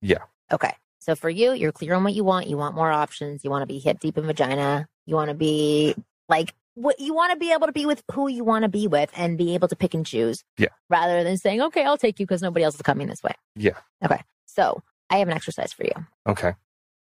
Yeah. 0.00 0.22
Okay. 0.50 0.72
So 0.98 1.14
for 1.14 1.30
you, 1.30 1.52
you're 1.52 1.72
clear 1.72 1.94
on 1.94 2.04
what 2.04 2.14
you 2.14 2.24
want. 2.24 2.48
You 2.48 2.56
want 2.56 2.74
more 2.74 2.90
options. 2.90 3.44
You 3.44 3.50
want 3.50 3.62
to 3.62 3.66
be 3.66 3.78
hip 3.78 4.00
deep 4.00 4.18
in 4.18 4.24
vagina. 4.26 4.88
You 5.06 5.14
want 5.14 5.28
to 5.28 5.34
be 5.34 5.94
like 6.28 6.54
what 6.74 7.00
you 7.00 7.14
want 7.14 7.32
to 7.32 7.38
be 7.38 7.52
able 7.52 7.66
to 7.66 7.72
be 7.72 7.86
with 7.86 8.02
who 8.12 8.28
you 8.28 8.44
want 8.44 8.62
to 8.62 8.68
be 8.68 8.86
with 8.86 9.10
and 9.16 9.36
be 9.36 9.54
able 9.54 9.68
to 9.68 9.76
pick 9.76 9.94
and 9.94 10.06
choose. 10.06 10.44
Yeah. 10.56 10.68
Rather 10.88 11.22
than 11.24 11.36
saying, 11.36 11.60
okay, 11.62 11.84
I'll 11.84 11.98
take 11.98 12.20
you 12.20 12.26
because 12.26 12.42
nobody 12.42 12.64
else 12.64 12.74
is 12.74 12.82
coming 12.82 13.08
this 13.08 13.22
way. 13.22 13.32
Yeah. 13.56 13.78
Okay. 14.04 14.20
So 14.46 14.82
I 15.08 15.18
have 15.18 15.28
an 15.28 15.34
exercise 15.34 15.72
for 15.72 15.84
you. 15.84 15.92
Okay. 16.26 16.54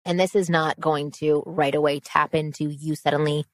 And 0.05 0.21
this 0.21 0.35
is 0.35 0.51
not 0.51 0.79
going 0.79 1.13
to 1.13 1.43
right 1.47 1.75
away 1.75 2.01
tap 2.01 2.35
into 2.35 2.65
you 2.69 2.95
suddenly 2.95 3.47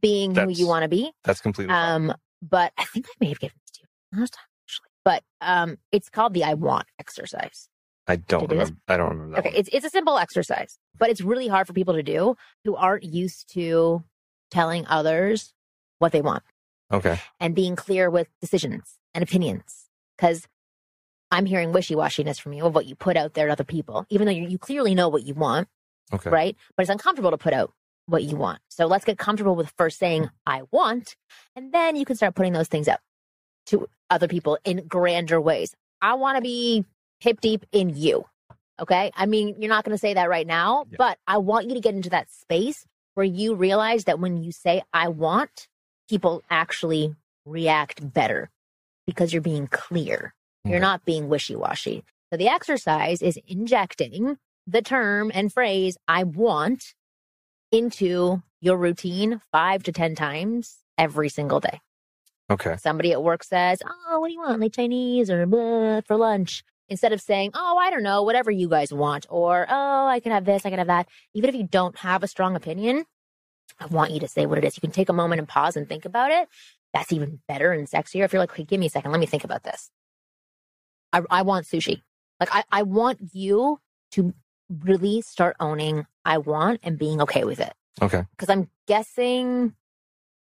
being 0.00 0.34
who 0.34 0.48
you 0.48 0.66
want 0.66 0.84
to 0.84 0.88
be. 0.88 1.12
That's 1.24 1.40
completely. 1.40 1.72
fine. 1.72 2.10
Um, 2.10 2.14
but 2.42 2.72
I 2.78 2.84
think 2.84 3.06
I 3.06 3.12
may 3.20 3.28
have 3.28 3.40
given 3.40 3.56
this 3.62 3.72
to 3.72 3.80
you 3.82 4.20
last 4.20 4.32
time, 4.34 4.44
actually. 4.64 4.90
But 5.04 5.22
um, 5.40 5.78
it's 5.92 6.08
called 6.08 6.34
the 6.34 6.44
I 6.44 6.54
want 6.54 6.86
exercise. 6.98 7.68
I 8.06 8.16
don't 8.16 8.48
do 8.48 8.56
this? 8.56 8.70
remember. 8.70 8.80
I 8.88 8.96
don't 8.96 9.10
remember 9.10 9.34
that. 9.34 9.38
Okay, 9.40 9.50
one. 9.50 9.58
it's 9.58 9.68
it's 9.72 9.86
a 9.86 9.90
simple 9.90 10.18
exercise, 10.18 10.78
but 10.98 11.10
it's 11.10 11.20
really 11.20 11.48
hard 11.48 11.66
for 11.66 11.72
people 11.74 11.94
to 11.94 12.02
do 12.02 12.36
who 12.64 12.74
aren't 12.74 13.04
used 13.04 13.52
to 13.54 14.02
telling 14.50 14.86
others 14.86 15.52
what 15.98 16.12
they 16.12 16.20
want 16.22 16.42
Okay. 16.92 17.20
and 17.38 17.54
being 17.54 17.76
clear 17.76 18.10
with 18.10 18.28
decisions 18.40 18.98
and 19.14 19.22
opinions. 19.22 19.86
Because 20.16 20.46
I'm 21.30 21.46
hearing 21.46 21.72
wishy 21.72 21.94
washiness 21.94 22.40
from 22.40 22.52
you 22.52 22.64
of 22.66 22.74
what 22.74 22.86
you 22.86 22.94
put 22.94 23.16
out 23.16 23.34
there 23.34 23.46
to 23.46 23.52
other 23.52 23.64
people, 23.64 24.04
even 24.10 24.26
though 24.26 24.32
you, 24.32 24.48
you 24.48 24.58
clearly 24.58 24.94
know 24.94 25.08
what 25.08 25.24
you 25.24 25.34
want, 25.34 25.68
Okay. 26.12 26.28
right? 26.30 26.56
But 26.76 26.82
it's 26.82 26.90
uncomfortable 26.90 27.30
to 27.30 27.38
put 27.38 27.52
out 27.52 27.72
what 28.06 28.24
you 28.24 28.36
want. 28.36 28.58
So 28.68 28.86
let's 28.86 29.04
get 29.04 29.18
comfortable 29.18 29.54
with 29.54 29.72
first 29.78 29.98
saying, 29.98 30.28
I 30.46 30.62
want, 30.72 31.14
and 31.54 31.72
then 31.72 31.94
you 31.94 32.04
can 32.04 32.16
start 32.16 32.34
putting 32.34 32.52
those 32.52 32.66
things 32.66 32.88
out 32.88 32.98
to 33.66 33.86
other 34.10 34.26
people 34.26 34.58
in 34.64 34.84
grander 34.88 35.40
ways. 35.40 35.76
I 36.02 36.14
want 36.14 36.36
to 36.36 36.42
be 36.42 36.84
hip 37.20 37.40
deep 37.40 37.64
in 37.70 37.90
you. 37.94 38.24
Okay. 38.80 39.12
I 39.14 39.26
mean, 39.26 39.54
you're 39.60 39.68
not 39.68 39.84
going 39.84 39.94
to 39.94 39.98
say 40.00 40.14
that 40.14 40.28
right 40.28 40.46
now, 40.46 40.86
Yeah. 40.90 40.96
but 40.98 41.18
I 41.28 41.36
want 41.38 41.68
you 41.68 41.74
to 41.74 41.80
get 41.80 41.94
into 41.94 42.10
that 42.10 42.32
space 42.32 42.84
where 43.14 43.26
you 43.26 43.54
realize 43.54 44.04
that 44.04 44.18
when 44.20 44.42
you 44.42 44.52
say, 44.52 44.82
I 44.92 45.08
want, 45.08 45.68
people 46.08 46.42
actually 46.50 47.14
react 47.44 48.12
better 48.12 48.50
because 49.06 49.32
you're 49.32 49.42
being 49.42 49.66
clear. 49.66 50.34
You're 50.64 50.76
Okay. 50.76 50.80
not 50.82 51.04
being 51.04 51.28
wishy 51.28 51.56
washy. 51.56 52.04
So 52.30 52.36
the 52.36 52.48
exercise 52.48 53.22
is 53.22 53.38
injecting 53.46 54.38
the 54.66 54.82
term 54.82 55.30
and 55.34 55.52
phrase 55.52 55.96
I 56.06 56.24
want 56.24 56.94
into 57.72 58.42
your 58.60 58.76
routine 58.76 59.40
five 59.52 59.82
to 59.84 59.92
10 59.92 60.14
times 60.14 60.78
every 60.98 61.28
single 61.28 61.60
day. 61.60 61.80
Okay. 62.50 62.76
Somebody 62.76 63.12
at 63.12 63.22
work 63.22 63.42
says, 63.42 63.80
Oh, 64.08 64.20
what 64.20 64.28
do 64.28 64.34
you 64.34 64.40
want? 64.40 64.60
Like 64.60 64.72
Chinese 64.72 65.30
or 65.30 65.46
blah 65.46 66.00
for 66.02 66.16
lunch? 66.16 66.62
Instead 66.90 67.12
of 67.12 67.20
saying, 67.20 67.52
Oh, 67.54 67.78
I 67.78 67.90
don't 67.90 68.02
know, 68.02 68.22
whatever 68.22 68.50
you 68.50 68.68
guys 68.68 68.92
want, 68.92 69.26
or 69.30 69.66
Oh, 69.70 70.06
I 70.06 70.20
can 70.20 70.32
have 70.32 70.44
this, 70.44 70.66
I 70.66 70.70
can 70.70 70.78
have 70.78 70.88
that. 70.88 71.08
Even 71.32 71.48
if 71.48 71.54
you 71.54 71.62
don't 71.62 71.96
have 71.98 72.22
a 72.22 72.28
strong 72.28 72.56
opinion, 72.56 73.04
I 73.78 73.86
want 73.86 74.10
you 74.10 74.20
to 74.20 74.28
say 74.28 74.44
what 74.44 74.58
it 74.58 74.64
is. 74.64 74.76
You 74.76 74.80
can 74.80 74.90
take 74.90 75.08
a 75.08 75.14
moment 75.14 75.38
and 75.38 75.48
pause 75.48 75.76
and 75.76 75.88
think 75.88 76.04
about 76.04 76.30
it. 76.30 76.48
That's 76.92 77.12
even 77.12 77.40
better 77.48 77.72
and 77.72 77.88
sexier. 77.88 78.24
If 78.24 78.32
you're 78.32 78.42
like, 78.42 78.50
okay, 78.50 78.64
give 78.64 78.80
me 78.80 78.86
a 78.86 78.90
second, 78.90 79.12
let 79.12 79.20
me 79.20 79.26
think 79.26 79.44
about 79.44 79.62
this. 79.62 79.90
I, 81.12 81.22
I 81.30 81.42
want 81.42 81.66
sushi. 81.66 82.02
Like, 82.40 82.54
I, 82.54 82.64
I 82.70 82.82
want 82.82 83.20
you 83.32 83.78
to 84.12 84.34
really 84.68 85.20
start 85.20 85.56
owning 85.60 86.06
I 86.24 86.38
want 86.38 86.80
and 86.82 86.98
being 86.98 87.20
okay 87.22 87.44
with 87.44 87.60
it. 87.60 87.72
Okay. 88.02 88.24
Because 88.30 88.48
I'm 88.48 88.70
guessing 88.86 89.74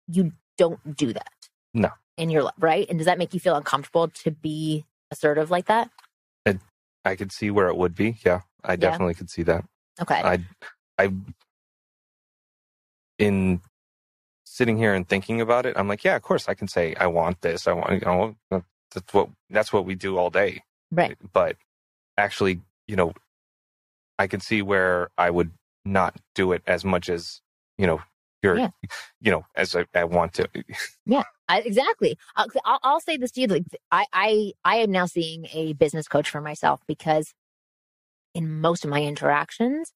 you 0.07 0.33
don't 0.57 0.95
do 0.95 1.13
that. 1.13 1.31
No. 1.73 1.89
In 2.17 2.29
your 2.29 2.43
life, 2.43 2.55
right? 2.59 2.87
And 2.89 2.97
does 2.99 3.05
that 3.05 3.17
make 3.17 3.33
you 3.33 3.39
feel 3.39 3.55
uncomfortable 3.55 4.09
to 4.09 4.31
be 4.31 4.85
assertive 5.11 5.49
like 5.49 5.65
that? 5.67 5.89
I 7.09 7.15
could 7.15 7.31
see 7.31 7.51
where 7.51 7.67
it 7.67 7.77
would 7.77 7.95
be. 7.95 8.17
Yeah. 8.25 8.41
I 8.63 8.75
definitely 8.75 9.13
could 9.13 9.29
see 9.29 9.43
that. 9.43 9.65
Okay. 10.01 10.21
I, 10.21 10.39
I, 10.97 11.11
in 13.17 13.61
sitting 14.45 14.77
here 14.77 14.93
and 14.93 15.07
thinking 15.07 15.41
about 15.41 15.65
it, 15.65 15.77
I'm 15.77 15.87
like, 15.87 16.03
yeah, 16.03 16.15
of 16.15 16.21
course 16.21 16.49
I 16.49 16.53
can 16.53 16.67
say 16.67 16.95
I 16.95 17.07
want 17.07 17.41
this. 17.41 17.67
I 17.67 17.73
want, 17.73 17.91
you 17.91 17.99
know, 18.01 18.35
that's 18.91 19.13
what 19.13 19.29
that's 19.49 19.71
what 19.71 19.85
we 19.85 19.95
do 19.95 20.17
all 20.17 20.29
day. 20.29 20.63
right. 20.91 21.17
But 21.33 21.55
actually, 22.17 22.61
you 22.87 22.95
know, 22.95 23.13
I 24.17 24.27
could 24.27 24.41
see 24.41 24.61
where 24.61 25.09
I 25.17 25.29
would 25.29 25.51
not 25.85 26.15
do 26.35 26.51
it 26.51 26.61
as 26.67 26.83
much 26.83 27.09
as 27.09 27.41
you 27.77 27.87
know 27.87 28.01
you're, 28.41 28.57
Yeah. 28.57 28.69
you 29.21 29.31
know, 29.31 29.43
as 29.55 29.75
I, 29.75 29.85
I 29.93 30.03
want 30.05 30.33
to. 30.33 30.49
I, 31.47 31.59
exactly. 31.61 32.17
I'll, 32.35 32.47
I'll, 32.65 32.79
I'll 32.83 32.99
say 32.99 33.17
this 33.17 33.31
to 33.31 33.41
you. 33.41 33.47
Like, 33.47 33.63
I, 33.91 34.05
I, 34.13 34.53
I 34.63 34.75
am 34.77 34.91
now 34.91 35.05
seeing 35.05 35.47
a 35.51 35.73
business 35.73 36.07
coach 36.07 36.29
for 36.29 36.41
myself 36.41 36.81
because 36.87 37.33
in 38.35 38.61
most 38.61 38.83
of 38.83 38.89
my 38.89 39.01
interactions, 39.01 39.91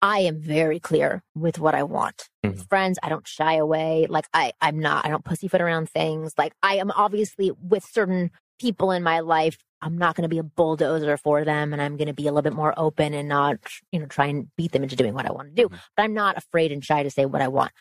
I 0.00 0.18
am 0.20 0.38
very 0.38 0.78
clear 0.80 1.22
with 1.34 1.58
what 1.58 1.74
I 1.74 1.82
want. 1.82 2.28
With 2.42 2.56
mm-hmm. 2.56 2.62
friends, 2.64 2.98
I 3.02 3.08
don't 3.08 3.26
shy 3.26 3.54
away. 3.54 4.06
Like 4.08 4.26
I, 4.34 4.52
I'm 4.60 4.78
not, 4.78 5.06
I 5.06 5.08
don't 5.08 5.24
pussyfoot 5.24 5.60
around 5.60 5.88
things. 5.88 6.34
Like 6.36 6.52
I 6.62 6.76
am 6.76 6.90
obviously 6.90 7.50
with 7.60 7.84
certain 7.84 8.30
people 8.60 8.90
in 8.90 9.02
my 9.02 9.20
life, 9.20 9.56
I'm 9.84 9.98
not 9.98 10.16
going 10.16 10.22
to 10.22 10.28
be 10.28 10.38
a 10.38 10.42
bulldozer 10.42 11.16
for 11.18 11.44
them 11.44 11.72
and 11.74 11.82
I'm 11.82 11.96
going 11.98 12.08
to 12.08 12.14
be 12.14 12.26
a 12.26 12.32
little 12.32 12.42
bit 12.42 12.54
more 12.54 12.72
open 12.76 13.12
and 13.12 13.28
not, 13.28 13.56
you 13.92 14.00
know, 14.00 14.06
try 14.06 14.26
and 14.26 14.48
beat 14.56 14.72
them 14.72 14.82
into 14.82 14.96
doing 14.96 15.12
what 15.12 15.26
I 15.26 15.32
want 15.32 15.48
to 15.48 15.54
do. 15.54 15.68
Mhm. 15.68 15.78
But 15.96 16.02
I'm 16.02 16.14
not 16.14 16.38
afraid 16.38 16.72
and 16.72 16.82
shy 16.82 17.02
to 17.02 17.10
say 17.10 17.26
what 17.26 17.42
I 17.42 17.48
want. 17.48 17.72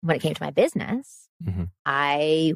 When 0.00 0.14
it 0.14 0.22
came 0.22 0.34
to 0.34 0.42
my 0.42 0.52
business, 0.52 1.28
Mhm. 1.44 1.70
I 1.84 2.54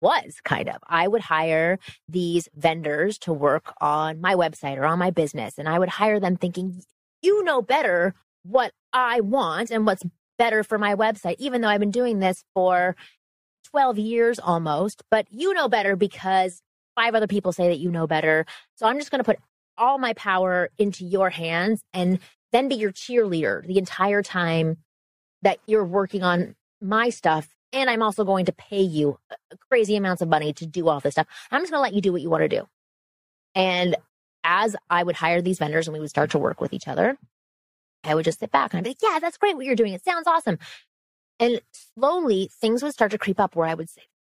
was 0.00 0.36
kind 0.44 0.68
of. 0.68 0.76
I 0.86 1.08
would 1.08 1.22
hire 1.22 1.78
these 2.08 2.48
vendors 2.54 3.18
to 3.20 3.32
work 3.32 3.74
on 3.80 4.20
my 4.20 4.34
website 4.34 4.76
or 4.76 4.84
on 4.84 4.98
my 4.98 5.10
business. 5.10 5.58
And 5.58 5.68
I 5.68 5.78
would 5.78 5.88
hire 5.88 6.20
them 6.20 6.36
thinking, 6.36 6.82
you 7.22 7.42
know 7.42 7.62
better 7.62 8.14
what 8.44 8.72
I 8.92 9.20
want 9.20 9.70
and 9.72 9.86
what's 9.86 10.04
better 10.38 10.62
for 10.62 10.78
my 10.78 10.94
website, 10.94 11.36
even 11.38 11.60
though 11.62 11.68
I've 11.68 11.80
been 11.80 11.90
doing 11.90 12.20
this 12.20 12.44
for 12.54 12.94
12 13.64 13.98
years 13.98 14.38
almost. 14.38 15.02
But 15.10 15.26
you 15.30 15.52
know 15.54 15.68
better 15.68 15.96
because 15.96 16.62
five 16.96 17.14
other 17.14 17.28
people 17.28 17.52
say 17.52 17.68
that 17.68 17.78
you 17.78 17.90
know 17.90 18.06
better. 18.06 18.46
So 18.74 18.86
I'm 18.86 18.98
just 18.98 19.10
going 19.12 19.20
to 19.20 19.24
put 19.24 19.38
all 19.78 19.98
my 19.98 20.14
power 20.14 20.70
into 20.78 21.04
your 21.04 21.30
hands 21.30 21.82
and 21.92 22.18
then 22.52 22.68
be 22.68 22.74
your 22.74 22.92
cheerleader 22.92 23.64
the 23.66 23.78
entire 23.78 24.22
time 24.22 24.78
that 25.42 25.58
you're 25.66 25.84
working 25.84 26.22
on 26.22 26.56
my 26.80 27.10
stuff. 27.10 27.48
And 27.72 27.90
I'm 27.90 28.02
also 28.02 28.24
going 28.24 28.46
to 28.46 28.52
pay 28.52 28.80
you 28.80 29.18
uh, 29.30 29.34
crazy 29.68 29.96
amounts 29.96 30.22
of 30.22 30.28
money 30.28 30.52
to 30.54 30.66
do 30.66 30.88
all 30.88 31.00
this 31.00 31.14
stuff. 31.14 31.26
I'm 31.50 31.60
just 31.60 31.70
going 31.70 31.78
to 31.78 31.82
let 31.82 31.94
you 31.94 32.00
do 32.00 32.12
what 32.12 32.22
you 32.22 32.30
want 32.30 32.42
to 32.42 32.48
do. 32.48 32.66
And 33.54 33.96
as 34.44 34.76
I 34.88 35.02
would 35.02 35.16
hire 35.16 35.42
these 35.42 35.58
vendors 35.58 35.88
and 35.88 35.92
we 35.94 36.00
would 36.00 36.10
start 36.10 36.30
to 36.30 36.38
work 36.38 36.60
with 36.60 36.72
each 36.72 36.88
other, 36.88 37.18
I 38.04 38.14
would 38.14 38.24
just 38.24 38.38
sit 38.38 38.50
back 38.52 38.72
and 38.72 38.78
I'd 38.78 38.84
be 38.84 38.90
like, 38.90 39.02
yeah, 39.02 39.18
that's 39.18 39.36
great 39.36 39.56
what 39.56 39.66
you're 39.66 39.74
doing. 39.74 39.92
It 39.92 40.04
sounds 40.04 40.26
awesome. 40.26 40.58
And 41.38 41.60
slowly 41.72 42.50
things 42.60 42.82
would 42.82 42.92
start 42.92 43.10
to 43.10 43.18
creep 43.18 43.40
up 43.40 43.56
where 43.56 43.68
I 43.68 43.74
would 43.74 43.90
say, 43.90 44.02
"Hmm, 44.02 44.15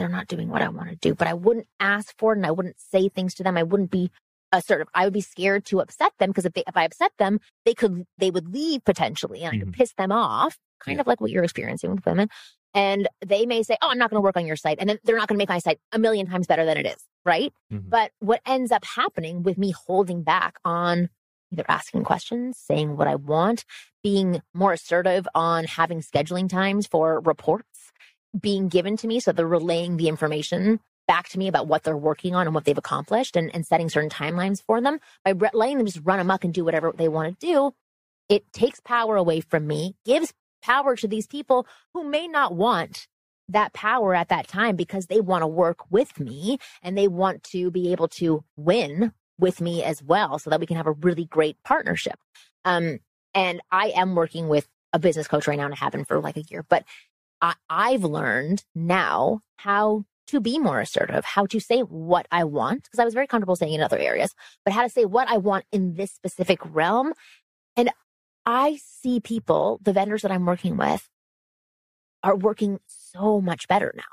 they're 0.00 0.08
not 0.08 0.26
doing 0.26 0.48
what 0.48 0.62
I 0.62 0.68
want 0.70 0.88
to 0.88 0.96
do, 0.96 1.14
but 1.14 1.28
I 1.28 1.34
wouldn't 1.34 1.66
ask 1.78 2.12
for 2.18 2.32
it 2.32 2.38
and 2.38 2.46
I 2.46 2.50
wouldn't 2.50 2.80
say 2.80 3.08
things 3.08 3.34
to 3.34 3.42
them. 3.44 3.56
I 3.56 3.62
wouldn't 3.62 3.90
be 3.90 4.10
assertive. 4.50 4.88
I 4.94 5.04
would 5.04 5.12
be 5.12 5.20
scared 5.20 5.64
to 5.66 5.80
upset 5.80 6.12
them 6.18 6.30
because 6.30 6.46
if 6.46 6.54
they, 6.54 6.64
if 6.66 6.76
I 6.76 6.84
upset 6.84 7.12
them, 7.18 7.38
they 7.64 7.74
could, 7.74 8.04
they 8.18 8.30
would 8.30 8.52
leave 8.52 8.82
potentially 8.84 9.42
and 9.42 9.54
I 9.54 9.58
could 9.60 9.68
Mhm. 9.68 9.74
piss 9.74 9.92
them 9.96 10.10
off, 10.10 10.58
kind 10.80 10.96
Yeah. 10.96 11.02
of 11.02 11.06
like 11.06 11.20
what 11.20 11.30
you're 11.30 11.44
experiencing 11.44 11.92
with 11.94 12.04
women. 12.06 12.28
And 12.74 13.08
they 13.24 13.46
may 13.46 13.62
say, 13.62 13.76
Oh, 13.82 13.88
I'm 13.90 13.98
not 13.98 14.10
going 14.10 14.18
to 14.20 14.24
work 14.24 14.36
on 14.36 14.46
your 14.46 14.56
site. 14.56 14.78
And 14.80 14.88
then 14.88 14.98
they're 15.04 15.16
not 15.18 15.28
going 15.28 15.36
to 15.36 15.42
make 15.42 15.48
my 15.48 15.58
site 15.58 15.78
a 15.92 15.98
million 15.98 16.26
times 16.26 16.46
better 16.48 16.64
than 16.64 16.78
it 16.78 16.86
is. 16.86 17.04
Right. 17.24 17.52
Mhm. 17.72 17.90
But 17.90 18.10
what 18.20 18.40
ends 18.46 18.72
up 18.72 18.84
happening 18.84 19.42
with 19.42 19.58
me 19.58 19.70
holding 19.86 20.22
back 20.22 20.56
on 20.64 21.10
either 21.52 21.64
asking 21.68 22.04
questions, 22.04 22.56
saying 22.58 22.96
what 22.96 23.06
I 23.08 23.16
want, 23.16 23.64
being 24.04 24.40
more 24.54 24.72
assertive 24.72 25.26
on 25.34 25.64
having 25.64 26.00
scheduling 26.00 26.48
times 26.48 26.86
for 26.86 27.20
reports 27.20 27.69
being 28.38 28.68
given 28.68 28.96
to 28.98 29.06
me. 29.06 29.20
So 29.20 29.32
they're 29.32 29.46
relaying 29.46 29.96
the 29.96 30.08
information 30.08 30.80
back 31.06 31.28
to 31.30 31.38
me 31.38 31.48
about 31.48 31.66
what 31.66 31.82
they're 31.82 31.96
working 31.96 32.34
on 32.34 32.46
and 32.46 32.54
what 32.54 32.64
they've 32.64 32.78
accomplished 32.78 33.36
and, 33.36 33.52
and 33.54 33.66
setting 33.66 33.88
certain 33.88 34.10
timelines 34.10 34.62
for 34.62 34.80
them 34.80 35.00
by 35.24 35.34
letting 35.52 35.78
them 35.78 35.86
just 35.86 36.00
run 36.04 36.20
amok 36.20 36.44
and 36.44 36.54
do 36.54 36.64
whatever 36.64 36.92
they 36.96 37.08
want 37.08 37.38
to 37.40 37.46
do. 37.46 37.72
It 38.28 38.44
takes 38.52 38.80
power 38.80 39.16
away 39.16 39.40
from 39.40 39.66
me, 39.66 39.96
gives 40.04 40.32
power 40.62 40.94
to 40.96 41.08
these 41.08 41.26
people 41.26 41.66
who 41.94 42.04
may 42.04 42.28
not 42.28 42.54
want 42.54 43.08
that 43.48 43.72
power 43.72 44.14
at 44.14 44.28
that 44.28 44.46
time 44.46 44.76
because 44.76 45.06
they 45.06 45.20
want 45.20 45.42
to 45.42 45.48
work 45.48 45.90
with 45.90 46.20
me 46.20 46.58
and 46.82 46.96
they 46.96 47.08
want 47.08 47.42
to 47.42 47.70
be 47.70 47.90
able 47.90 48.06
to 48.06 48.44
win 48.56 49.12
with 49.38 49.60
me 49.60 49.82
as 49.82 50.02
well 50.02 50.38
so 50.38 50.50
that 50.50 50.60
we 50.60 50.66
can 50.66 50.76
have 50.76 50.86
a 50.86 50.92
really 50.92 51.24
great 51.24 51.56
partnership. 51.64 52.18
Um, 52.64 53.00
and 53.34 53.60
I 53.72 53.88
am 53.96 54.14
working 54.14 54.48
with 54.48 54.68
a 54.92 54.98
business 54.98 55.28
coach 55.28 55.46
right 55.46 55.58
now 55.58 55.64
and 55.64 55.74
I 55.74 55.78
have 55.78 55.92
been 55.92 56.04
for 56.04 56.20
like 56.20 56.36
a 56.36 56.44
year, 56.48 56.64
but 56.68 56.84
I, 57.40 57.54
I've 57.68 58.04
learned 58.04 58.64
now 58.74 59.40
how 59.56 60.04
to 60.28 60.40
be 60.40 60.58
more 60.58 60.80
assertive, 60.80 61.24
how 61.24 61.46
to 61.46 61.58
say 61.58 61.80
what 61.80 62.26
I 62.30 62.44
want, 62.44 62.84
because 62.84 62.98
I 62.98 63.04
was 63.04 63.14
very 63.14 63.26
comfortable 63.26 63.56
saying 63.56 63.74
in 63.74 63.82
other 63.82 63.98
areas, 63.98 64.32
but 64.64 64.72
how 64.72 64.82
to 64.82 64.88
say 64.88 65.04
what 65.04 65.28
I 65.28 65.38
want 65.38 65.64
in 65.72 65.94
this 65.94 66.12
specific 66.12 66.60
realm. 66.64 67.12
And 67.76 67.90
I 68.46 68.78
see 68.82 69.20
people, 69.20 69.80
the 69.82 69.92
vendors 69.92 70.22
that 70.22 70.30
I'm 70.30 70.46
working 70.46 70.76
with, 70.76 71.08
are 72.22 72.36
working 72.36 72.78
so 72.86 73.40
much 73.40 73.66
better 73.66 73.92
now. 73.96 74.04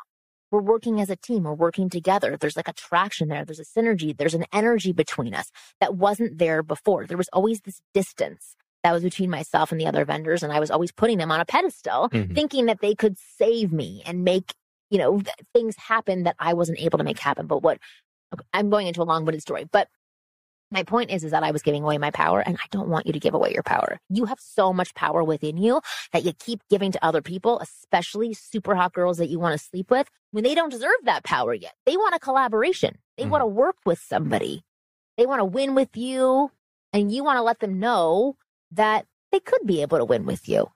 We're 0.49 0.61
working 0.61 1.01
as 1.01 1.09
a 1.09 1.17
team. 1.17 1.43
We're 1.43 1.53
working 1.53 1.89
together. 1.89 2.37
There's 2.37 2.55
like 2.55 2.69
a 2.69 2.73
traction 2.73 3.27
there. 3.27 3.43
There's 3.43 3.59
a 3.59 3.65
synergy. 3.65 4.17
There's 4.17 4.33
an 4.33 4.45
energy 4.53 4.93
between 4.93 5.33
us 5.33 5.51
that 5.81 5.95
wasn't 5.95 6.37
there 6.37 6.63
before. 6.63 7.05
There 7.05 7.17
was 7.17 7.29
always 7.33 7.61
this 7.61 7.81
distance 7.93 8.55
that 8.83 8.93
was 8.93 9.03
between 9.03 9.29
myself 9.29 9.71
and 9.71 9.81
the 9.81 9.87
other 9.87 10.05
vendors. 10.05 10.43
And 10.43 10.53
I 10.53 10.59
was 10.59 10.71
always 10.71 10.91
putting 10.91 11.17
them 11.17 11.31
on 11.31 11.39
a 11.39 11.45
pedestal, 11.45 12.09
Mhm. 12.09 12.33
thinking 12.35 12.65
that 12.67 12.79
they 12.81 12.95
could 12.95 13.17
save 13.37 13.71
me 13.71 14.01
and 14.05 14.23
make, 14.23 14.53
you 14.89 14.97
know, 14.97 15.19
th- 15.19 15.35
things 15.53 15.75
happen 15.75 16.23
that 16.23 16.35
I 16.39 16.53
wasn't 16.53 16.79
able 16.79 16.97
to 16.97 17.03
make 17.03 17.19
happen. 17.19 17.47
But 17.47 17.63
what 17.63 17.79
okay, 18.33 18.45
I'm 18.53 18.69
going 18.69 18.87
into 18.87 19.01
a 19.01 19.03
long 19.03 19.25
winded 19.25 19.41
story, 19.41 19.65
but 19.71 19.87
my 20.69 20.83
point 20.83 21.11
is, 21.11 21.23
is 21.23 21.31
that 21.31 21.43
I 21.43 21.51
was 21.51 21.61
giving 21.61 21.81
away 21.83 21.97
my 21.97 22.11
power 22.11 22.41
and 22.41 22.57
I 22.57 22.65
don't 22.71 22.89
want 22.89 23.07
you 23.07 23.13
to 23.13 23.19
give 23.21 23.33
away 23.33 23.53
your 23.53 23.63
power. 23.63 23.99
You 24.09 24.25
have 24.25 24.39
so 24.39 24.73
much 24.73 24.93
power 24.95 25.23
within 25.23 25.55
you 25.55 25.79
that 26.11 26.25
you 26.25 26.33
keep 26.33 26.61
giving 26.69 26.91
to 26.91 27.05
other 27.05 27.21
people, 27.21 27.59
especially 27.59 28.33
super 28.33 28.75
hot 28.75 28.91
girls 28.91 29.17
that 29.19 29.29
you 29.29 29.39
want 29.39 29.57
to 29.57 29.65
sleep 29.65 29.89
with 29.89 30.09
when 30.31 30.43
they 30.43 30.55
don't 30.55 30.69
deserve 30.69 30.97
that 31.05 31.23
power 31.23 31.53
yet. 31.53 31.73
They 31.85 31.95
want 31.95 32.15
a 32.15 32.19
collaboration. 32.19 32.97
They 33.17 33.23
Mhm. 33.23 33.29
want 33.29 33.41
to 33.43 33.47
work 33.47 33.77
with 33.85 33.99
somebody. 33.99 34.63
They 35.17 35.25
want 35.25 35.39
to 35.39 35.45
win 35.45 35.73
with 35.73 35.95
you 35.95 36.51
and 36.91 37.13
you 37.13 37.23
want 37.23 37.37
to 37.37 37.43
let 37.43 37.59
them 37.59 37.79
know 37.79 38.35
that 38.71 39.05
they 39.31 39.39
could 39.39 39.65
be 39.65 39.81
able 39.81 39.97
to 39.97 40.05
win 40.05 40.25
with 40.25 40.47
you. 40.47 40.67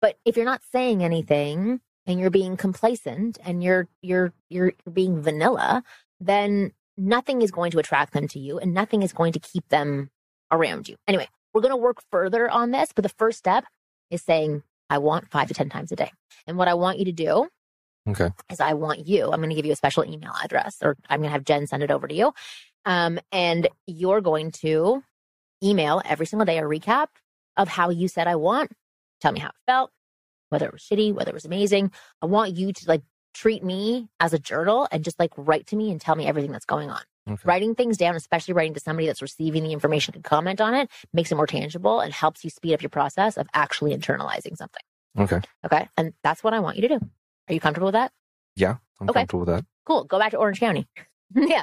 But 0.00 0.16
if 0.24 0.36
you're 0.36 0.44
not 0.44 0.62
saying 0.70 1.02
anything 1.02 1.80
and 2.06 2.20
you're 2.20 2.30
being 2.30 2.56
complacent 2.56 3.38
and 3.44 3.62
you're 3.62 3.88
you're 4.02 4.32
you're 4.50 4.72
being 4.92 5.22
vanilla, 5.22 5.82
then 6.20 6.72
nothing 6.96 7.42
is 7.42 7.50
going 7.50 7.70
to 7.72 7.78
attract 7.78 8.12
them 8.12 8.28
to 8.28 8.38
you 8.38 8.58
and 8.58 8.74
nothing 8.74 9.02
is 9.02 9.12
going 9.12 9.32
to 9.32 9.40
keep 9.40 9.68
them 9.68 10.10
around 10.50 10.88
you. 10.88 10.96
Anyway, 11.08 11.28
we're 11.52 11.62
going 11.62 11.72
to 11.72 11.76
work 11.76 12.02
further 12.10 12.50
on 12.50 12.70
this, 12.70 12.90
but 12.94 13.02
the 13.02 13.08
first 13.08 13.38
step 13.38 13.64
is 14.10 14.22
saying 14.22 14.62
I 14.90 14.98
want 14.98 15.30
5 15.30 15.48
to 15.48 15.54
10 15.54 15.70
times 15.70 15.90
a 15.90 15.96
day. 15.96 16.12
And 16.46 16.58
what 16.58 16.68
I 16.68 16.74
want 16.74 16.98
you 16.98 17.06
to 17.06 17.12
do 17.12 17.48
Okay. 18.06 18.28
is 18.50 18.60
I 18.60 18.74
want 18.74 19.06
you, 19.06 19.24
I'm 19.32 19.40
going 19.40 19.48
to 19.48 19.56
give 19.56 19.64
you 19.64 19.72
a 19.72 19.76
special 19.76 20.04
email 20.04 20.32
address 20.42 20.76
or 20.82 20.96
I'm 21.08 21.20
going 21.20 21.30
to 21.30 21.32
have 21.32 21.44
Jen 21.44 21.66
send 21.66 21.82
it 21.82 21.90
over 21.90 22.06
to 22.06 22.14
you. 22.14 22.32
Um, 22.84 23.18
and 23.32 23.66
you're 23.86 24.20
going 24.20 24.50
to 24.52 25.02
email 25.62 26.02
every 26.04 26.26
single 26.26 26.44
day 26.46 26.58
a 26.58 26.62
recap 26.62 27.08
of 27.56 27.68
how 27.68 27.90
you 27.90 28.08
said 28.08 28.26
I 28.26 28.36
want. 28.36 28.72
Tell 29.20 29.32
me 29.32 29.40
how 29.40 29.48
it 29.48 29.54
felt, 29.66 29.90
whether 30.50 30.66
it 30.66 30.72
was 30.72 30.82
shitty, 30.82 31.12
whether 31.14 31.30
it 31.30 31.34
was 31.34 31.44
amazing. 31.44 31.92
I 32.20 32.26
want 32.26 32.54
you 32.56 32.72
to 32.72 32.84
like 32.88 33.02
treat 33.32 33.64
me 33.64 34.08
as 34.20 34.32
a 34.32 34.38
journal 34.38 34.86
and 34.92 35.04
just 35.04 35.18
like 35.18 35.32
write 35.36 35.66
to 35.68 35.76
me 35.76 35.90
and 35.90 36.00
tell 36.00 36.14
me 36.16 36.26
everything 36.26 36.52
that's 36.52 36.64
going 36.66 36.90
on. 36.90 37.00
Okay. 37.28 37.40
Writing 37.44 37.74
things 37.74 37.96
down, 37.96 38.16
especially 38.16 38.52
writing 38.54 38.74
to 38.74 38.80
somebody 38.80 39.06
that's 39.06 39.22
receiving 39.22 39.62
the 39.64 39.72
information 39.72 40.12
to 40.14 40.20
comment 40.20 40.60
on 40.60 40.74
it, 40.74 40.90
makes 41.12 41.32
it 41.32 41.36
more 41.36 41.46
tangible 41.46 42.00
and 42.00 42.12
helps 42.12 42.44
you 42.44 42.50
speed 42.50 42.74
up 42.74 42.82
your 42.82 42.90
process 42.90 43.38
of 43.38 43.46
actually 43.54 43.96
internalizing 43.96 44.56
something. 44.56 44.82
Okay. 45.18 45.40
Okay. 45.64 45.88
And 45.96 46.12
that's 46.22 46.44
what 46.44 46.52
I 46.52 46.60
want 46.60 46.76
you 46.76 46.82
to 46.88 46.98
do. 46.98 47.00
Are 47.48 47.54
you 47.54 47.60
comfortable 47.60 47.86
with 47.86 47.94
that? 47.94 48.12
Yeah, 48.56 48.76
I'm 49.00 49.08
Okay. 49.08 49.20
comfortable 49.20 49.40
with 49.40 49.48
that. 49.48 49.64
Cool. 49.86 50.04
Go 50.04 50.18
back 50.18 50.32
to 50.32 50.36
Orange 50.36 50.60
County. 50.60 50.86
yeah. 51.34 51.62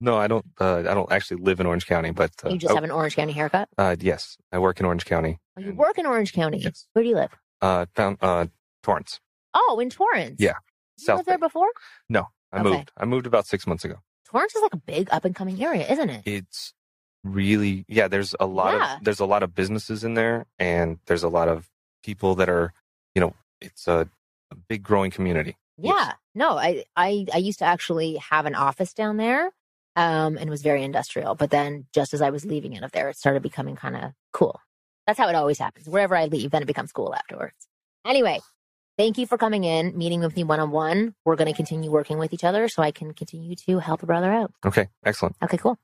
No, 0.00 0.16
I 0.16 0.28
don't. 0.28 0.44
Uh, 0.60 0.78
I 0.78 0.94
don't 0.94 1.10
actually 1.10 1.42
live 1.42 1.58
in 1.60 1.66
Orange 1.66 1.86
County, 1.86 2.10
but 2.12 2.30
uh, 2.44 2.50
You 2.50 2.58
just 2.58 2.70
oh, 2.70 2.74
have 2.76 2.84
an 2.84 2.90
Orange 2.92 3.16
County 3.16 3.32
haircut. 3.32 3.68
uh, 3.78 3.96
yes, 3.98 4.36
I 4.52 4.58
work 4.58 4.78
in 4.80 4.86
Orange 4.86 5.04
County. 5.04 5.38
Oh, 5.56 5.60
you 5.60 5.72
work 5.74 5.98
in 5.98 6.06
Orange 6.06 6.32
County. 6.32 6.58
Yes. 6.58 6.86
Where 6.92 7.02
do 7.02 7.08
you 7.08 7.16
live? 7.16 7.30
Uh, 7.60 7.86
down 7.96 8.16
uh, 8.20 8.46
Torrance. 8.84 9.18
Oh, 9.54 9.78
in 9.82 9.90
Torrance. 9.90 10.36
Yeah, 10.38 10.54
You 10.98 11.04
South 11.04 11.16
lived 11.18 11.28
there 11.28 11.38
before? 11.38 11.68
No, 12.08 12.28
I 12.52 12.60
Okay. 12.60 12.70
moved. 12.70 12.92
I 12.96 13.04
moved 13.06 13.26
about 13.26 13.46
six 13.46 13.66
months 13.66 13.84
ago. 13.84 13.96
Torrance 14.30 14.54
is 14.54 14.62
like 14.62 14.74
a 14.74 14.76
big 14.78 15.08
up 15.10 15.24
and 15.24 15.34
coming 15.34 15.60
area, 15.64 15.84
isn't 15.90 16.10
it? 16.10 16.22
It's 16.26 16.74
really 17.24 17.84
yeah. 17.88 18.06
There's 18.08 18.34
a 18.38 18.46
lot 18.46 18.74
Yeah. 18.74 18.96
of 18.98 19.04
there's 19.04 19.20
a 19.20 19.26
lot 19.26 19.42
of 19.42 19.54
businesses 19.54 20.04
in 20.04 20.14
there, 20.14 20.46
and 20.60 20.98
there's 21.06 21.24
a 21.24 21.28
lot 21.28 21.48
of 21.48 21.68
people 22.04 22.34
that 22.36 22.48
are 22.48 22.72
you 23.16 23.20
know 23.20 23.34
it's 23.60 23.88
a, 23.88 24.08
a 24.52 24.54
big 24.68 24.82
growing 24.84 25.10
community. 25.10 25.56
Yeah. 25.76 26.12
No, 26.38 26.56
I, 26.56 26.84
I 26.96 27.26
I 27.34 27.38
used 27.38 27.58
to 27.58 27.64
actually 27.64 28.14
have 28.16 28.46
an 28.46 28.54
office 28.54 28.94
down 28.94 29.16
there. 29.16 29.50
Um, 29.96 30.36
and 30.36 30.46
it 30.46 30.50
was 30.50 30.62
very 30.62 30.84
industrial. 30.84 31.34
But 31.34 31.50
then 31.50 31.86
just 31.92 32.14
as 32.14 32.22
I 32.22 32.30
was 32.30 32.44
leaving 32.44 32.76
out 32.76 32.84
of 32.84 32.92
there, 32.92 33.08
it 33.08 33.16
started 33.16 33.42
becoming 33.42 33.74
kind 33.74 33.96
of 33.96 34.12
cool. 34.32 34.60
That's 35.06 35.18
how 35.18 35.28
it 35.28 35.34
always 35.34 35.58
happens. 35.58 35.88
Wherever 35.88 36.14
I 36.14 36.26
leave, 36.26 36.52
then 36.52 36.62
it 36.62 36.66
becomes 36.66 36.92
cool 36.92 37.12
afterwards. 37.12 37.56
Anyway, 38.06 38.38
thank 38.96 39.18
you 39.18 39.26
for 39.26 39.36
coming 39.36 39.64
in, 39.64 39.98
meeting 39.98 40.20
with 40.20 40.36
me 40.36 40.44
one 40.44 40.60
on 40.60 40.70
one. 40.70 41.16
We're 41.24 41.34
going 41.34 41.50
to 41.50 41.56
continue 41.56 41.90
working 41.90 42.18
with 42.18 42.32
each 42.32 42.44
other 42.44 42.68
so 42.68 42.80
I 42.82 42.92
can 42.92 43.12
continue 43.12 43.56
to 43.56 43.80
help 43.80 44.04
a 44.04 44.06
brother 44.06 44.30
out. 44.30 44.52
Okay, 44.64 44.88
excellent. 45.04 45.34
Okay, 45.42 45.56
cool. 45.56 45.76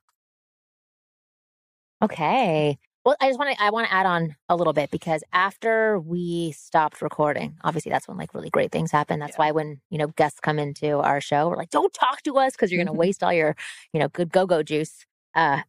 Okay. 2.01 2.79
Well, 3.05 3.17
I 3.21 3.29
just 3.29 3.39
want 3.39 3.55
to 3.55 3.63
I 3.63 3.69
want 3.71 3.87
to 3.87 3.93
add 3.93 4.07
on 4.07 4.35
a 4.49 4.57
little 4.57 4.73
bit 4.73 4.91
because 4.91 5.23
after 5.33 6.01
we 6.01 6.53
stopped 6.53 7.03
recording, 7.03 7.57
obviously 7.63 7.91
that's 7.91 8.09
when 8.09 8.17
like 8.17 8.33
really 8.35 8.49
great 8.49 8.73
things 8.73 8.91
happen. 8.91 9.21
That's 9.21 9.37
why 9.37 9.51
when, 9.51 9.81
you 9.91 9.99
know, 9.99 10.07
guests 10.09 10.41
come 10.41 10.59
into 10.59 10.99
our 11.01 11.21
show, 11.21 11.49
we're 11.49 11.57
like, 11.57 11.69
"Don't 11.71 11.93
talk 11.93 12.23
to 12.23 12.39
us 12.39 12.53
because 12.53 12.73
you're 12.73 12.83
going 12.83 12.87
to 12.95 12.99
waste 12.99 13.23
all 13.23 13.33
your, 13.33 13.57
you 13.93 14.01
know, 14.01 14.09
good 14.09 14.33
go-go 14.33 14.63
juice 14.63 15.05
uh 15.35 15.61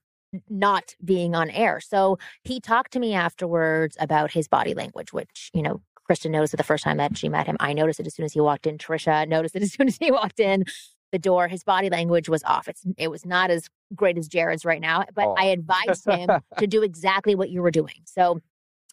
not 0.49 0.95
being 1.03 1.35
on 1.35 1.49
air." 1.49 1.81
So, 1.81 2.17
he 2.43 2.59
talked 2.61 2.93
to 2.93 2.99
me 2.99 3.13
afterwards 3.13 3.97
about 3.99 4.31
his 4.31 4.47
body 4.47 4.73
language, 4.73 5.11
which, 5.13 5.51
you 5.53 5.61
know, 5.61 5.81
Kristen 6.05 6.31
noticed 6.31 6.53
it 6.53 6.57
the 6.57 6.63
first 6.63 6.83
time 6.85 6.97
that 6.97 7.17
she 7.17 7.27
met 7.29 7.47
him. 7.47 7.57
I 7.59 7.73
noticed 7.73 7.99
it 7.99 8.07
as 8.07 8.15
soon 8.15 8.25
as 8.25 8.33
he 8.33 8.39
walked 8.41 8.65
in. 8.67 8.77
Trisha 8.77 9.27
noticed 9.27 9.55
it 9.57 9.63
as 9.63 9.73
soon 9.73 9.87
as 9.89 9.97
he 9.97 10.09
walked 10.11 10.39
in 10.39 10.63
the 11.11 11.19
door. 11.19 11.47
His 11.49 11.63
body 11.63 11.89
language 11.89 12.29
was 12.29 12.43
off. 12.43 12.67
It's 12.69 12.83
it 12.97 13.09
was 13.09 13.25
not 13.25 13.51
as 13.51 13.69
great 13.95 14.17
as 14.17 14.27
Jared's 14.27 14.65
right 14.65 14.81
now, 14.81 15.05
but 15.13 15.25
Oh. 15.25 15.35
I 15.37 15.45
advised 15.45 16.05
him 16.05 16.29
to 16.57 16.67
do 16.67 16.83
exactly 16.83 17.35
what 17.35 17.49
you 17.49 17.61
were 17.61 17.71
doing. 17.71 17.95
So 18.05 18.41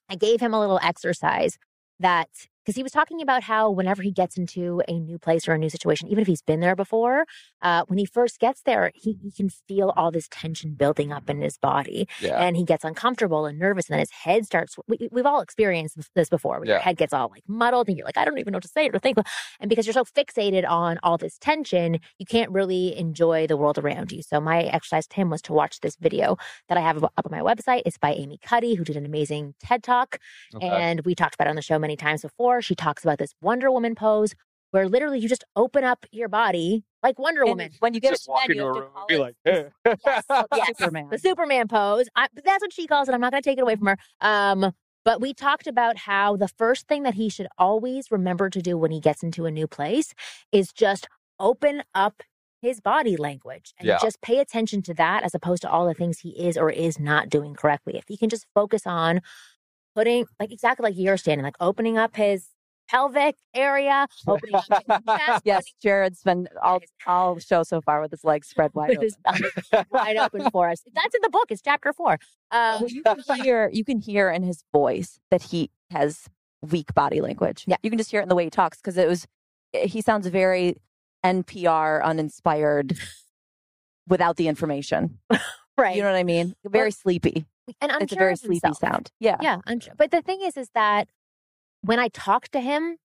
I 0.09 0.17
gave 0.17 0.41
him 0.41 0.55
a 0.55 0.61
little 0.61 0.81
exercise 0.83 1.59
that 2.01 2.29
because 2.65 2.77
he 2.77 2.83
was 2.83 2.93
talking 2.93 3.21
about 3.21 3.43
how 3.43 3.71
whenever 3.71 4.03
he 4.03 4.11
gets 4.13 4.37
into 4.37 4.83
a 4.89 4.99
new 4.99 5.19
place 5.19 5.49
or 5.49 5.53
a 5.53 5.59
new 5.59 5.69
situation, 5.71 6.09
even 6.09 6.23
if 6.23 6.27
he's 6.29 6.43
been 6.43 6.61
there 6.61 6.77
before, 6.77 7.25
uh, 7.63 7.85
when 7.89 7.99
he 7.99 8.05
first 8.05 8.39
gets 8.39 8.63
there, 8.63 8.91
he, 8.95 9.19
he 9.23 9.31
can 9.31 9.49
feel 9.49 9.93
all 9.97 10.11
this 10.11 10.29
tension 10.31 10.75
building 10.75 11.13
up 11.13 11.29
in 11.29 11.41
his 11.41 11.57
body, 11.59 12.09
Yeah. 12.21 12.37
and 12.43 12.57
he 12.57 12.65
gets 12.65 12.85
uncomfortable 12.85 13.47
and 13.47 13.59
nervous, 13.59 13.89
and 13.89 13.95
then 13.95 14.01
his 14.01 14.11
head 14.11 14.47
starts. 14.47 14.77
We, 14.87 15.09
we've 15.11 15.27
all 15.27 15.41
experienced 15.41 15.99
this 16.15 16.29
before, 16.29 16.59
where 16.59 16.67
your 16.69 16.79
head 16.79 16.97
gets 16.97 17.13
all 17.13 17.29
like 17.31 17.45
muddled, 17.49 17.89
and 17.89 17.97
you're 17.97 18.07
like, 18.07 18.19
I 18.19 18.25
don't 18.25 18.39
even 18.39 18.53
know 18.53 18.57
what 18.57 18.63
to 18.65 18.69
say 18.69 18.89
or 18.93 18.99
think, 18.99 19.19
and 19.61 19.69
because 19.69 19.87
you're 19.87 19.93
so 19.95 20.05
fixated 20.05 20.69
on 20.69 20.99
all 21.03 21.19
this 21.19 21.39
tension, 21.39 21.99
you 22.19 22.27
can't 22.27 22.51
really 22.51 22.97
enjoy 22.97 23.47
the 23.47 23.57
world 23.57 23.79
around 23.79 24.13
you. 24.13 24.23
So 24.23 24.41
my 24.41 24.63
exercise 24.63 25.07
to 25.09 25.17
him 25.17 25.31
was 25.31 25.43
to 25.43 25.53
watch 25.53 25.81
this 25.81 25.97
video 25.97 26.37
that 26.69 26.79
I 26.79 26.81
have 26.81 27.03
up 27.03 27.13
on 27.17 27.31
my 27.31 27.41
website. 27.41 27.83
It's 27.87 27.99
by 27.99 28.13
Amy 28.13 28.39
Cuddy, 28.45 28.75
who 28.75 28.85
did 28.85 28.97
an 28.97 29.05
amazing 29.07 29.55
TED 29.61 29.83
talk. 29.83 30.19
Okay. 30.55 30.69
And 30.69 31.01
we 31.05 31.15
talked 31.15 31.35
about 31.35 31.47
it 31.47 31.51
on 31.51 31.57
the 31.57 31.63
show 31.63 31.79
many 31.79 31.97
times 31.97 32.23
before. 32.23 32.52
She 32.61 32.75
talks 32.75 33.03
about 33.05 33.19
this 33.19 33.33
Wonder 33.41 33.71
Woman 33.71 33.95
pose 33.95 34.35
where 34.73 34.89
literally 34.89 35.19
you 35.19 35.29
just 35.29 35.45
open 35.55 35.85
up 35.85 36.07
your 36.13 36.29
body 36.29 36.83
like 37.03 37.19
Wonder 37.19 37.43
And 37.43 37.51
Woman. 37.51 37.71
when 37.81 37.93
you 37.95 38.01
get 38.01 38.11
Just 38.13 38.23
it 38.23 38.25
to 38.27 38.31
walk 38.31 38.49
men, 38.49 38.57
you 38.57 38.63
into 38.69 38.79
a 38.79 38.83
room 38.83 38.91
and 38.97 39.07
be 39.07 39.19
like, 39.19 39.35
the- 39.45 39.71
"Hey." 39.85 39.95
Yes, 40.07 40.25
yes. 40.55 40.69
Superman. 40.79 41.09
The 41.11 41.19
Superman 41.19 41.69
pose. 41.69 42.09
I, 42.17 42.29
but 42.35 42.45
that's 42.45 42.63
what 42.63 42.73
she 42.73 42.87
calls 42.87 43.09
it. 43.09 43.13
I'm 43.15 43.21
not 43.21 43.33
going 43.33 43.43
to 43.43 43.49
take 43.49 43.59
it 43.59 43.63
away 43.63 43.77
from 43.77 43.89
her. 43.89 43.97
Um, 44.21 44.73
but 45.05 45.21
we 45.21 45.35
talked 45.35 45.67
about 45.67 45.97
how 45.99 46.37
the 46.37 46.49
first 46.49 46.87
thing 46.89 47.03
that 47.03 47.15
he 47.15 47.29
should 47.29 47.49
always 47.59 48.11
remember 48.11 48.49
to 48.49 48.63
do 48.63 48.79
when 48.79 48.91
he 48.93 49.01
gets 49.01 49.23
into 49.23 49.47
a 49.47 49.51
new 49.51 49.67
place 49.67 50.15
is 50.53 50.73
just 50.73 51.07
open 51.41 51.83
up 51.95 52.23
his 52.63 52.81
body 52.81 53.17
language 53.17 53.75
and 53.81 53.89
Yeah. 53.89 53.99
just 54.01 54.23
pay 54.23 54.39
attention 54.39 54.81
to 54.83 54.95
that 54.95 55.25
as 55.25 55.35
opposed 55.35 55.61
to 55.63 55.69
all 55.71 55.87
the 55.89 55.95
things 55.95 56.21
he 56.21 56.31
is 56.31 56.57
or 56.57 56.71
is 56.71 57.01
not 57.01 57.29
doing 57.29 57.55
correctly. 57.55 57.97
If 57.97 58.05
he 58.07 58.17
can 58.17 58.29
just 58.31 58.47
focus 58.55 58.87
on 58.87 59.21
putting, 59.95 60.27
like 60.41 60.53
exactly 60.53 60.85
like 60.91 60.99
you're 60.99 61.17
standing, 61.17 61.45
like 61.45 61.57
opening 61.61 61.99
up 61.99 62.17
his 62.17 62.49
pelvic 62.89 63.37
area, 63.55 64.07
opening 64.27 64.55
up 64.55 64.65
his 64.69 64.99
chest, 65.07 65.43
Yes, 65.45 65.65
Jared's 65.83 66.23
been 66.23 66.49
all 66.63 66.81
all 67.07 67.39
show 67.39 67.63
so 67.63 67.81
far 67.81 68.01
with 68.01 68.11
his 68.11 68.25
legs 68.25 68.49
spread 68.49 68.73
wide 68.75 68.99
with 68.99 69.15
open. 69.27 69.43
his 69.71 69.85
wide 69.91 70.17
open 70.17 70.51
for 70.51 70.69
us. 70.69 70.83
That's 70.95 71.15
in 71.15 71.21
the 71.23 71.31
book. 71.31 71.47
It's 71.51 71.63
chapter 71.63 71.93
four. 71.93 72.19
Um, 72.51 72.85
you 72.89 73.03
can 73.03 73.21
hear 73.43 73.71
you 73.73 73.85
can 73.85 73.99
hear 73.99 74.31
in 74.31 74.43
his 74.43 74.65
voice 74.73 75.19
that 75.31 75.43
he 75.43 75.71
has 75.91 76.29
weak 76.61 76.93
body 76.95 77.21
language. 77.21 77.65
Yeah. 77.67 77.77
you 77.83 77.91
can 77.91 77.99
just 77.99 78.11
hear 78.11 78.21
it 78.21 78.25
in 78.25 78.29
the 78.29 78.35
way 78.35 78.45
he 78.45 78.51
talks 78.51 78.79
because 78.79 78.97
it 78.97 79.09
was 79.09 79.27
he 79.73 80.01
sounds 80.03 80.27
very 80.27 80.77
NPR 81.25 82.03
uninspired 82.05 82.99
without 84.07 84.37
the 84.37 84.49
information. 84.49 85.19
right. 85.79 85.97
You 85.97 86.03
know 86.03 86.11
what 86.11 86.19
I 86.19 86.25
mean? 86.25 86.55
Very 86.65 86.91
sleepy. 86.91 87.47
and 87.81 87.93
I'm 87.93 88.03
it's 88.03 88.13
a 88.13 88.17
very 88.17 88.37
sleepy 88.37 88.73
sound. 88.75 89.11
Yeah. 89.21 89.37
Yeah, 89.41 89.59
unsure. 89.67 89.95
But 89.97 90.11
the 90.11 90.23
thing 90.23 90.41
is, 90.43 90.57
is 90.57 90.71
that 90.75 91.09
when 91.83 91.99
I 91.99 92.09
talk 92.09 92.49
to 92.49 92.61
him 92.61 92.99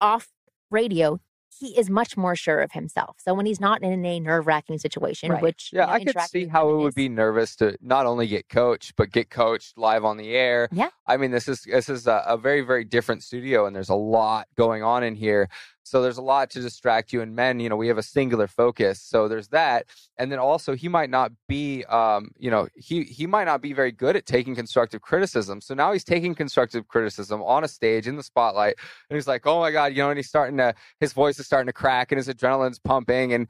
off 0.00 0.28
radio, 0.70 1.20
he 1.58 1.76
is 1.78 1.90
much 1.90 2.16
more 2.16 2.36
sure 2.36 2.60
of 2.60 2.72
himself. 2.72 3.16
So 3.18 3.34
when 3.34 3.44
he's 3.44 3.60
not 3.60 3.82
in 3.82 4.04
a 4.06 4.20
nerve 4.20 4.46
wracking 4.46 4.78
situation, 4.78 5.30
Right. 5.32 5.42
which 5.42 5.70
Yeah, 5.72 5.82
you 5.82 5.86
know, 5.86 5.92
I 5.92 6.04
could 6.04 6.30
see 6.30 6.46
how 6.46 6.70
it 6.70 6.76
would 6.76 6.94
be 6.94 7.08
nervous 7.08 7.56
to 7.56 7.76
not 7.82 8.06
only 8.06 8.26
get 8.28 8.48
coached, 8.48 8.94
but 8.96 9.10
get 9.10 9.30
coached 9.30 9.76
live 9.76 10.04
on 10.04 10.16
the 10.16 10.30
air. 10.34 10.68
Yeah. 10.72 10.90
I 11.06 11.16
mean, 11.16 11.32
this 11.32 11.48
is 11.48 11.62
this 11.62 11.88
is 11.88 12.06
a, 12.06 12.22
a 12.26 12.36
very 12.38 12.60
very 12.62 12.84
different 12.84 13.22
studio, 13.24 13.66
and 13.66 13.74
there's 13.74 13.88
a 13.88 13.94
lot 13.96 14.46
going 14.56 14.82
on 14.82 15.02
in 15.02 15.16
here. 15.16 15.48
So 15.82 16.02
there's 16.02 16.18
a 16.18 16.22
lot 16.22 16.50
to 16.50 16.60
distract 16.60 17.12
you. 17.12 17.20
And 17.20 17.34
men, 17.34 17.60
you 17.60 17.68
know, 17.68 17.76
we 17.76 17.88
have 17.88 17.98
a 17.98 18.02
singular 18.02 18.46
focus. 18.46 19.00
So 19.00 19.28
there's 19.28 19.48
that, 19.48 19.86
and 20.16 20.30
then 20.30 20.38
also 20.38 20.74
he 20.74 20.88
might 20.88 21.10
not 21.10 21.32
be, 21.48 21.84
um, 21.84 22.30
you 22.38 22.50
know, 22.50 22.68
he 22.74 23.04
he 23.04 23.26
might 23.26 23.44
not 23.44 23.60
be 23.60 23.72
very 23.72 23.92
good 23.92 24.16
at 24.16 24.26
taking 24.26 24.54
constructive 24.54 25.00
criticism. 25.00 25.60
So 25.60 25.74
now 25.74 25.92
he's 25.92 26.04
taking 26.04 26.34
constructive 26.34 26.88
criticism 26.88 27.42
on 27.42 27.64
a 27.64 27.68
stage 27.68 28.06
in 28.06 28.16
the 28.16 28.22
spotlight, 28.22 28.76
and 29.08 29.16
he's 29.16 29.28
like, 29.28 29.46
oh 29.46 29.60
my 29.60 29.70
god, 29.70 29.92
you 29.92 29.98
know, 29.98 30.10
and 30.10 30.18
he's 30.18 30.28
starting 30.28 30.58
to 30.58 30.74
his 31.00 31.12
voice 31.12 31.38
is 31.38 31.46
starting 31.46 31.66
to 31.66 31.72
crack, 31.72 32.12
and 32.12 32.18
his 32.18 32.28
adrenaline's 32.28 32.78
pumping, 32.78 33.32
and 33.32 33.48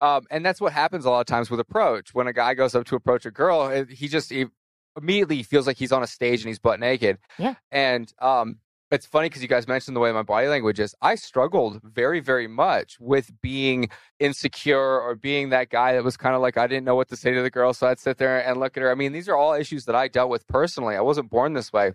um, 0.00 0.26
and 0.30 0.44
that's 0.44 0.60
what 0.60 0.72
happens 0.72 1.04
a 1.04 1.10
lot 1.10 1.20
of 1.20 1.26
times 1.26 1.50
with 1.50 1.60
approach. 1.60 2.14
When 2.14 2.26
a 2.28 2.32
guy 2.32 2.54
goes 2.54 2.74
up 2.74 2.86
to 2.86 2.96
approach 2.96 3.26
a 3.26 3.30
girl, 3.30 3.84
he 3.88 4.08
just 4.08 4.30
he 4.30 4.46
immediately 4.96 5.42
feels 5.42 5.66
like 5.66 5.76
he's 5.76 5.92
on 5.92 6.02
a 6.02 6.06
stage 6.06 6.40
and 6.40 6.48
he's 6.48 6.58
butt 6.58 6.80
naked. 6.80 7.18
Yeah. 7.38 7.54
And 7.70 8.12
um, 8.20 8.58
it's 8.90 9.06
funny 9.06 9.28
because 9.28 9.42
you 9.42 9.48
guys 9.48 9.68
mentioned 9.68 9.94
the 9.94 10.00
way 10.00 10.12
my 10.12 10.22
body 10.22 10.48
language 10.48 10.80
is. 10.80 10.94
I 11.02 11.14
struggled 11.14 11.80
very, 11.82 12.20
very 12.20 12.46
much 12.46 12.98
with 12.98 13.30
being 13.42 13.90
insecure 14.18 15.00
or 15.00 15.14
being 15.14 15.50
that 15.50 15.68
guy 15.68 15.92
that 15.92 16.04
was 16.04 16.16
kind 16.16 16.34
of 16.34 16.40
like 16.40 16.56
I 16.56 16.66
didn't 16.66 16.84
know 16.84 16.94
what 16.94 17.08
to 17.08 17.16
say 17.16 17.32
to 17.32 17.42
the 17.42 17.50
girl, 17.50 17.74
so 17.74 17.86
I'd 17.86 17.98
sit 17.98 18.18
there 18.18 18.46
and 18.46 18.58
look 18.58 18.76
at 18.76 18.82
her. 18.82 18.90
I 18.90 18.94
mean, 18.94 19.12
these 19.12 19.28
are 19.28 19.36
all 19.36 19.52
issues 19.52 19.84
that 19.86 19.94
I 19.94 20.08
dealt 20.08 20.30
with 20.30 20.46
personally. 20.46 20.96
I 20.96 21.00
wasn't 21.00 21.30
born 21.30 21.52
this 21.52 21.72
way, 21.72 21.92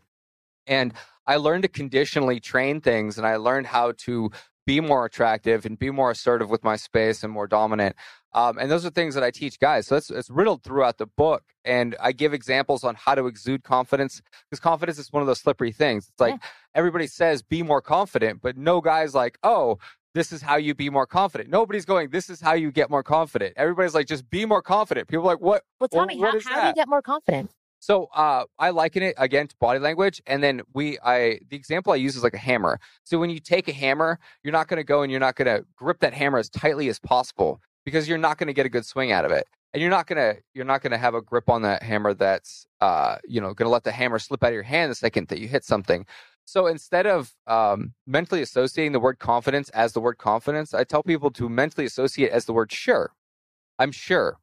and 0.67 0.93
I 1.25 1.37
learned 1.37 1.63
to 1.63 1.69
conditionally 1.69 2.39
train 2.39 2.81
things, 2.81 3.17
and 3.17 3.25
I 3.25 3.37
learned 3.37 3.67
how 3.67 3.93
to 3.99 4.31
be 4.65 4.79
more 4.79 5.05
attractive 5.05 5.65
and 5.65 5.77
be 5.77 5.91
more 5.91 6.11
assertive 6.11 6.49
with 6.49 6.63
my 6.63 6.75
space 6.75 7.23
and 7.23 7.31
more 7.31 7.47
dominant. 7.47 7.95
Um, 8.33 8.57
and 8.57 8.71
those 8.71 8.85
are 8.85 8.89
things 8.89 9.13
that 9.15 9.23
I 9.23 9.31
teach 9.31 9.59
guys. 9.59 9.87
So 9.87 9.95
it's, 9.95 10.09
it's 10.09 10.29
riddled 10.29 10.63
throughout 10.63 10.97
the 10.97 11.05
book. 11.05 11.43
And 11.65 11.95
I 12.01 12.11
give 12.11 12.33
examples 12.33 12.83
on 12.83 12.95
how 12.95 13.15
to 13.15 13.27
exude 13.27 13.63
confidence 13.63 14.21
because 14.49 14.59
confidence 14.59 14.97
is 14.97 15.11
one 15.11 15.21
of 15.21 15.27
those 15.27 15.39
slippery 15.39 15.71
things. 15.71 16.07
It's 16.09 16.19
like 16.19 16.41
everybody 16.73 17.07
says, 17.07 17.41
be 17.43 17.61
more 17.63 17.81
confident, 17.81 18.41
but 18.41 18.57
no 18.57 18.81
guy's 18.81 19.13
like, 19.13 19.37
oh, 19.43 19.77
this 20.15 20.31
is 20.31 20.41
how 20.41 20.57
you 20.57 20.75
be 20.75 20.89
more 20.89 21.07
confident. 21.07 21.49
Nobody's 21.49 21.85
going, 21.85 22.09
this 22.09 22.29
is 22.29 22.39
how 22.39 22.53
you 22.53 22.71
get 22.71 22.89
more 22.89 23.03
confident. 23.03 23.53
Everybody's 23.57 23.93
like, 23.95 24.07
just 24.07 24.29
be 24.29 24.45
more 24.45 24.61
confident. 24.61 25.07
People 25.07 25.23
are 25.23 25.33
like, 25.33 25.41
what? 25.41 25.63
Well, 25.79 25.87
tell 25.87 25.99
Well, 25.99 26.07
me, 26.07 26.19
how, 26.19 26.39
how 26.39 26.61
do 26.61 26.67
you 26.67 26.73
get 26.73 26.87
more 26.87 27.01
confident? 27.01 27.51
So 27.83 28.07
uh, 28.15 28.45
I 28.57 28.69
liken 28.69 29.03
it 29.03 29.13
again 29.17 29.45
to 29.49 29.55
body 29.57 29.77
language, 29.77 30.21
and 30.25 30.41
then 30.41 30.61
we, 30.73 30.97
I, 31.03 31.39
the 31.49 31.57
example 31.57 31.91
I 31.91 31.97
use 31.97 32.15
is 32.15 32.23
like 32.23 32.33
a 32.33 32.37
hammer. 32.37 32.79
So 33.03 33.19
when 33.19 33.29
you 33.29 33.41
take 33.41 33.67
a 33.67 33.73
hammer, 33.73 34.19
you're 34.41 34.53
not 34.53 34.69
going 34.69 34.77
to 34.77 34.85
go 34.85 35.01
and 35.01 35.11
you're 35.11 35.19
not 35.19 35.35
going 35.35 35.53
to 35.53 35.65
grip 35.75 35.99
that 35.99 36.13
hammer 36.13 36.37
as 36.37 36.49
tightly 36.49 36.87
as 36.87 36.97
possible 36.97 37.59
because 37.83 38.07
you're 38.07 38.17
not 38.17 38.37
going 38.37 38.47
to 38.47 38.53
get 38.53 38.65
a 38.65 38.69
good 38.69 38.85
swing 38.85 39.11
out 39.11 39.25
of 39.25 39.33
it, 39.33 39.47
and 39.73 39.81
you're 39.81 39.91
not 39.91 40.07
going 40.07 40.15
to, 40.15 40.41
you're 40.53 40.63
not 40.63 40.81
going 40.81 40.91
to 40.91 40.97
have 40.97 41.13
a 41.13 41.21
grip 41.21 41.49
on 41.49 41.63
that 41.63 41.83
hammer 41.83 42.13
that's, 42.13 42.65
uh, 42.79 43.17
you 43.27 43.41
know, 43.41 43.53
going 43.53 43.65
to 43.65 43.69
let 43.69 43.83
the 43.83 43.91
hammer 43.91 44.17
slip 44.17 44.41
out 44.45 44.47
of 44.47 44.53
your 44.53 44.63
hand 44.63 44.89
the 44.89 44.95
second 44.95 45.27
that 45.27 45.39
you 45.39 45.49
hit 45.49 45.65
something. 45.65 46.05
So 46.45 46.67
instead 46.67 47.05
of 47.05 47.33
um, 47.47 47.95
mentally 48.07 48.41
associating 48.41 48.93
the 48.93 49.01
word 49.01 49.19
confidence 49.19 49.67
as 49.71 49.91
the 49.91 49.99
word 49.99 50.17
confidence, 50.17 50.73
I 50.73 50.85
tell 50.85 51.03
people 51.03 51.31
to 51.31 51.49
mentally 51.49 51.85
associate 51.85 52.31
as 52.31 52.45
the 52.45 52.53
word 52.53 52.71
sure. 52.71 53.11
I'm 53.77 53.91
sure. 53.91 54.37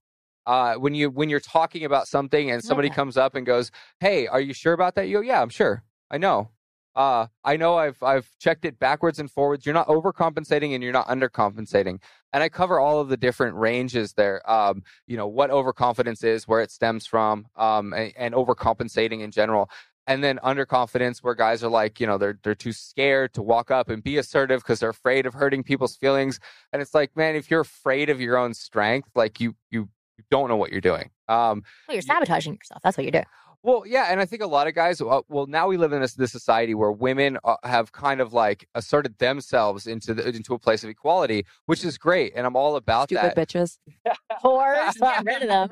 Uh, 0.46 0.74
when 0.74 0.94
you 0.94 1.10
when 1.10 1.28
you're 1.28 1.40
talking 1.40 1.84
about 1.84 2.08
something 2.08 2.50
and 2.50 2.62
somebody 2.62 2.88
comes 2.90 3.16
up 3.16 3.34
and 3.34 3.46
goes, 3.46 3.70
"Hey, 4.00 4.26
are 4.26 4.40
you 4.40 4.52
sure 4.54 4.72
about 4.72 4.94
that?" 4.94 5.08
You 5.08 5.18
go, 5.18 5.20
"Yeah, 5.20 5.42
I'm 5.42 5.50
sure. 5.50 5.84
I 6.10 6.18
know. 6.18 6.50
Uh, 6.96 7.26
I 7.44 7.56
know. 7.56 7.76
I've 7.76 8.02
I've 8.02 8.28
checked 8.38 8.64
it 8.64 8.78
backwards 8.78 9.18
and 9.18 9.30
forwards. 9.30 9.64
You're 9.64 9.74
not 9.74 9.88
overcompensating 9.88 10.74
and 10.74 10.82
you're 10.82 10.92
not 10.92 11.08
undercompensating." 11.08 12.00
And 12.32 12.42
I 12.42 12.48
cover 12.48 12.80
all 12.80 13.00
of 13.00 13.08
the 13.08 13.16
different 13.16 13.56
ranges 13.56 14.14
there. 14.14 14.48
Um, 14.50 14.82
you 15.06 15.16
know 15.16 15.28
what 15.28 15.50
overconfidence 15.50 16.24
is, 16.24 16.48
where 16.48 16.60
it 16.60 16.70
stems 16.70 17.06
from, 17.06 17.46
um, 17.56 17.92
and, 17.92 18.12
and 18.16 18.34
overcompensating 18.34 19.20
in 19.20 19.30
general 19.30 19.70
and 20.06 20.24
then 20.24 20.38
underconfidence 20.42 21.18
where 21.18 21.34
guys 21.34 21.62
are 21.62 21.70
like 21.70 22.00
you 22.00 22.06
know 22.06 22.18
they're 22.18 22.38
they're 22.42 22.54
too 22.54 22.72
scared 22.72 23.32
to 23.32 23.42
walk 23.42 23.70
up 23.70 23.88
and 23.88 24.02
be 24.02 24.18
assertive 24.18 24.60
because 24.60 24.80
they're 24.80 24.90
afraid 24.90 25.24
of 25.24 25.34
hurting 25.34 25.62
people's 25.62 25.96
feelings 25.96 26.40
and 26.72 26.82
it's 26.82 26.94
like 26.94 27.16
man 27.16 27.36
if 27.36 27.50
you're 27.50 27.60
afraid 27.60 28.10
of 28.10 28.20
your 28.20 28.36
own 28.36 28.52
strength 28.52 29.08
like 29.14 29.40
you 29.40 29.54
you 29.70 29.88
you 30.20 30.26
don't 30.30 30.48
know 30.48 30.56
what 30.56 30.70
you're 30.72 30.80
doing 30.80 31.10
um 31.28 31.62
Well, 31.88 31.94
you're 31.96 32.02
sabotaging 32.02 32.54
yourself. 32.54 32.80
That's 32.82 32.96
what 32.96 33.04
you're 33.04 33.10
doing. 33.12 33.24
well 33.62 33.82
yeah 33.86 34.06
and 34.10 34.20
i 34.20 34.24
think 34.24 34.42
a 34.42 34.46
lot 34.46 34.66
of 34.66 34.74
guys 34.74 35.00
uh, 35.00 35.20
well 35.28 35.46
now 35.46 35.66
we 35.68 35.76
live 35.76 35.92
in 35.92 36.00
this 36.00 36.14
this 36.14 36.32
society 36.32 36.74
where 36.74 36.92
women 36.92 37.38
uh, 37.44 37.56
have 37.64 37.92
kind 37.92 38.20
of 38.20 38.32
like 38.32 38.66
asserted 38.74 39.18
themselves 39.18 39.86
into 39.86 40.14
the 40.14 40.28
into 40.28 40.54
a 40.54 40.58
place 40.58 40.82
of 40.84 40.90
equality 40.90 41.44
which 41.66 41.84
is 41.84 41.98
great 41.98 42.32
and 42.36 42.46
i'm 42.46 42.56
all 42.56 42.76
about 42.76 43.08
Stupid 43.08 43.32
that 43.34 43.36
bitches. 43.36 43.78
Whores, 44.44 44.94
get 44.98 45.24
rid 45.24 45.42
of 45.42 45.48
them. 45.48 45.68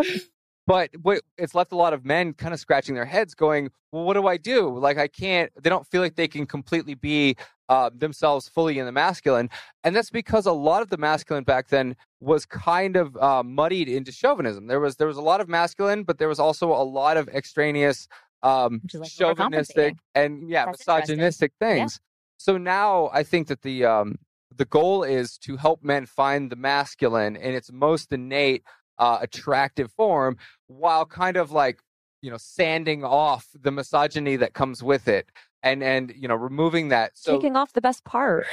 But 0.69 0.91
what 1.01 1.23
it's 1.39 1.55
left 1.55 1.73
a 1.73 1.77
lot 1.77 1.95
of 1.95 2.05
men 2.05 2.35
kind 2.35 2.53
of 2.53 2.61
scratching 2.61 2.95
their 2.95 3.07
heads 3.07 3.35
going 3.35 3.71
well 3.91 4.05
what 4.05 4.15
do 4.15 4.27
i 4.29 4.37
do? 4.37 4.79
Like 4.79 4.99
i 4.99 5.09
can't 5.09 5.51
they 5.61 5.71
don't 5.71 5.87
feel 5.87 6.03
like 6.03 6.15
they 6.15 6.29
can 6.29 6.47
completely 6.47 6.95
be 6.95 7.37
uh, 7.71 7.91
themselves 7.95 8.49
fully 8.49 8.79
in 8.79 8.87
the 8.87 8.93
masculine 8.93 9.51
and 9.85 9.95
that's 9.95 10.11
because 10.11 10.47
a 10.47 10.53
lot 10.53 10.81
of 10.81 10.89
the 10.89 10.97
masculine 10.97 11.45
back 11.45 11.69
then 11.69 11.97
was 12.21 12.47
kind 12.47 12.97
of 12.97 13.15
uh, 13.19 13.43
muddied 13.43 13.89
into 13.89 14.11
chauvinism. 14.11 14.69
There 14.69 14.81
was 14.81 14.97
there 14.97 15.07
was 15.07 15.17
a 15.17 15.23
lot 15.23 15.41
of 15.41 15.49
masculine 15.49 16.03
but 16.05 16.19
there 16.19 16.29
was 16.29 16.39
also 16.39 16.71
a 16.73 16.85
lot 16.85 17.17
of 17.17 17.29
extraneous 17.29 18.07
um 18.43 18.81
like 18.95 19.11
chauvinistic 19.11 19.97
and 20.15 20.49
yeah 20.49 20.67
That's 20.67 20.87
misogynistic 20.87 21.53
things. 21.59 22.01
So 22.37 22.57
now 22.59 23.11
i 23.13 23.23
think 23.23 23.49
that 23.49 23.63
the 23.63 23.85
um 23.85 24.17
the 24.55 24.65
goal 24.67 25.03
is 25.03 25.39
to 25.39 25.57
help 25.57 25.83
men 25.83 26.05
find 26.07 26.51
the 26.51 26.57
masculine 26.57 27.37
in 27.37 27.55
its 27.55 27.71
most 27.73 28.13
innate 28.13 28.63
uh, 28.99 29.19
attractive 29.21 29.93
form 29.93 30.37
while 30.69 31.05
kind 31.05 31.37
of 31.37 31.51
like 31.53 31.81
you 32.23 32.31
know 32.31 32.37
sanding 32.39 33.05
off 33.05 33.47
the 33.61 33.71
misogyny 33.71 34.37
that 34.37 34.55
comes 34.55 34.83
with 34.83 35.09
it 35.09 35.29
and 35.63 35.83
and 35.83 36.13
you 36.17 36.29
know 36.29 36.35
removing 36.37 36.89
that 36.89 37.13
so 37.15 37.35
Taking 37.37 37.57
off 37.57 37.73
the 37.73 37.81
best 37.81 38.05
part. 38.05 38.47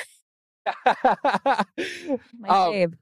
My 0.85 1.63
Um, 2.49 2.71
babe. 2.71 2.93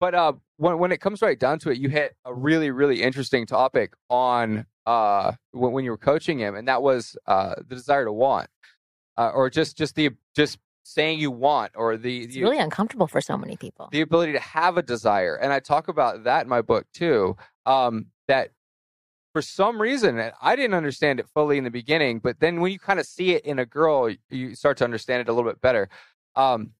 but 0.00 0.14
uh 0.14 0.32
when 0.56 0.78
when 0.78 0.92
it 0.92 1.00
comes 1.00 1.20
right 1.22 1.38
down 1.38 1.58
to 1.60 1.70
it 1.70 1.78
you 1.78 1.88
hit 1.88 2.16
a 2.24 2.32
really 2.34 2.70
really 2.70 3.02
interesting 3.02 3.46
topic 3.46 3.92
on 4.08 4.66
uh 4.86 5.32
when, 5.52 5.72
when 5.72 5.84
you 5.84 5.90
were 5.90 5.98
coaching 5.98 6.38
him 6.38 6.54
and 6.54 6.68
that 6.68 6.82
was 6.82 7.16
uh 7.26 7.54
the 7.68 7.74
desire 7.74 8.04
to 8.04 8.12
want 8.12 8.48
uh, 9.16 9.30
or 9.34 9.48
just 9.50 9.76
just 9.76 9.94
the 9.94 10.10
just 10.34 10.58
saying 10.84 11.18
you 11.18 11.30
want 11.30 11.72
or 11.76 11.96
the 11.96 12.22
It's 12.24 12.34
the, 12.34 12.42
really 12.42 12.58
uncomfortable 12.58 13.06
for 13.06 13.20
so 13.22 13.38
many 13.38 13.56
people. 13.56 13.88
the 13.92 14.02
ability 14.02 14.32
to 14.32 14.40
have 14.40 14.76
a 14.76 14.82
desire 14.82 15.36
and 15.36 15.52
i 15.52 15.60
talk 15.60 15.88
about 15.88 16.24
that 16.24 16.42
in 16.42 16.48
my 16.48 16.60
book 16.62 16.86
too 16.92 17.36
um, 17.66 18.06
that 18.28 18.50
for 19.32 19.42
some 19.42 19.80
reason 19.80 20.30
i 20.40 20.54
didn't 20.56 20.74
understand 20.74 21.18
it 21.18 21.26
fully 21.28 21.58
in 21.58 21.64
the 21.64 21.70
beginning 21.70 22.18
but 22.20 22.38
then 22.40 22.60
when 22.60 22.70
you 22.72 22.78
kind 22.78 23.00
of 23.00 23.06
see 23.06 23.32
it 23.34 23.44
in 23.44 23.58
a 23.58 23.66
girl 23.66 24.08
you 24.30 24.54
start 24.54 24.76
to 24.76 24.84
understand 24.84 25.20
it 25.20 25.28
a 25.28 25.32
little 25.32 25.50
bit 25.50 25.60
better 25.60 25.88
um, 26.36 26.70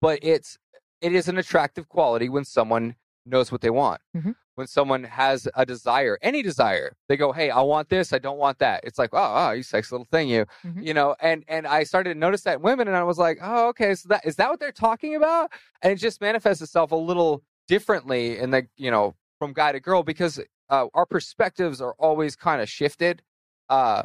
but 0.00 0.18
it's 0.22 0.58
it 1.00 1.12
is 1.14 1.28
an 1.28 1.38
attractive 1.38 1.88
quality 1.88 2.28
when 2.28 2.44
someone 2.44 2.94
knows 3.24 3.50
what 3.50 3.60
they 3.60 3.70
want 3.70 4.00
Mhm. 4.14 4.34
when 4.56 4.66
someone 4.66 5.04
has 5.04 5.48
a 5.54 5.64
desire 5.66 6.18
any 6.22 6.42
desire 6.42 6.96
they 7.08 7.16
go 7.16 7.32
hey 7.32 7.50
i 7.50 7.60
want 7.62 7.88
this 7.88 8.12
i 8.12 8.18
don't 8.18 8.38
want 8.38 8.58
that 8.58 8.80
it's 8.84 8.98
like 8.98 9.10
oh, 9.12 9.32
oh 9.34 9.50
you 9.52 9.62
sexy 9.62 9.94
little 9.94 10.06
thing 10.10 10.28
you 10.28 10.44
Mhm. 10.64 10.84
you 10.84 10.92
know 10.94 11.16
and 11.20 11.44
and 11.48 11.66
i 11.66 11.82
started 11.82 12.12
to 12.14 12.18
notice 12.20 12.42
that 12.42 12.56
in 12.56 12.62
women 12.62 12.88
and 12.88 12.96
i 12.96 13.02
was 13.02 13.18
like 13.18 13.38
oh 13.42 13.68
okay 13.68 13.94
so 13.94 14.08
that 14.10 14.24
is 14.24 14.36
that 14.36 14.50
what 14.50 14.60
they're 14.60 14.70
talking 14.72 15.14
about 15.16 15.50
and 15.82 15.92
it 15.92 15.96
just 15.96 16.20
manifests 16.20 16.62
itself 16.62 16.92
a 16.92 16.96
little 16.96 17.42
differently 17.68 18.38
in 18.38 18.50
the 18.50 18.66
you 18.76 18.90
know 18.90 19.14
from 19.38 19.52
guy 19.52 19.72
to 19.72 19.80
girl 19.80 20.02
because 20.02 20.40
uh, 20.70 20.86
our 20.94 21.06
perspectives 21.06 21.80
are 21.80 21.94
always 21.98 22.34
kind 22.36 22.60
of 22.62 22.68
shifted 22.68 23.22
uh 23.68 24.02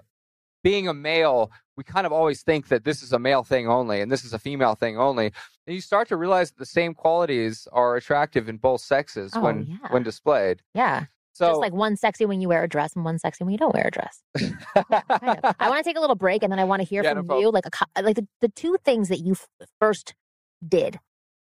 being 0.63 0.87
a 0.87 0.93
male 0.93 1.51
we 1.77 1.83
kind 1.83 2.05
of 2.05 2.11
always 2.11 2.43
think 2.43 2.67
that 2.67 2.83
this 2.83 3.01
is 3.01 3.13
a 3.13 3.19
male 3.19 3.43
thing 3.43 3.67
only 3.67 4.01
and 4.01 4.11
this 4.11 4.23
is 4.23 4.33
a 4.33 4.39
female 4.39 4.75
thing 4.75 4.97
only 4.97 5.27
and 5.65 5.73
you 5.75 5.81
start 5.81 6.07
to 6.07 6.15
realize 6.17 6.51
that 6.51 6.59
the 6.59 6.65
same 6.65 6.93
qualities 6.93 7.67
are 7.71 7.95
attractive 7.95 8.47
in 8.49 8.57
both 8.57 8.81
sexes 8.81 9.31
Oh, 9.35 9.41
when 9.41 9.65
yeah. 9.65 9.77
when 9.89 10.03
displayed 10.03 10.61
Yeah. 10.75 11.05
so 11.33 11.47
Just 11.47 11.61
like 11.61 11.73
one 11.73 11.95
sexy 11.95 12.25
when 12.25 12.41
you 12.41 12.47
wear 12.49 12.63
a 12.63 12.67
dress 12.69 12.93
and 12.95 13.03
one 13.05 13.17
sexy 13.17 13.43
when 13.43 13.51
you 13.53 13.57
don't 13.57 13.73
wear 13.73 13.87
a 13.87 13.91
dress. 13.91 14.21
Kind 14.37 15.39
of. 15.43 15.55
I 15.59 15.69
want 15.69 15.83
to 15.83 15.89
take 15.89 15.97
a 15.97 16.01
little 16.01 16.15
break 16.15 16.43
and 16.43 16.51
then 16.51 16.59
I 16.59 16.63
want 16.65 16.81
to 16.81 16.87
hear 16.87 17.03
Yeah, 17.03 17.13
from 17.13 17.25
problem. 17.25 17.41
you 17.41 17.51
like 17.51 17.65
a 17.65 18.01
like 18.01 18.15
the, 18.17 18.27
the 18.41 18.49
two 18.49 18.77
things 18.83 19.09
that 19.09 19.19
you 19.19 19.33
f- 19.33 19.47
first 19.79 20.13
did 20.67 20.99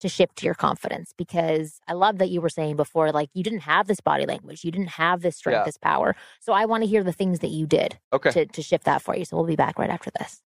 to 0.04 0.08
shift 0.10 0.42
your 0.42 0.54
confidence 0.54 1.12
because 1.16 1.80
I 1.88 1.94
love 1.94 2.18
that 2.18 2.28
you 2.28 2.40
were 2.42 2.50
saying 2.50 2.76
before 2.76 3.10
like 3.10 3.30
you 3.32 3.42
didn't 3.42 3.60
have 3.60 3.86
this 3.86 4.00
body 4.00 4.26
language, 4.26 4.62
you 4.64 4.70
didn't 4.70 4.90
have 4.90 5.22
this 5.22 5.36
strength, 5.36 5.60
Yeah. 5.60 5.64
this 5.64 5.78
power. 5.78 6.14
So 6.40 6.52
I 6.52 6.66
want 6.66 6.82
to 6.82 6.86
hear 6.86 7.02
the 7.02 7.12
things 7.12 7.38
that 7.40 7.48
you 7.48 7.66
did 7.66 7.98
okay 8.12 8.30
to 8.30 8.46
to 8.46 8.62
shift 8.62 8.84
that 8.84 9.00
for 9.02 9.16
you. 9.16 9.24
So 9.24 9.36
we'll 9.36 9.46
be 9.46 9.56
back 9.56 9.78
right 9.78 9.90
after 9.90 10.10
this. 10.18 10.42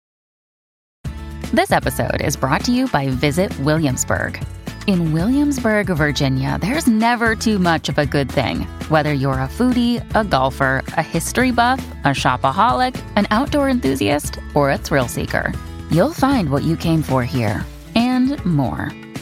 This 1.53 1.73
episode 1.73 2.21
is 2.21 2.37
brought 2.37 2.65
to 2.67 2.73
you 2.73 2.87
by 2.89 3.09
Visit 3.09 3.59
Williamsburg. 3.61 4.41
In 4.87 5.13
Williamsburg, 5.13 5.87
Virginia, 5.89 6.57
there's 6.61 6.87
never 6.87 7.35
too 7.35 7.59
much 7.59 7.89
of 7.89 7.99
a 7.99 8.07
good 8.07 8.31
thing. 8.31 8.61
Whether 8.89 9.13
you're 9.13 9.33
a 9.43 9.49
foodie, 9.49 10.03
a 10.15 10.25
golfer, 10.25 10.83
a 10.97 11.03
history 11.03 11.51
buff, 11.51 11.85
a 12.05 12.09
shopaholic, 12.09 12.95
an 13.17 13.27
outdoor 13.31 13.69
enthusiast, 13.69 14.39
or 14.55 14.71
a 14.71 14.79
thrill 14.79 15.09
seeker, 15.09 15.53
you'll 15.91 16.15
find 16.15 16.49
what 16.51 16.63
you 16.63 16.77
came 16.77 17.03
for 17.03 17.25
here 17.25 17.67
and 17.95 18.43
more. 18.45 18.93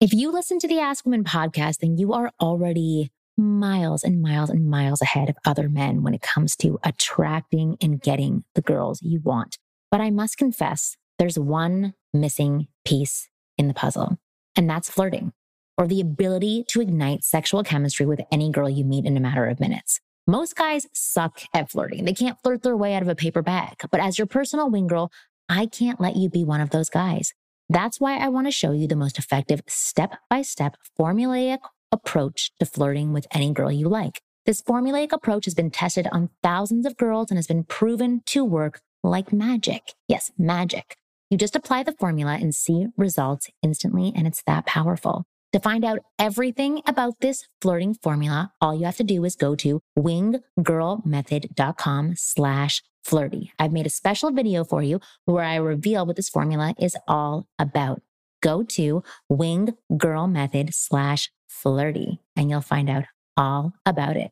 If 0.00 0.14
you 0.14 0.30
listen 0.30 0.60
to 0.60 0.68
the 0.68 0.78
Ask 0.78 1.04
Women 1.04 1.24
podcast, 1.24 1.78
then 1.78 1.98
you 1.98 2.12
are 2.12 2.30
already 2.40 3.10
miles 3.36 4.04
and 4.04 4.22
miles 4.22 4.48
and 4.48 4.70
miles 4.70 5.02
ahead 5.02 5.28
of 5.28 5.34
other 5.44 5.68
men 5.68 6.04
when 6.04 6.14
it 6.14 6.22
comes 6.22 6.54
to 6.58 6.78
attracting 6.84 7.76
and 7.80 8.00
getting 8.00 8.44
the 8.54 8.62
girls 8.62 9.02
you 9.02 9.18
want. 9.18 9.58
But 9.90 10.00
I 10.00 10.10
must 10.10 10.38
confess, 10.38 10.96
there's 11.18 11.36
one 11.36 11.94
missing 12.14 12.68
piece 12.84 13.28
in 13.56 13.66
the 13.66 13.74
puzzle, 13.74 14.18
and 14.54 14.70
that's 14.70 14.88
flirting 14.88 15.32
or 15.76 15.88
the 15.88 16.00
ability 16.00 16.64
to 16.68 16.80
ignite 16.80 17.24
sexual 17.24 17.64
chemistry 17.64 18.06
with 18.06 18.20
any 18.30 18.52
girl 18.52 18.70
you 18.70 18.84
meet 18.84 19.04
in 19.04 19.16
a 19.16 19.20
matter 19.20 19.46
of 19.46 19.58
minutes. 19.58 19.98
Most 20.28 20.54
guys 20.54 20.86
suck 20.92 21.40
at 21.52 21.72
flirting. 21.72 22.04
They 22.04 22.14
can't 22.14 22.40
flirt 22.44 22.62
their 22.62 22.76
way 22.76 22.94
out 22.94 23.02
of 23.02 23.08
a 23.08 23.16
paper 23.16 23.42
bag. 23.42 23.78
But 23.90 24.00
as 24.00 24.16
your 24.16 24.28
personal 24.28 24.70
wing 24.70 24.86
girl, 24.86 25.10
I 25.48 25.66
can't 25.66 26.00
let 26.00 26.14
you 26.14 26.28
be 26.28 26.44
one 26.44 26.60
of 26.60 26.70
those 26.70 26.88
guys. 26.88 27.34
That's 27.68 28.00
why 28.00 28.16
I 28.16 28.28
want 28.28 28.46
to 28.46 28.50
show 28.50 28.72
you 28.72 28.88
the 28.88 28.96
most 28.96 29.18
effective 29.18 29.60
step 29.68 30.14
by 30.30 30.40
step 30.42 30.76
formulaic 30.98 31.58
approach 31.92 32.50
to 32.60 32.66
flirting 32.66 33.12
with 33.12 33.26
any 33.32 33.52
girl 33.52 33.70
you 33.70 33.88
like. 33.88 34.22
This 34.46 34.62
formulaic 34.62 35.12
approach 35.12 35.44
has 35.44 35.54
been 35.54 35.70
tested 35.70 36.08
on 36.10 36.30
thousands 36.42 36.86
of 36.86 36.96
girls 36.96 37.30
and 37.30 37.36
has 37.36 37.46
been 37.46 37.64
proven 37.64 38.22
to 38.26 38.42
work 38.42 38.80
like 39.04 39.32
magic. 39.32 39.92
Yes, 40.08 40.32
magic. 40.38 40.96
You 41.28 41.36
just 41.36 41.54
apply 41.54 41.82
the 41.82 41.92
formula 41.92 42.38
and 42.40 42.54
see 42.54 42.86
results 42.96 43.50
instantly, 43.62 44.14
and 44.16 44.26
it's 44.26 44.42
that 44.46 44.64
powerful. 44.64 45.26
To 45.52 45.60
find 45.60 45.84
out 45.84 45.98
everything 46.18 46.80
about 46.86 47.20
this 47.20 47.46
flirting 47.60 47.92
formula, 47.94 48.52
all 48.60 48.74
you 48.74 48.86
have 48.86 48.96
to 48.96 49.04
do 49.04 49.24
is 49.24 49.36
go 49.36 49.54
to 49.56 49.80
winggirlmethod.com 49.98 52.14
slash 52.16 52.82
flirty. 53.08 53.52
I've 53.58 53.72
made 53.72 53.86
a 53.86 53.90
special 53.90 54.30
video 54.30 54.64
for 54.64 54.82
you 54.82 55.00
where 55.24 55.42
I 55.42 55.56
reveal 55.56 56.04
what 56.04 56.16
this 56.16 56.28
formula 56.28 56.74
is 56.78 56.94
all 57.08 57.48
about. 57.58 58.02
Go 58.42 58.62
to 58.62 59.02
winggirlmethod 59.32 60.74
slash 60.74 61.30
flirty 61.48 62.20
and 62.36 62.50
you'll 62.50 62.60
find 62.60 62.90
out 62.90 63.04
all 63.36 63.72
about 63.86 64.16
it. 64.16 64.30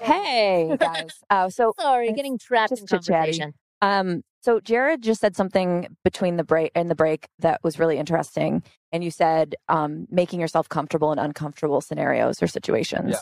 Hey 0.00 0.74
guys. 0.80 1.12
Uh, 1.28 1.50
so 1.50 1.74
Sorry, 1.78 2.08
It's 2.08 2.16
getting 2.16 2.38
trapped 2.38 2.70
just 2.70 2.82
in 2.82 2.88
conversation. 2.88 3.52
Um, 3.82 4.22
so 4.40 4.60
Jared 4.60 5.02
just 5.02 5.20
said 5.20 5.36
something 5.36 5.94
between 6.02 6.36
the 6.36 6.44
break 6.44 6.72
and 6.74 6.90
the 6.90 6.94
break 6.94 7.28
that 7.40 7.60
was 7.62 7.78
really 7.78 7.98
interesting. 7.98 8.62
And 8.90 9.04
you 9.04 9.10
said 9.10 9.54
um, 9.68 10.06
making 10.10 10.40
yourself 10.40 10.68
comfortable 10.68 11.12
in 11.12 11.18
uncomfortable 11.18 11.82
scenarios 11.82 12.42
or 12.42 12.46
situations. 12.46 13.10
Yeah. 13.10 13.20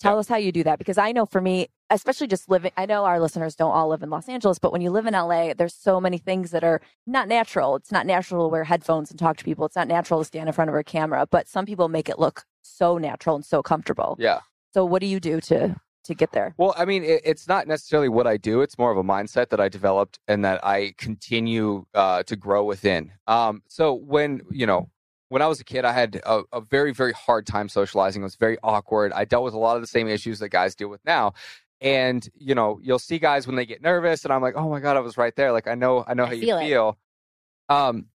Tell 0.00 0.18
us 0.18 0.28
how 0.28 0.36
you 0.36 0.52
do 0.52 0.64
that 0.64 0.78
because 0.78 0.98
I 0.98 1.12
know 1.12 1.24
for 1.24 1.40
me, 1.40 1.68
especially 1.90 2.26
just 2.26 2.48
living, 2.48 2.72
I 2.76 2.86
know 2.86 3.04
our 3.04 3.20
listeners 3.20 3.54
don't 3.54 3.70
all 3.70 3.88
live 3.88 4.02
in 4.02 4.10
Los 4.10 4.28
Angeles, 4.28 4.58
but 4.58 4.72
when 4.72 4.80
you 4.80 4.90
live 4.90 5.06
in 5.06 5.14
LA, 5.14 5.54
there's 5.54 5.74
so 5.74 6.00
many 6.00 6.18
things 6.18 6.50
that 6.50 6.64
are 6.64 6.80
not 7.06 7.28
natural. 7.28 7.76
It's 7.76 7.92
not 7.92 8.06
natural 8.06 8.46
to 8.46 8.52
wear 8.52 8.64
headphones 8.64 9.10
and 9.10 9.18
talk 9.18 9.36
to 9.38 9.44
people. 9.44 9.64
It's 9.66 9.76
not 9.76 9.88
natural 9.88 10.20
to 10.20 10.24
stand 10.24 10.48
in 10.48 10.52
front 10.52 10.70
of 10.70 10.76
a 10.76 10.84
camera, 10.84 11.26
but 11.30 11.48
some 11.48 11.64
people 11.64 11.88
make 11.88 12.08
it 12.08 12.18
look 12.18 12.44
so 12.62 12.98
natural 12.98 13.36
and 13.36 13.44
so 13.44 13.62
comfortable. 13.62 14.16
yeah 14.18 14.40
So 14.72 14.84
what 14.84 15.00
do 15.00 15.06
you 15.06 15.20
do 15.20 15.40
to 15.42 15.76
to 16.04 16.14
get 16.14 16.32
there? 16.32 16.54
Well, 16.58 16.74
I 16.76 16.84
mean, 16.84 17.02
it, 17.02 17.22
it's 17.24 17.48
not 17.48 17.66
necessarily 17.66 18.08
what 18.08 18.26
I 18.26 18.36
do. 18.36 18.60
It's 18.60 18.78
more 18.78 18.90
of 18.90 18.98
a 18.98 19.02
mindset 19.02 19.48
that 19.48 19.60
I 19.60 19.68
developed 19.68 20.18
and 20.28 20.44
that 20.44 20.64
I 20.64 20.94
continue 20.98 21.86
uh, 21.94 22.22
to 22.24 22.36
grow 22.36 22.64
within. 22.64 23.10
Um, 23.26 23.62
so 23.68 23.94
when 23.94 24.42
you 24.50 24.66
know, 24.66 24.90
when 25.34 25.42
I 25.42 25.48
was 25.48 25.58
a 25.58 25.64
kid, 25.64 25.84
I 25.84 25.92
had 25.92 26.22
a, 26.24 26.44
a 26.52 26.60
very, 26.60 26.92
very 26.94 27.10
hard 27.10 27.44
time 27.44 27.68
socializing. 27.68 28.22
It 28.22 28.24
was 28.24 28.36
very 28.36 28.56
awkward. 28.62 29.12
I 29.12 29.24
dealt 29.24 29.42
with 29.42 29.52
a 29.52 29.58
lot 29.58 29.74
of 29.74 29.82
the 29.82 29.88
same 29.88 30.06
issues 30.06 30.38
that 30.38 30.50
guys 30.50 30.76
deal 30.76 30.86
with 30.86 31.04
now. 31.04 31.32
And 31.80 32.26
you 32.38 32.54
know, 32.54 32.78
you'll 32.80 33.00
see 33.00 33.18
guys 33.18 33.44
when 33.44 33.56
they 33.56 33.66
get 33.66 33.82
nervous, 33.82 34.24
and 34.24 34.32
I'm 34.32 34.40
like, 34.40 34.54
oh 34.54 34.70
my 34.70 34.78
god, 34.78 34.96
I 34.96 35.00
was 35.00 35.18
right 35.18 35.34
there. 35.34 35.50
Like 35.50 35.66
I 35.66 35.74
know, 35.74 36.04
I 36.06 36.14
know 36.14 36.22
I 36.22 36.26
how 36.26 36.32
you 36.34 36.42
feel 36.42 36.58
it. 36.58 36.68
feel. 36.68 36.98
Um, 37.68 38.06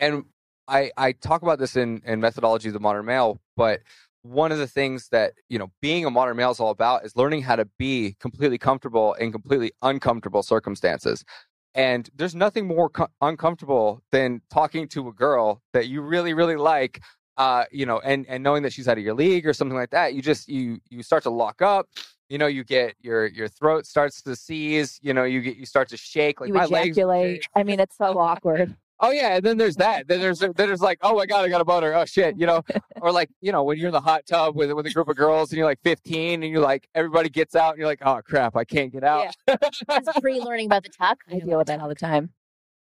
and 0.00 0.24
I 0.66 0.90
I 0.96 1.12
talk 1.12 1.42
about 1.42 1.60
this 1.60 1.76
in 1.76 2.02
in 2.04 2.18
methodology 2.18 2.70
of 2.70 2.74
the 2.74 2.80
modern 2.80 3.06
male, 3.06 3.40
but 3.56 3.82
one 4.22 4.50
of 4.50 4.58
the 4.58 4.66
things 4.66 5.10
that 5.10 5.34
you 5.48 5.60
know 5.60 5.70
being 5.80 6.06
a 6.06 6.10
modern 6.10 6.36
male 6.36 6.50
is 6.50 6.58
all 6.58 6.70
about 6.70 7.04
is 7.04 7.14
learning 7.14 7.42
how 7.42 7.54
to 7.54 7.66
be 7.78 8.16
completely 8.18 8.58
comfortable 8.58 9.14
in 9.14 9.30
completely 9.30 9.70
uncomfortable 9.82 10.42
circumstances 10.42 11.24
and 11.74 12.08
there's 12.16 12.34
nothing 12.34 12.66
more 12.66 12.88
co- 12.88 13.08
uncomfortable 13.20 14.02
than 14.12 14.40
talking 14.50 14.88
to 14.88 15.08
a 15.08 15.12
girl 15.12 15.62
that 15.72 15.88
you 15.88 16.00
really 16.00 16.34
really 16.34 16.56
like 16.56 17.00
uh 17.36 17.64
you 17.70 17.86
know 17.86 17.98
and 18.00 18.26
and 18.28 18.42
knowing 18.42 18.62
that 18.62 18.72
she's 18.72 18.88
out 18.88 18.98
of 18.98 19.04
your 19.04 19.14
league 19.14 19.46
or 19.46 19.52
something 19.52 19.76
like 19.76 19.90
that 19.90 20.14
you 20.14 20.22
just 20.22 20.48
you 20.48 20.78
you 20.90 21.02
start 21.02 21.22
to 21.22 21.30
lock 21.30 21.62
up 21.62 21.88
you 22.28 22.36
know 22.36 22.46
you 22.46 22.64
get 22.64 22.94
your 23.00 23.26
your 23.26 23.48
throat 23.48 23.86
starts 23.86 24.20
to 24.22 24.34
seize 24.34 24.98
you 25.02 25.14
know 25.14 25.24
you 25.24 25.40
get 25.40 25.56
you 25.56 25.66
start 25.66 25.88
to 25.88 25.96
shake 25.96 26.40
like 26.40 26.48
you 26.48 26.54
my 26.54 26.64
legs 26.64 26.98
ejaculate. 26.98 27.46
I 27.54 27.62
mean, 27.62 27.80
it's 27.80 27.96
so 27.96 28.18
awkward. 28.18 28.76
Oh 29.00 29.10
yeah, 29.10 29.36
and 29.36 29.44
then 29.44 29.56
there's 29.58 29.76
that. 29.76 30.08
Then 30.08 30.20
there's 30.20 30.40
then 30.40 30.52
there's 30.56 30.80
like, 30.80 30.98
oh 31.02 31.14
my 31.16 31.24
god, 31.26 31.44
I 31.44 31.48
got 31.48 31.60
a 31.60 31.64
boner. 31.64 31.94
Oh 31.94 32.04
shit, 32.04 32.36
you 32.36 32.46
know, 32.46 32.62
or 33.00 33.12
like 33.12 33.30
you 33.40 33.52
know 33.52 33.62
when 33.62 33.78
you're 33.78 33.88
in 33.88 33.92
the 33.92 34.00
hot 34.00 34.26
tub 34.26 34.56
with 34.56 34.72
with 34.72 34.86
a 34.86 34.90
group 34.90 35.08
of 35.08 35.16
girls 35.16 35.50
and 35.52 35.58
you're 35.58 35.66
like 35.66 35.80
15 35.84 36.42
and 36.42 36.52
you're 36.52 36.60
like 36.62 36.88
everybody 36.94 37.28
gets 37.28 37.54
out 37.54 37.70
and 37.70 37.78
you're 37.78 37.86
like, 37.86 38.00
oh 38.04 38.20
crap, 38.24 38.56
I 38.56 38.64
can't 38.64 38.92
get 38.92 39.04
out. 39.04 39.34
That's 39.46 40.18
pre-learning 40.20 40.66
about 40.66 40.82
the 40.82 40.90
tuck. 40.90 41.18
I 41.30 41.38
deal 41.38 41.58
with 41.58 41.68
that 41.68 41.80
all 41.80 41.88
the 41.88 41.94
time. 41.94 42.30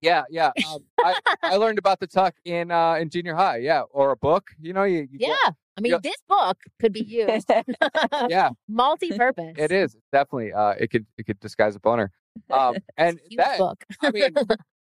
Yeah, 0.02 0.24
yeah. 0.30 0.52
Um, 0.72 0.80
I, 1.04 1.20
I 1.42 1.56
learned 1.58 1.80
about 1.80 2.00
the 2.00 2.08
tuck 2.08 2.36
in 2.46 2.70
uh, 2.72 2.94
in 2.96 3.10
junior 3.10 3.34
high. 3.36 3.58
Yeah, 3.58 3.82
or 3.92 4.12
a 4.12 4.18
book. 4.18 4.52
You 4.62 4.72
know, 4.74 4.84
you, 4.84 5.00
you 5.12 5.18
Yeah. 5.20 5.36
get- 5.46 5.56
I 5.78 5.82
mean, 5.82 5.92
Yeah. 5.92 5.98
this 6.02 6.16
book 6.30 6.58
could 6.80 6.94
be 6.94 7.02
used 7.04 7.52
yeah, 8.30 8.52
multi-purpose. 8.70 9.56
it 9.58 9.74
is 9.74 9.98
definitely. 10.12 10.54
Uh, 10.54 10.70
it 10.80 10.90
could 10.90 11.06
it 11.18 11.26
could 11.26 11.40
disguise 11.42 11.76
a 11.76 11.80
boner. 11.82 12.12
Um, 12.50 12.76
and 12.98 13.20
Huge 13.30 13.38
that 13.38 13.58
book 13.58 13.84
I 14.02 14.12
mean, 14.12 14.30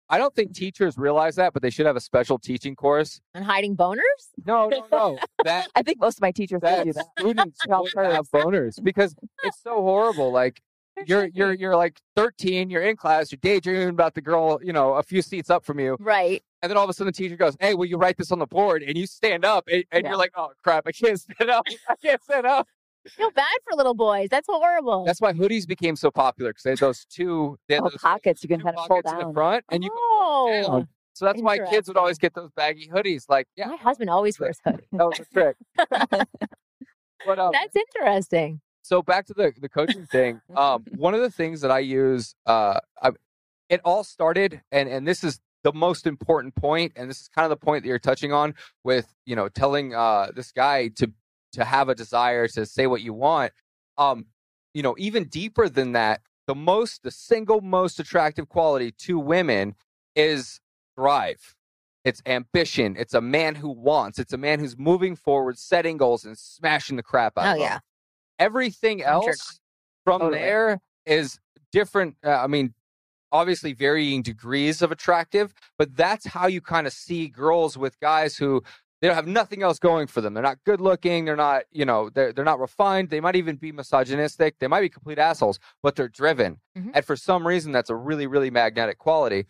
I 0.10 0.18
don't 0.18 0.36
think 0.36 0.53
teachers 0.53 0.97
realize 0.97 1.36
that, 1.38 1.53
but 1.53 1.62
they 1.62 1.70
should 1.70 1.86
have 1.88 1.95
a 1.95 1.99
special 2.01 2.38
teaching 2.38 2.76
course. 2.76 3.22
on 3.34 3.41
hiding 3.43 3.76
boners. 3.76 3.99
No, 4.45 4.70
no, 4.70 4.86
no. 4.91 5.20
That 5.43 5.68
I 5.76 5.84
think 5.84 5.99
most 5.99 6.18
of 6.18 6.22
my 6.22 6.32
teachers 6.32 6.62
do 6.62 6.68
that 6.68 6.84
do 6.86 6.93
that. 6.93 7.06
students 7.20 7.60
They're 7.66 7.76
all 7.76 7.84
would 7.84 8.06
have 8.12 8.28
boners 8.32 8.82
because 8.84 9.16
it's 9.43 9.62
so 9.62 9.82
horrible. 9.82 10.32
Like 10.32 10.62
you're 11.06 11.26
you're 11.34 11.53
you're 11.53 11.76
like 11.76 11.99
13, 12.16 12.70
you're 12.70 12.82
in 12.82 12.95
class, 12.95 13.32
you're 13.32 13.39
daydreaming 13.41 13.89
about 13.89 14.14
the 14.16 14.22
girl, 14.22 14.60
you 14.64 14.74
know, 14.74 14.93
a 14.93 15.03
few 15.03 15.22
seats 15.22 15.49
up 15.49 15.66
from 15.66 15.80
you, 15.80 15.97
Right. 15.99 16.41
and 16.62 16.70
then 16.70 16.78
all 16.78 16.84
of 16.86 16.89
a 16.89 16.93
sudden 16.93 17.08
the 17.08 17.12
teacher 17.12 17.36
goes, 17.36 17.56
"Hey, 17.60 17.74
will 17.76 17.86
you 17.86 17.97
write 17.97 18.18
this 18.18 18.32
on 18.32 18.39
the 18.39 18.47
board?" 18.47 18.82
And 18.82 18.97
you 18.97 19.06
stand 19.06 19.43
up, 19.43 19.66
and, 19.72 19.84
and 19.91 20.03
Yeah. 20.03 20.12
you're 20.12 20.18
like, 20.18 20.32
"Oh 20.38 20.51
crap, 20.64 20.88
I 20.88 20.91
can't 20.93 21.20
stand 21.20 21.49
up. 21.49 21.66
I 21.89 21.95
can't 21.97 22.22
stand 22.24 22.45
up." 22.47 22.68
Feel 23.10 23.32
bad 23.32 23.45
for 23.70 23.76
little 23.76 23.93
boys. 23.93 24.30
That's 24.30 24.47
horrible. 24.47 25.06
That's 25.06 25.22
why 25.22 25.34
hoodies 25.34 25.68
became 25.68 25.95
so 25.95 26.10
popular 26.12 26.51
because 26.51 26.64
they 26.64 26.70
had 26.72 26.80
those 26.80 27.06
two, 27.06 27.58
they 27.68 27.76
had 27.76 27.84
Oh, 27.84 27.89
those 27.89 28.01
pockets 28.01 28.43
you 28.43 28.49
can 28.49 28.62
kind 28.62 28.76
of 28.78 28.88
pull 28.88 28.97
pockets 28.97 29.12
in 29.12 29.18
the 29.20 29.24
down. 29.26 29.34
front, 29.34 29.66
and 29.70 29.84
you 29.84 29.89
can 29.89 29.97
oh, 29.99 30.62
pull 30.66 30.78
down. 30.80 30.88
So 31.14 31.26
that's 31.26 31.41
why 31.41 31.60
kids 31.60 31.88
would 31.88 31.97
always 31.97 32.18
get 32.18 32.34
those 32.34 32.49
baggy 32.58 32.89
hoodies. 32.89 33.26
Like, 33.30 33.47
yeah, 33.56 33.68
my 33.68 33.78
husband 33.78 34.10
always 34.10 34.38
wears 34.39 34.58
hoodies. 34.68 34.86
that 34.91 35.06
was 35.06 35.20
a 35.20 35.26
trick. 35.34 35.56
but 37.26 37.39
um, 37.39 37.51
That's 37.53 37.76
interesting. 37.76 38.60
so 38.82 39.01
back 39.01 39.26
to 39.28 39.34
the 39.34 39.53
the 39.60 39.70
coaching 39.70 40.06
thing. 40.06 40.41
Um, 40.56 40.84
one 40.95 41.14
of 41.14 41.22
the 41.22 41.32
things 41.32 41.62
that 41.62 41.72
I 41.72 41.80
use, 41.80 42.36
uh, 42.45 42.80
I, 43.01 43.12
it 43.70 43.82
all 43.86 44.03
started, 44.03 44.62
and 44.72 44.89
and 44.89 45.08
this 45.08 45.24
is 45.24 45.39
the 45.64 45.74
most 45.74 46.06
important 46.06 46.53
point, 46.56 46.93
and 46.95 47.10
this 47.10 47.22
is 47.22 47.28
kind 47.30 47.45
of 47.45 47.49
the 47.49 47.66
point 47.66 47.84
that 47.84 47.88
you're 47.89 47.97
touching 47.99 48.34
on 48.34 48.53
with 48.84 49.08
you 49.26 49.36
know 49.36 49.47
telling 49.49 49.95
uh 49.95 50.32
this 50.36 50.51
guy 50.51 50.89
to 50.97 51.12
to 51.56 51.66
have 51.66 51.89
a 51.89 51.95
desire 51.95 52.47
to 52.49 52.66
say 52.66 52.88
what 52.88 53.01
you 53.01 53.14
want. 53.14 53.51
Um, 53.97 54.28
you 54.74 54.84
know, 54.84 54.95
even 54.97 55.26
deeper 55.26 55.68
than 55.70 55.93
that, 55.93 56.22
the 56.47 56.56
most, 56.56 57.03
the 57.03 57.12
single 57.12 57.62
most 57.62 57.99
attractive 57.99 58.47
quality 58.49 58.91
to 58.91 59.18
women 59.20 59.76
is 60.16 60.60
drive. 60.97 61.56
It's 62.03 62.22
ambition. 62.28 62.95
It's 62.97 63.16
a 63.16 63.22
man 63.22 63.56
who 63.56 63.70
wants. 63.70 64.20
It's 64.20 64.34
a 64.34 64.38
man 64.38 64.60
who's 64.60 64.78
moving 64.78 65.16
forward, 65.16 65.58
setting 65.58 65.97
goals, 65.97 66.24
and 66.24 66.38
smashing 66.38 66.97
the 66.97 67.03
crap 67.03 67.38
out 67.38 67.45
Oh 67.47 67.51
of 67.51 67.56
them 67.56 67.62
yeah. 67.64 67.80
everything 68.38 69.03
I'm 69.03 69.22
sure 69.22 69.30
else 69.30 69.60
from 70.06 70.22
Totally. 70.22 70.39
there 70.39 70.80
is 71.06 71.39
different 71.72 72.16
uh, 72.24 72.30
i 72.32 72.47
mean 72.47 72.74
obviously 73.32 73.74
varying 73.74 74.22
degrees 74.22 74.82
of 74.82 74.91
attractive 74.91 75.53
but 75.78 75.95
that's 75.95 76.26
how 76.26 76.47
you 76.47 76.62
kind 76.62 76.88
of 76.88 76.93
see 76.93 77.28
girls 77.28 77.78
with 77.78 77.99
guys 77.99 78.38
who 78.38 78.64
they 79.02 79.08
don't 79.08 79.16
have 79.16 79.28
nothing 79.28 79.62
else 79.62 79.78
going 79.80 80.08
for 80.08 80.22
them 80.22 80.34
they're 80.34 80.41
not 80.43 80.58
good 80.66 80.82
looking 80.82 81.26
they're 81.26 81.36
not 81.36 81.64
you 81.72 81.86
know 81.86 82.10
they're, 82.10 82.32
they're 82.34 82.46
not 82.46 82.60
refined 82.60 83.10
they 83.10 83.20
might 83.20 83.36
even 83.36 83.56
be 83.56 83.72
misogynistic 83.72 84.56
they 84.60 84.68
might 84.68 84.82
be 84.82 84.89
complete 84.89 85.20
assholes 85.20 85.60
but 85.84 85.96
they're 85.96 86.08
driven 86.10 86.58
Mhm. 86.78 86.91
and 86.93 87.06
for 87.06 87.16
some 87.16 87.46
reason 87.46 87.72
that's 87.72 87.89
a 87.89 87.96
really 87.96 88.28
really 88.28 88.50
magnetic 88.50 88.98
quality 88.98 89.46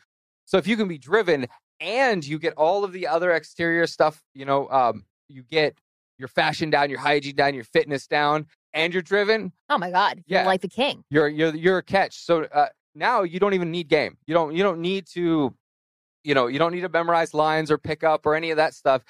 so 0.45 0.57
if 0.57 0.67
you 0.67 0.75
can 0.77 0.87
be 0.87 0.97
driven 0.97 1.47
and 1.79 2.25
you 2.25 2.39
get 2.39 2.53
all 2.55 2.83
of 2.83 2.91
the 2.91 3.07
other 3.07 3.31
exterior 3.31 3.87
stuff 3.87 4.21
you 4.33 4.45
know 4.45 4.67
um, 4.69 5.05
you 5.29 5.43
get 5.43 5.77
your 6.17 6.27
fashion 6.29 6.69
down 6.69 6.89
your 6.89 6.99
hygiene 6.99 7.35
down 7.35 7.53
your 7.53 7.63
fitness 7.65 8.07
down 8.07 8.45
and 8.73 8.93
you're 8.93 9.01
driven 9.03 9.51
Oh 9.69 9.77
my 9.77 9.89
God. 9.91 10.23
You're 10.27 10.41
Yeah. 10.41 10.45
like 10.45 10.61
the 10.61 10.67
king. 10.67 11.03
you're 11.09 11.27
you're 11.27 11.55
you're 11.55 11.77
a 11.79 11.83
catch. 11.83 12.15
So 12.23 12.43
uh, 12.43 12.67
now 12.93 13.23
you 13.23 13.39
don't 13.39 13.53
even 13.55 13.71
need 13.71 13.87
game. 13.89 14.15
You 14.27 14.33
don't 14.33 14.55
you 14.55 14.61
don't 14.63 14.79
need 14.79 15.07
to, 15.13 15.53
you 16.23 16.33
know, 16.35 16.47
you 16.47 16.59
don't 16.59 16.71
need 16.71 16.81
to 16.81 16.89
memorize 16.89 17.33
lines 17.33 17.71
or 17.71 17.77
pick 17.77 18.03
up 18.03 18.25
or 18.25 18.35
any 18.35 18.51
of 18.51 18.57
that 18.57 18.73
stuff 18.75 19.01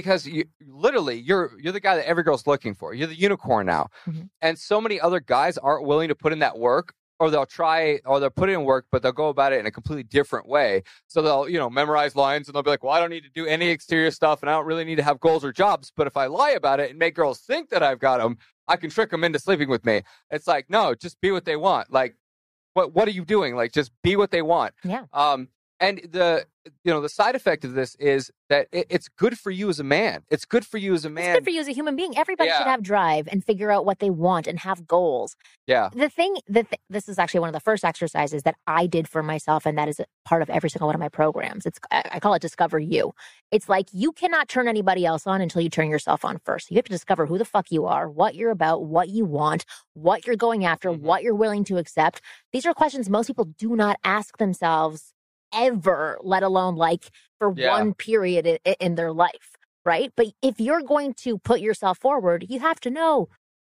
because 0.00 0.26
you 0.26 0.44
literally 0.66 1.18
you're 1.28 1.52
you're 1.62 1.72
the 1.72 1.80
guy 1.88 1.96
that 1.96 2.06
every 2.06 2.22
girl's 2.22 2.46
looking 2.46 2.74
for. 2.74 2.92
You're 2.94 3.08
the 3.08 3.18
unicorn 3.28 3.64
now, 3.66 3.88
Mhm. 4.06 4.28
and 4.42 4.58
so 4.58 4.80
many 4.80 5.00
other 5.00 5.20
guys 5.20 5.56
aren't 5.58 5.86
willing 5.86 6.08
to 6.08 6.14
put 6.14 6.32
in 6.32 6.40
that 6.40 6.58
work. 6.58 6.92
Or 7.18 7.30
they'll 7.30 7.46
try, 7.46 7.98
or 8.04 8.20
they'll 8.20 8.28
put 8.28 8.50
in 8.50 8.64
work, 8.64 8.84
but 8.92 9.00
they'll 9.02 9.10
go 9.24 9.30
about 9.30 9.54
it 9.54 9.58
in 9.58 9.64
a 9.64 9.70
completely 9.70 10.02
different 10.02 10.46
way. 10.46 10.82
So 11.06 11.22
they'll, 11.22 11.48
you 11.48 11.58
know, 11.58 11.70
memorize 11.70 12.14
lines, 12.14 12.46
and 12.46 12.54
they'll 12.54 12.62
be 12.62 12.68
like, 12.68 12.84
"Well, 12.84 12.92
I 12.92 13.00
don't 13.00 13.08
need 13.08 13.22
to 13.24 13.30
do 13.30 13.46
any 13.46 13.68
exterior 13.68 14.10
stuff, 14.10 14.42
and 14.42 14.50
I 14.50 14.52
don't 14.52 14.66
really 14.66 14.84
need 14.84 14.96
to 14.96 15.02
have 15.02 15.18
goals 15.18 15.42
or 15.42 15.50
jobs. 15.50 15.90
But 15.96 16.06
if 16.06 16.14
I 16.18 16.26
lie 16.26 16.50
about 16.50 16.78
it 16.78 16.90
and 16.90 16.98
make 16.98 17.14
girls 17.14 17.40
think 17.40 17.70
that 17.70 17.82
I've 17.82 18.00
got 18.00 18.18
them, 18.18 18.36
I 18.68 18.76
can 18.76 18.90
trick 18.90 19.08
them 19.12 19.24
into 19.24 19.38
sleeping 19.38 19.70
with 19.70 19.86
me." 19.86 20.02
It's 20.30 20.46
like, 20.46 20.68
no, 20.68 20.94
just 20.94 21.18
be 21.22 21.30
what 21.30 21.46
they 21.46 21.56
want. 21.56 21.90
Like, 21.90 22.16
what 22.74 22.92
what 22.92 23.08
are 23.08 23.12
you 23.12 23.24
doing? 23.24 23.56
Like, 23.56 23.72
just 23.72 23.92
be 24.02 24.14
what 24.16 24.30
they 24.30 24.42
want. 24.42 24.74
Yeah. 24.84 25.04
Um, 25.14 25.48
and 25.80 25.98
the 26.10 26.46
you 26.84 26.92
know 26.92 27.00
the 27.00 27.08
side 27.08 27.34
effect 27.36 27.64
of 27.64 27.74
this 27.74 27.94
is 27.96 28.30
that 28.48 28.66
it, 28.72 28.86
it's 28.90 29.08
good 29.08 29.38
for 29.38 29.50
you 29.52 29.68
as 29.68 29.78
a 29.78 29.84
man. 29.84 30.22
It's 30.30 30.44
good 30.44 30.64
for 30.66 30.78
you 30.78 30.94
as 30.94 31.04
a 31.04 31.10
man. 31.10 31.26
It's 31.30 31.38
good 31.38 31.44
for 31.44 31.50
you 31.50 31.60
as 31.60 31.68
a 31.68 31.72
human 31.72 31.94
being. 31.96 32.16
Everybody 32.18 32.50
should 32.50 32.66
have 32.66 32.82
drive 32.82 33.28
and 33.30 33.44
figure 33.44 33.70
out 33.70 33.84
what 33.84 33.98
they 34.00 34.10
want 34.10 34.46
and 34.48 34.58
have 34.60 34.86
goals. 34.86 35.36
yeah, 35.66 35.90
The 35.92 36.08
thing 36.08 36.36
that 36.48 36.68
th- 36.70 36.80
this 36.90 37.08
is 37.08 37.18
actually 37.18 37.40
one 37.40 37.48
of 37.50 37.52
the 37.52 37.60
first 37.60 37.84
exercises 37.84 38.42
that 38.44 38.56
I 38.66 38.86
did 38.86 39.06
for 39.08 39.22
myself, 39.22 39.64
and 39.66 39.76
that 39.78 39.88
is 39.88 40.00
a 40.00 40.06
part 40.24 40.42
of 40.42 40.50
every 40.50 40.70
single 40.70 40.88
one 40.88 40.94
of 40.94 41.00
my 41.00 41.08
programs. 41.08 41.66
It's 41.66 41.78
I 41.92 42.02
I 42.14 42.20
call 42.20 42.34
it 42.34 42.42
Discover 42.42 42.78
You. 42.80 43.12
It's 43.52 43.68
like 43.68 43.86
you 43.92 44.10
cannot 44.12 44.48
turn 44.48 44.66
anybody 44.66 45.04
else 45.06 45.26
on 45.26 45.40
until 45.40 45.60
you 45.62 45.68
turn 45.70 45.88
yourself 45.88 46.24
on 46.24 46.40
first. 46.44 46.70
You 46.70 46.76
have 46.76 46.84
to 46.86 46.92
discover 46.92 47.26
who 47.26 47.38
the 47.38 47.44
fuck 47.44 47.70
you 47.70 47.86
are, 47.86 48.08
what 48.10 48.34
you're 48.34 48.50
about, 48.50 48.84
what 48.84 49.08
you 49.08 49.24
want, 49.24 49.64
what 49.94 50.26
you're 50.26 50.36
going 50.36 50.64
after, 50.64 50.90
Mhm. 50.90 51.00
what 51.00 51.22
you're 51.22 51.34
willing 51.34 51.62
to 51.64 51.76
accept. 51.76 52.20
These 52.52 52.66
are 52.66 52.74
questions 52.74 53.08
most 53.08 53.28
people 53.28 53.44
do 53.44 53.76
not 53.76 53.98
ask 54.02 54.38
themselves 54.38 55.12
ever, 55.52 56.18
let 56.22 56.42
alone 56.42 56.76
like 56.76 57.10
for 57.38 57.52
Yeah. 57.56 57.70
one 57.70 57.94
period 57.94 58.46
in, 58.46 58.58
in 58.80 58.94
their 58.94 59.12
life, 59.12 59.56
right? 59.84 60.12
But 60.16 60.28
if 60.42 60.60
you're 60.60 60.82
going 60.82 61.14
to 61.14 61.38
put 61.38 61.60
yourself 61.60 61.98
forward, 61.98 62.46
you 62.48 62.60
have 62.60 62.80
to 62.80 62.90
know 62.90 63.28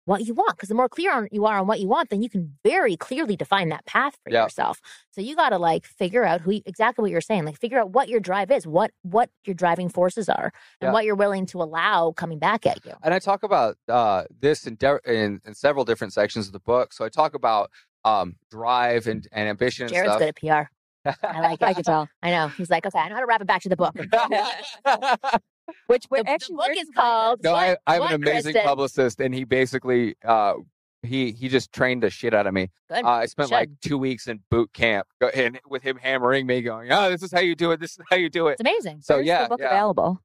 what 0.07 0.27
you 0.27 0.35
want 0.35 0.55
because 0.55 0.68
the 0.68 0.75
more 0.75 0.87
clear 0.89 1.11
on 1.11 1.27
you 1.33 1.47
are 1.47 1.59
on 1.61 1.66
what 1.66 1.81
you 1.81 1.89
want, 1.89 2.11
then 2.11 2.20
you 2.22 2.29
can 2.29 2.59
very 2.62 2.95
clearly 2.95 3.37
define 3.37 3.70
that 3.70 3.87
path 3.87 4.18
for 4.22 4.31
Yeah. 4.31 4.43
yourself. 4.43 4.79
So 5.12 5.22
you 5.22 5.35
got 5.35 5.49
to 5.49 5.57
like 5.59 5.87
figure 5.87 6.27
out 6.27 6.43
who 6.43 6.51
you, 6.53 6.61
exactly 6.66 7.01
what 7.01 7.11
you're 7.11 7.22
saying, 7.22 7.47
like 7.47 7.59
figure 7.59 7.79
out 7.81 7.89
what 7.93 8.11
your 8.11 8.20
drive 8.20 8.51
is, 8.51 8.66
what 8.66 8.91
what 9.01 9.31
your 9.47 9.55
driving 9.55 9.89
forces 9.89 10.29
are, 10.29 10.53
and 10.83 10.89
Yeah. 10.89 10.93
what 10.93 11.07
you're 11.07 11.14
willing 11.14 11.47
to 11.47 11.62
allow 11.62 12.12
coming 12.12 12.39
back 12.39 12.66
at 12.66 12.85
you. 12.85 12.93
and 13.03 13.14
I 13.14 13.18
talk 13.18 13.45
about 13.45 13.77
uh, 13.89 14.25
this 14.39 14.66
in, 14.66 14.75
de- 14.75 15.01
in 15.07 15.41
in 15.47 15.55
several 15.55 15.87
different 15.87 16.12
sections 16.12 16.47
of 16.49 16.53
the 16.53 16.61
book. 16.61 16.93
So 16.93 17.07
I 17.07 17.09
talk 17.09 17.33
about 17.33 17.70
um, 18.05 18.37
drive 18.51 19.07
and, 19.07 19.27
and 19.33 19.49
ambition 19.49 19.87
and 19.87 19.95
Jared's 19.95 20.11
stuff. 20.16 20.20
good 20.20 20.29
at 20.53 20.66
PR. 20.68 20.70
I 21.05 21.41
like 21.41 21.61
it. 21.63 21.65
I 21.67 21.75
can 21.75 21.85
tell. 21.85 22.09
I 22.23 22.31
know. 22.31 22.49
He's 22.49 22.71
like, 22.71 22.87
okay, 22.87 22.99
I 22.99 23.09
know 23.09 23.15
how 23.15 23.21
to 23.21 23.27
wrap 23.27 23.41
it 23.41 23.47
back 23.47 23.63
to 23.63 23.69
the 23.69 23.77
book. 23.77 23.95
Which 25.87 26.03
The, 26.03 26.09
wait, 26.11 26.25
the 26.27 26.31
actually 26.31 26.57
book 26.57 26.77
is 26.77 26.91
called. 26.95 27.41
no, 27.43 27.55
I, 27.55 27.71
What- 27.71 27.79
I 27.87 27.95
have 27.95 28.03
an 28.05 28.15
amazing 28.15 28.53
Kristen? 28.53 28.63
publicist, 28.69 29.21
and 29.21 29.35
he 29.35 29.45
basically 29.45 30.15
uh, 30.25 30.55
he 31.03 31.33
he 31.33 31.49
just 31.49 31.73
trained 31.73 32.03
the 32.03 32.11
shit 32.11 32.35
out 32.35 32.47
of 32.47 32.53
me. 32.55 32.69
Good. 32.91 33.05
Uh, 33.05 33.09
I 33.09 33.27
spent 33.27 33.51
like 33.51 33.71
two 33.83 33.97
weeks 33.99 34.27
in 34.27 34.41
boot 34.51 34.73
camp, 34.75 35.07
and 35.35 35.59
with 35.67 35.83
him 35.83 35.97
hammering 35.97 36.47
me, 36.47 36.61
going, 36.63 36.93
"Oh, 36.93 37.11
this 37.11 37.23
is 37.23 37.33
how 37.33 37.41
you 37.41 37.55
do 37.55 37.71
it. 37.73 37.81
This 37.81 37.93
is 37.93 37.99
how 38.11 38.17
you 38.17 38.29
do 38.29 38.49
it." 38.49 38.53
It's 38.53 38.61
amazing. 38.61 39.01
So 39.03 39.17
Where's 39.17 39.27
yeah, 39.27 39.43
the 39.45 39.49
book 39.51 39.61
yeah. 39.61 39.69
available? 39.71 40.21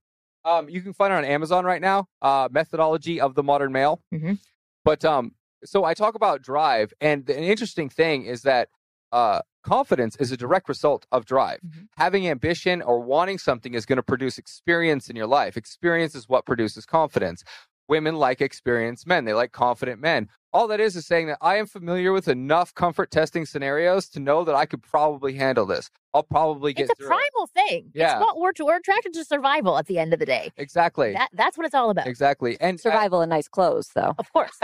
Um, 0.46 0.68
you 0.70 0.82
can 0.82 0.94
find 0.94 1.14
it 1.14 1.18
on 1.18 1.26
Amazon 1.26 1.64
right 1.66 1.82
now. 1.82 2.08
Uh, 2.22 2.48
Methodology 2.52 3.20
of 3.22 3.36
the 3.36 3.44
Modern 3.44 3.72
Male. 3.72 4.02
Mhm. 4.14 4.40
But 4.86 5.04
um, 5.06 5.34
so 5.64 5.84
I 5.86 5.94
talk 5.94 6.16
about 6.16 6.42
drive, 6.42 6.94
and 7.02 7.26
the- 7.26 7.38
an 7.38 7.44
interesting 7.44 7.90
thing 7.90 8.24
is 8.26 8.42
that 8.44 8.70
uh, 9.12 9.40
confidence 9.64 10.16
is 10.18 10.32
a 10.32 10.38
direct 10.38 10.70
result 10.70 11.06
of 11.12 11.26
drive. 11.26 11.60
Mhm. 11.62 11.88
Having 11.98 12.28
ambition 12.28 12.82
or 12.82 13.00
wanting 13.00 13.38
something 13.38 13.74
is 13.74 13.86
going 13.86 13.98
to 13.98 14.04
produce 14.04 14.38
experience 14.38 15.10
in 15.10 15.16
your 15.16 15.28
life. 15.28 15.58
Experience 15.58 16.16
is 16.16 16.28
what 16.30 16.46
produces 16.46 16.86
confidence. 16.86 17.44
Women 17.90 18.16
like 18.16 18.40
experienced 18.40 19.08
men. 19.08 19.26
They 19.26 19.34
like 19.34 19.52
confident 19.52 20.00
men. 20.00 20.30
All 20.52 20.68
that 20.70 20.80
is 20.80 20.96
is 20.96 21.06
saying 21.06 21.28
that 21.28 21.38
I 21.42 21.58
am 21.58 21.68
familiar 21.68 22.12
with 22.12 22.28
enough 22.28 22.74
comfort 22.74 23.12
testing 23.12 23.46
scenarios 23.46 24.08
to 24.10 24.20
know 24.20 24.44
that 24.46 24.56
I 24.56 24.66
could 24.66 24.82
probably 24.82 25.34
handle 25.34 25.66
this. 25.68 25.92
I'll 26.12 26.24
probably 26.24 26.74
get 26.74 26.84
It's 26.84 26.92
a 26.94 26.96
through 26.96 27.06
it. 27.06 27.10
primal 27.10 27.48
thing. 27.54 27.92
Yeah. 27.94 28.14
It's 28.18 28.22
what 28.26 28.40
we're, 28.40 28.52
we're 28.66 28.78
attracted 28.78 29.14
to 29.14 29.24
survival 29.24 29.78
at 29.78 29.86
the 29.86 30.00
end 30.00 30.12
of 30.12 30.18
the 30.20 30.26
day. 30.26 30.52
Exactly. 30.58 31.14
That, 31.14 31.30
that's 31.34 31.56
what 31.56 31.68
it's 31.68 31.76
all 31.76 31.92
about. 31.92 32.08
exactly. 32.08 32.58
And 32.60 32.76
I- 32.76 32.78
Survival 32.78 33.22
in 33.22 33.30
nice 33.30 33.48
clothes, 33.48 33.92
though. 33.94 34.16
Of 34.18 34.34
course. 34.34 34.58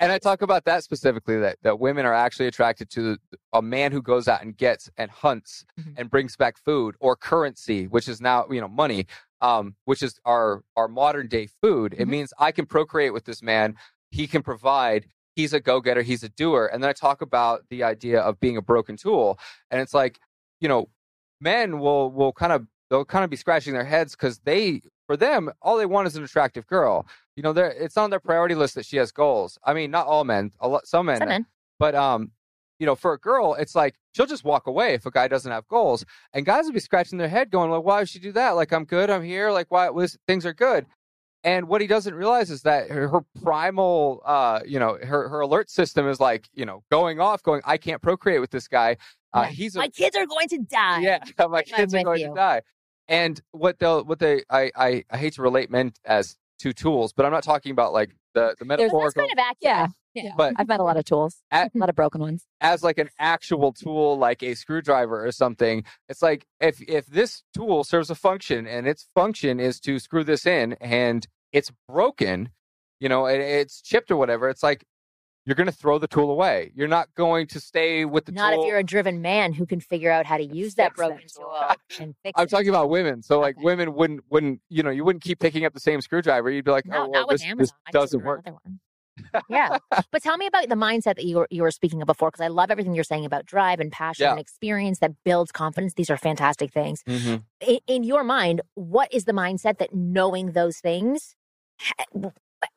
and 0.00 0.12
I 0.12 0.18
talk 0.18 0.42
about 0.42 0.64
that 0.66 0.84
specifically 0.84 1.38
that, 1.40 1.56
that 1.62 1.80
women 1.80 2.06
are 2.06 2.14
actually 2.14 2.46
attracted 2.46 2.88
to 2.90 3.16
a 3.52 3.62
man 3.62 3.90
who 3.90 4.00
goes 4.02 4.28
out 4.28 4.42
and 4.42 4.56
gets 4.56 4.90
and 4.96 5.10
hunts 5.10 5.64
Mhm. 5.80 5.94
and 5.96 6.10
brings 6.10 6.36
back 6.36 6.56
food 6.56 6.94
or 7.00 7.16
currency, 7.16 7.86
which 7.86 8.08
is 8.08 8.20
now, 8.20 8.46
you 8.50 8.60
know, 8.60 8.68
money, 8.68 9.06
um, 9.40 9.76
which 9.84 10.02
is 10.02 10.18
our 10.24 10.62
our 10.76 10.88
modern 10.88 11.28
day 11.28 11.46
food. 11.62 11.94
It 11.94 12.06
Mhm. 12.06 12.10
means 12.10 12.32
I 12.38 12.52
can 12.52 12.66
procreate 12.66 13.12
with 13.12 13.24
this 13.24 13.42
man. 13.42 13.76
He 14.10 14.26
can 14.26 14.42
provide. 14.42 15.06
He's 15.36 15.52
a 15.52 15.60
go 15.60 15.80
getter. 15.80 16.02
He's 16.02 16.22
a 16.24 16.28
doer. 16.28 16.68
And 16.72 16.82
then 16.82 16.90
I 16.90 16.92
talk 16.92 17.22
about 17.22 17.64
the 17.70 17.84
idea 17.84 18.20
of 18.20 18.40
being 18.40 18.56
a 18.56 18.62
broken 18.62 18.96
tool. 18.96 19.38
And 19.70 19.80
it's 19.80 19.94
like, 19.94 20.18
you 20.60 20.68
know, 20.68 20.88
men 21.40 21.78
will 21.78 22.10
will 22.10 22.32
kind 22.32 22.52
of 22.52 22.66
they'll 22.90 23.04
kind 23.04 23.22
of 23.24 23.30
be 23.30 23.36
scratching 23.36 23.72
their 23.74 23.84
heads 23.84 24.16
because 24.16 24.38
they 24.40 24.80
for 25.06 25.16
them 25.16 25.50
all 25.62 25.76
they 25.76 25.86
want 25.86 26.06
is 26.08 26.16
an 26.16 26.24
attractive 26.24 26.66
girl 26.66 27.06
you 27.36 27.42
know 27.42 27.52
they're 27.52 27.70
it's 27.70 27.96
on 27.96 28.10
their 28.10 28.18
priority 28.18 28.54
list 28.54 28.74
that 28.74 28.84
she 28.84 28.96
has 28.96 29.12
goals 29.12 29.58
i 29.64 29.72
mean 29.74 29.90
not 29.90 30.06
all 30.06 30.24
men 30.24 30.50
a 30.60 30.66
lot 30.68 30.86
some 30.86 31.06
men 31.06 31.18
Some 31.18 31.28
men. 31.28 31.46
but 31.78 31.94
um 31.94 32.32
you 32.78 32.86
know 32.86 32.94
for 32.94 33.12
a 33.12 33.18
girl 33.18 33.54
it's 33.54 33.74
like 33.74 33.94
she'll 34.14 34.26
just 34.26 34.44
walk 34.44 34.66
away 34.66 34.94
if 34.94 35.04
a 35.06 35.10
guy 35.10 35.28
doesn't 35.28 35.50
have 35.52 35.66
goals 35.68 36.04
and 36.32 36.46
guys 36.46 36.64
will 36.64 36.72
be 36.72 36.80
scratching 36.80 37.18
their 37.18 37.28
head 37.28 37.50
going 37.50 37.70
like 37.70 37.82
why 37.82 37.98
would 37.98 38.08
she 38.08 38.18
do 38.18 38.32
that 38.32 38.50
like 38.52 38.72
i'm 38.72 38.84
good 38.84 39.10
i'm 39.10 39.22
here 39.22 39.50
like 39.50 39.66
why 39.70 39.88
was, 39.90 40.16
things 40.26 40.44
are 40.46 40.54
good 40.54 40.86
And 41.44 41.68
what 41.68 41.80
he 41.80 41.86
doesn't 41.86 42.14
realize 42.14 42.50
is 42.50 42.62
that 42.62 42.90
her, 42.90 43.06
her 43.08 43.20
primal, 43.42 44.20
uh, 44.24 44.60
you 44.66 44.78
know, 44.80 44.98
her, 45.00 45.28
her 45.28 45.40
alert 45.40 45.70
system 45.70 46.08
is 46.08 46.18
like, 46.18 46.48
you 46.52 46.66
know, 46.66 46.82
going 46.90 47.20
off, 47.20 47.42
going, 47.44 47.62
I 47.64 47.76
can't 47.78 48.02
procreate 48.02 48.40
with 48.40 48.50
this 48.50 48.66
guy. 48.66 48.96
Uh, 49.32 49.44
He's 49.44 49.76
a, 49.76 49.78
My 49.78 49.88
kids 49.88 50.16
are 50.16 50.26
going 50.26 50.48
to 50.48 50.58
die. 50.58 51.00
yeah, 51.00 51.18
my 51.48 51.62
kids 51.62 51.94
are 51.94 52.02
going 52.02 52.20
you. 52.22 52.28
to 52.30 52.34
die. 52.34 52.62
And 53.06 53.40
what 53.52 53.78
they'll, 53.78 54.04
what 54.04 54.18
they, 54.18 54.42
I, 54.50 54.70
I, 54.74 55.04
I 55.10 55.16
hate 55.16 55.34
to 55.34 55.42
relate 55.42 55.70
men 55.70 55.92
as 56.04 56.36
two 56.58 56.72
tools, 56.72 57.12
but 57.12 57.24
I'm 57.24 57.32
not 57.32 57.44
talking 57.44 57.70
about 57.70 57.92
like 57.92 58.10
the, 58.34 58.56
the 58.58 58.64
that's 58.64 58.68
metaphorical, 58.80 59.22
kind 59.22 59.32
of 59.32 59.38
accurate. 59.38 59.56
Yeah. 59.62 59.86
Yeah. 60.24 60.32
but 60.36 60.54
I've 60.56 60.68
met 60.68 60.80
a 60.80 60.82
lot 60.82 60.96
of 60.96 61.04
tools, 61.04 61.42
At- 61.50 61.74
a 61.74 61.78
lot 61.78 61.88
of 61.88 61.96
broken 61.96 62.20
ones. 62.20 62.44
as 62.60 62.82
like 62.82 62.98
an 62.98 63.08
actual 63.18 63.72
tool 63.72 64.18
like 64.18 64.42
a 64.42 64.54
screwdriver 64.54 65.24
or 65.26 65.32
something 65.32 65.84
it's 66.08 66.22
like 66.22 66.46
if 66.60 66.80
if 66.82 67.06
this 67.06 67.42
tool 67.54 67.84
serves 67.84 68.10
a 68.10 68.14
function 68.14 68.66
and 68.66 68.86
its 68.86 69.06
function 69.14 69.60
is 69.60 69.78
to 69.80 69.98
screw 69.98 70.24
this 70.24 70.46
in 70.46 70.74
and 70.80 71.26
it's 71.52 71.70
broken 71.88 72.50
you 73.00 73.08
know 73.08 73.26
and 73.26 73.40
it's 73.42 73.80
chipped 73.80 74.10
or 74.10 74.16
whatever 74.16 74.48
it's 74.48 74.62
like 74.62 74.84
you're 75.46 75.54
going 75.54 75.66
to 75.66 75.72
throw 75.72 75.98
the 75.98 76.06
tool 76.08 76.30
away 76.30 76.70
you're 76.74 76.88
not 76.88 77.08
going 77.14 77.46
to 77.46 77.58
stay 77.58 78.04
with 78.04 78.26
the 78.26 78.32
Not 78.32 78.52
tool 78.52 78.62
if 78.64 78.68
you're 78.68 78.76
a 78.78 78.82
driven 78.84 79.22
man 79.22 79.54
who 79.54 79.64
can 79.64 79.80
figure 79.80 80.10
out 80.10 80.26
how 80.26 80.36
to 80.36 80.44
use 80.44 80.74
that 80.74 80.90
Fix 80.90 80.98
that 81.00 81.06
broken 81.08 81.26
tool. 81.34 81.44
tool 81.44 81.76
and 82.04 82.14
fix 82.22 82.34
I'm 82.38 82.44
it. 82.44 82.50
talking 82.50 82.68
about 82.68 82.90
women. 82.90 83.22
So 83.22 83.40
like 83.40 83.56
Okay. 83.56 83.64
women 83.64 83.94
wouldn't 83.94 84.20
wouldn't 84.30 84.60
you 84.68 84.82
know 84.82 84.90
you 84.90 85.04
wouldn't 85.04 85.22
keep 85.22 85.38
picking 85.38 85.64
up 85.64 85.72
the 85.72 85.80
same 85.80 86.02
screwdriver. 86.02 86.50
You'd 86.50 86.66
be 86.66 86.70
like, 86.70 86.84
No, 86.84 87.04
oh 87.04 87.08
well, 87.08 87.20
not 87.22 87.30
this, 87.30 87.40
this 87.40 87.48
Amazon. 87.50 87.76
I 87.86 87.90
just 87.92 87.92
doesn't 88.12 88.26
ordered 88.26 88.44
work. 88.52 88.62
Yeah, 89.48 89.78
but 90.10 90.22
tell 90.22 90.36
me 90.36 90.46
about 90.46 90.68
the 90.68 90.74
mindset 90.74 91.16
that 91.16 91.24
you 91.24 91.36
were 91.36 91.48
you 91.50 91.62
were 91.62 91.70
speaking 91.70 92.00
of 92.02 92.06
before, 92.06 92.30
because 92.30 92.44
I 92.44 92.48
love 92.48 92.70
everything 92.70 92.94
you're 92.94 93.04
saying 93.04 93.24
about 93.24 93.46
drive 93.46 93.80
and 93.80 93.90
passion 93.92 94.24
Yeah. 94.24 94.30
and 94.32 94.40
experience 94.40 94.98
that 95.00 95.12
builds 95.24 95.52
confidence. 95.52 95.94
These 95.94 96.10
are 96.10 96.16
fantastic 96.16 96.72
things. 96.72 97.02
Mhm. 97.04 97.44
In, 97.60 97.78
in 97.86 98.02
your 98.04 98.24
mind, 98.24 98.60
what 98.74 99.12
is 99.12 99.24
the 99.24 99.32
mindset 99.32 99.78
that 99.78 99.94
knowing 99.94 100.52
those 100.52 100.78
things 100.78 101.34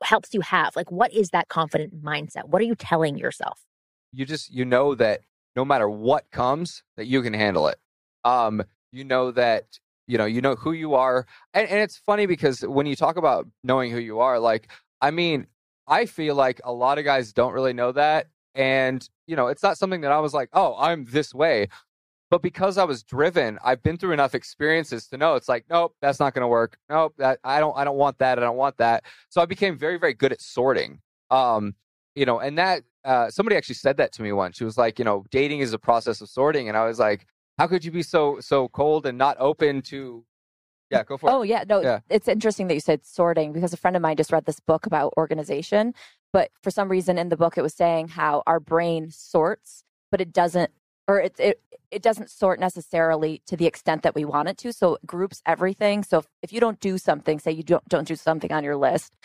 helps 0.04 0.34
you 0.34 0.42
have? 0.42 0.76
Like, 0.76 0.92
what 0.92 1.14
is 1.14 1.30
that 1.30 1.48
confident 1.48 2.04
mindset? 2.04 2.46
What 2.46 2.62
are 2.62 2.66
you 2.66 2.76
telling 2.76 3.18
yourself? 3.18 3.62
you 4.14 4.26
just 4.26 4.50
you 4.54 4.66
know 4.66 4.94
that 4.94 5.22
no 5.56 5.64
matter 5.64 5.90
what 5.90 6.30
comes 6.32 6.84
that 6.98 7.06
you 7.08 7.22
can 7.22 7.34
handle 7.34 7.70
it 7.70 7.78
um 8.26 8.62
you 8.92 9.06
know 9.06 9.32
that 9.32 9.80
you 10.06 10.18
know 10.18 10.26
you 10.26 10.42
know 10.42 10.54
who 10.56 10.74
you 10.74 10.94
are 10.96 11.26
and, 11.54 11.66
and 11.70 11.80
it's 11.80 11.96
funny 11.96 12.26
because 12.26 12.60
when 12.60 12.86
you 12.86 12.94
talk 12.94 13.16
about 13.16 13.48
knowing 13.64 13.90
who 13.90 14.00
you 14.00 14.20
are 14.20 14.38
like 14.38 14.70
i 15.02 15.10
mean 15.10 15.48
i 15.92 16.06
feel 16.06 16.34
like 16.34 16.60
a 16.64 16.74
lot 16.74 16.98
of 16.98 17.06
guys 17.06 17.32
don't 17.32 17.54
really 17.54 17.74
know 17.74 17.92
that 17.92 18.28
and 18.56 19.08
you 19.28 19.36
know 19.36 19.48
it's 19.48 19.62
not 19.62 19.78
something 19.78 20.02
that 20.02 20.12
i 20.12 20.20
was 20.20 20.34
like 20.34 20.50
oh 20.54 20.76
i'm 20.80 21.06
this 21.06 21.34
way 21.34 21.68
but 22.32 22.42
because 22.42 22.78
i 22.78 22.84
was 22.84 23.04
driven 23.04 23.60
i've 23.64 23.84
been 23.84 23.98
through 23.98 24.12
enough 24.12 24.34
experiences 24.34 25.08
to 25.08 25.18
know 25.18 25.36
it's 25.36 25.48
like 25.48 25.66
nope 25.70 25.96
that's 26.02 26.20
not 26.20 26.34
going 26.34 26.42
to 26.42 26.48
work. 26.48 26.78
Nope 26.90 27.14
that 27.18 27.40
i 27.44 27.60
don't 27.60 27.78
i 27.78 27.84
don't 27.84 27.98
want 27.98 28.18
that 28.18 28.40
i 28.40 28.42
don't 28.42 28.58
want 28.58 28.78
that. 28.78 29.04
So 29.30 29.42
i 29.42 29.46
became 29.46 29.78
very 29.78 30.00
very 30.00 30.14
good 30.14 30.32
at 30.32 30.42
sorting 30.42 31.00
um 31.30 31.76
you 32.16 32.26
know 32.26 32.40
and 32.40 32.58
that 32.58 32.82
uh, 33.04 33.32
somebody 33.32 33.56
actually 33.56 33.74
said 33.74 33.98
that 33.98 34.12
to 34.12 34.22
me 34.22 34.32
once. 34.32 34.58
She 34.58 34.64
was 34.64 34.78
like 34.78 35.00
you 35.00 35.06
know 35.06 35.26
dating 35.32 35.62
is 35.62 35.74
a 35.74 35.80
process 35.80 36.22
of 36.22 36.30
sorting 36.30 36.68
and 36.68 36.78
i 36.78 36.86
was 36.86 37.00
like 37.00 37.26
how 37.58 37.68
could 37.68 37.84
you 37.84 37.92
be 37.92 38.04
so 38.04 38.40
so 38.40 38.68
cold 38.70 39.06
and 39.06 39.18
not 39.18 39.38
open 39.40 39.82
to 39.84 40.24
yeah 40.92 41.04
go 41.04 41.18
for 41.18 41.30
it 41.30 41.34
Oh 41.34 41.42
yeah, 41.44 41.64
no, 41.68 41.82
Yeah. 41.82 42.00
it's 42.10 42.28
interesting 42.28 42.68
that 42.68 42.74
you 42.76 42.80
said 42.80 43.06
sorting 43.06 43.54
because 43.54 43.74
a 43.74 43.78
friend 43.78 43.96
of 43.96 44.02
mine 44.02 44.18
just 44.18 44.32
read 44.32 44.46
this 44.46 44.60
book 44.60 44.86
about 44.86 45.14
organization, 45.18 45.94
but 46.34 46.52
for 46.62 46.72
some 46.72 46.90
reason 46.90 47.18
in 47.18 47.30
the 47.30 47.38
book 47.38 47.58
it 47.58 47.62
was 47.62 47.74
saying 47.74 48.10
how 48.10 48.44
our 48.46 48.60
brain 48.60 49.10
sorts, 49.12 49.84
but 50.12 50.22
it 50.22 50.32
doesn't 50.34 50.72
or 51.08 51.20
it 51.20 51.36
it 51.40 51.62
it 51.90 52.02
doesn't 52.02 52.30
sort 52.30 52.60
necessarily 52.60 53.42
to 53.48 53.58
the 53.58 53.66
extent 53.66 54.02
that 54.04 54.16
we 54.16 54.24
want 54.24 54.48
it 54.50 54.58
to. 54.60 54.72
So 54.72 54.96
it 54.96 55.06
groups 55.06 55.42
everything. 55.46 56.04
So 56.04 56.20
if, 56.20 56.26
if 56.42 56.54
you 56.54 56.60
don't 56.60 56.80
do 56.80 56.98
something, 56.98 57.40
say 57.40 57.52
you 57.52 57.64
don't 57.64 57.88
don't 57.90 58.08
do 58.08 58.16
something 58.16 58.52
on 58.52 58.64
your 58.64 58.78
list 58.78 59.16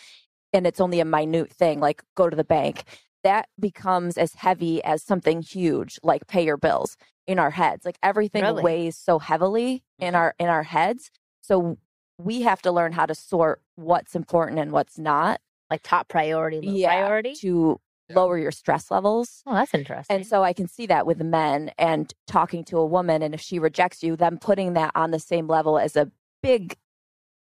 and 0.52 0.66
it's 0.66 0.80
only 0.80 1.00
a 1.00 1.04
minute 1.04 1.52
thing 1.52 1.80
like 1.80 2.02
go 2.16 2.28
to 2.30 2.36
the 2.36 2.44
bank, 2.44 2.84
that 3.24 3.48
becomes 3.58 4.16
as 4.16 4.34
heavy 4.34 4.82
as 4.84 5.02
something 5.02 5.42
huge 5.42 5.98
like 6.02 6.26
pay 6.28 6.44
your 6.44 6.56
bills 6.56 6.96
in 7.26 7.38
our 7.38 7.50
heads. 7.50 7.84
Like 7.84 7.98
everything 8.02 8.42
Really? 8.42 8.62
weighs 8.62 8.96
so 8.96 9.18
heavily 9.18 9.82
in 9.98 10.14
our 10.14 10.34
in 10.38 10.46
our 10.48 10.62
heads. 10.62 11.10
So 11.46 11.78
we 12.18 12.42
have 12.42 12.60
to 12.62 12.72
learn 12.72 12.92
how 12.92 13.06
to 13.06 13.14
sort 13.14 13.62
what's 13.76 14.14
important 14.16 14.58
and 14.58 14.72
what's 14.72 14.98
not 14.98 15.40
Like 15.70 15.82
top 15.82 16.08
priority, 16.08 16.60
low 16.60 16.72
Yeah, 16.72 16.88
priority? 16.88 17.34
to 17.36 17.80
Yeah. 18.08 18.16
lower 18.16 18.38
your 18.38 18.52
stress 18.52 18.90
levels. 18.90 19.42
Oh, 19.46 19.54
that's 19.54 19.74
interesting. 19.74 20.14
And 20.16 20.26
so 20.26 20.42
I 20.44 20.52
can 20.52 20.68
see 20.68 20.86
that 20.86 21.06
with 21.06 21.20
men 21.22 21.72
and 21.76 22.12
talking 22.28 22.62
to 22.66 22.78
a 22.78 22.86
woman 22.86 23.20
and 23.22 23.34
if 23.34 23.40
she 23.40 23.58
rejects 23.58 24.02
you, 24.02 24.14
them 24.16 24.38
putting 24.38 24.74
that 24.74 24.92
on 24.94 25.10
the 25.10 25.18
same 25.18 25.46
level 25.48 25.78
as 25.78 25.96
a 25.96 26.10
big 26.42 26.76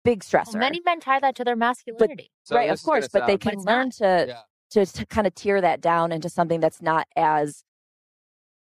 big 0.04 0.20
stressor. 0.24 0.54
Well, 0.54 0.60
many 0.60 0.82
men 0.86 1.00
tie 1.00 1.20
that 1.20 1.36
to 1.36 1.44
their 1.44 1.56
masculinity. 1.56 2.32
So 2.44 2.56
right, 2.56 2.70
of 2.70 2.82
course, 2.84 3.08
but 3.08 3.26
they 3.26 3.34
sound- 3.34 3.40
But 3.40 3.50
can 3.50 3.54
it's 3.60 3.66
learn 3.66 3.86
not. 3.88 3.94
to 3.94 4.26
Yeah. 4.28 4.42
to, 4.72 4.86
to 4.86 5.06
kind 5.06 5.26
of 5.28 5.34
tear 5.36 5.62
that 5.62 5.82
down 5.82 6.12
into 6.12 6.30
something 6.30 6.60
that's 6.60 6.82
not 6.82 7.08
as 7.16 7.64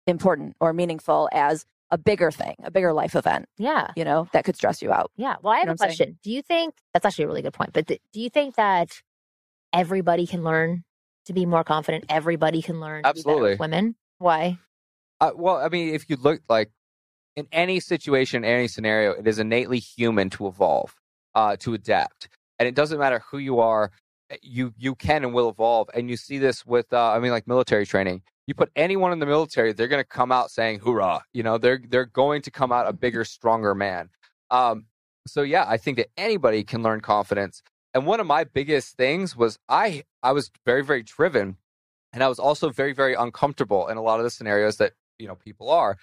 important 0.07 0.57
or 0.61 0.73
meaningful 0.73 1.29
as 1.33 1.67
a 1.91 1.99
bigger 1.99 2.31
thing, 2.31 2.55
a 2.63 2.71
bigger 2.71 2.93
life 2.93 3.17
event, 3.17 3.47
yeah. 3.59 3.91
you 3.97 4.05
know, 4.05 4.29
that 4.33 4.45
could 4.45 4.55
stress 4.57 4.81
you 4.81 4.93
out. 4.93 5.11
Yeah. 5.17 5.37
Well, 5.43 5.53
I 5.53 5.59
have 5.59 5.67
know 5.67 5.73
a 5.73 5.75
what 5.75 5.83
I'm 5.83 5.89
saying? 5.89 5.97
question. 5.97 6.19
Do 6.23 6.31
you 6.31 6.43
think 6.43 6.75
that's 6.95 7.05
actually 7.05 7.25
a 7.25 7.29
really 7.29 7.43
good 7.43 7.53
point? 7.53 7.73
But 7.73 7.87
th- 7.89 8.01
do 8.13 8.21
you 8.21 8.31
think 8.31 8.55
that 8.57 9.01
everybody 9.73 10.27
can 10.27 10.43
learn 10.43 10.85
to 11.27 11.33
be 11.33 11.47
more 11.47 11.65
confident? 11.65 12.05
Everybody 12.09 12.63
can 12.63 12.81
learn 12.81 13.03
to 13.03 13.13
be 13.13 13.19
Absolutely. 13.19 13.51
with 13.51 13.61
women. 13.61 13.97
Why? 14.19 14.59
Uh, 15.21 15.33
well, 15.35 15.57
I 15.57 15.69
mean, 15.69 15.95
if 15.95 16.09
you 16.09 16.17
look 16.17 16.43
like 16.49 16.71
in 17.37 17.47
any 17.53 17.81
situation, 17.81 18.45
any 18.45 18.69
scenario, 18.69 19.13
it 19.13 19.27
is 19.27 19.39
innately 19.39 19.79
human 19.79 20.31
to 20.31 20.47
evolve, 20.47 20.95
uh, 21.35 21.57
to 21.57 21.75
adapt, 21.75 22.29
and 22.59 22.67
it 22.69 22.75
doesn't 22.75 22.99
matter 22.99 23.23
who 23.31 23.39
you 23.39 23.61
are. 23.61 23.91
eh, 24.31 24.37
You 24.43 24.73
you 24.79 24.95
can 24.95 25.25
and 25.25 25.35
will 25.35 25.49
evolve, 25.49 25.89
and 25.95 26.09
you 26.11 26.17
see 26.17 26.39
this 26.39 26.65
with 26.67 26.93
uh, 26.93 27.11
I 27.13 27.19
mean, 27.19 27.31
like 27.33 27.47
military 27.47 27.87
training. 27.87 28.23
You 28.51 28.55
put 28.55 28.73
anyone 28.75 29.13
in 29.13 29.21
the 29.21 29.27
military, 29.27 29.73
they're 29.73 29.87
going 29.87 30.03
to 30.03 30.09
come 30.09 30.33
out 30.33 30.51
saying 30.51 30.81
"hoorah!" 30.81 31.23
You 31.33 31.45
know, 31.45 31.57
they're 31.57 31.81
they're 31.89 32.05
going 32.05 32.43
to 32.43 32.51
come 32.51 32.73
out 32.73 32.89
a 32.89 32.93
bigger, 32.93 33.25
stronger 33.25 33.77
man. 33.77 34.09
Um, 34.51 34.87
so 35.25 35.43
yeah, 35.43 35.65
I 35.69 35.77
think 35.77 35.99
that 35.99 36.09
anybody 36.17 36.65
can 36.65 36.83
learn 36.83 37.01
confidence. 37.01 37.63
And 37.95 38.07
one 38.07 38.19
of 38.19 38.27
my 38.27 38.43
biggest 38.43 38.97
things 38.97 39.37
was 39.37 39.57
I 39.69 40.03
I 40.25 40.33
was 40.33 40.51
very 40.67 40.83
very 40.83 41.05
driven, 41.05 41.59
and 42.13 42.25
I 42.25 42.29
was 42.29 42.41
also 42.41 42.71
very 42.71 42.93
very 42.93 43.15
uncomfortable 43.15 43.87
in 43.87 43.97
a 43.97 44.03
lot 44.03 44.19
of 44.19 44.25
the 44.25 44.31
scenarios 44.31 44.79
that 44.79 44.95
you 45.21 45.29
know 45.29 45.37
people 45.37 45.71
are. 45.71 45.97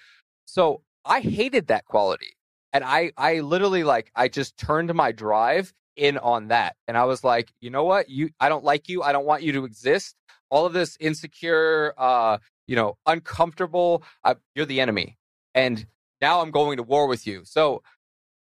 So 0.46 0.80
I 1.04 1.20
hated 1.20 1.66
that 1.66 1.84
quality, 1.84 2.32
and 2.72 2.82
I 2.82 3.12
I 3.18 3.40
literally 3.40 3.84
like 3.84 4.10
I 4.16 4.28
just 4.28 4.56
turned 4.56 4.94
my 4.94 5.12
drive 5.12 5.74
in 5.96 6.16
on 6.16 6.48
that, 6.48 6.76
and 6.86 6.96
I 6.96 7.04
was 7.04 7.22
like, 7.22 7.52
you 7.60 7.68
know 7.68 7.84
what, 7.84 8.08
you 8.08 8.30
I 8.40 8.48
don't 8.48 8.64
like 8.64 8.88
you, 8.88 9.02
I 9.02 9.12
don't 9.12 9.26
want 9.26 9.42
you 9.42 9.52
to 9.52 9.66
exist. 9.66 10.14
All 10.50 10.66
of 10.66 10.72
this 10.72 10.96
insecure, 11.00 11.94
uh, 11.98 12.38
you 12.66 12.76
know, 12.76 12.96
uncomfortable. 13.06 14.02
You're 14.54 14.66
the 14.66 14.80
enemy, 14.80 15.18
and 15.54 15.86
now 16.20 16.40
I'm 16.40 16.50
going 16.50 16.76
to 16.78 16.82
war 16.82 17.06
with 17.06 17.26
you. 17.26 17.42
So 17.44 17.82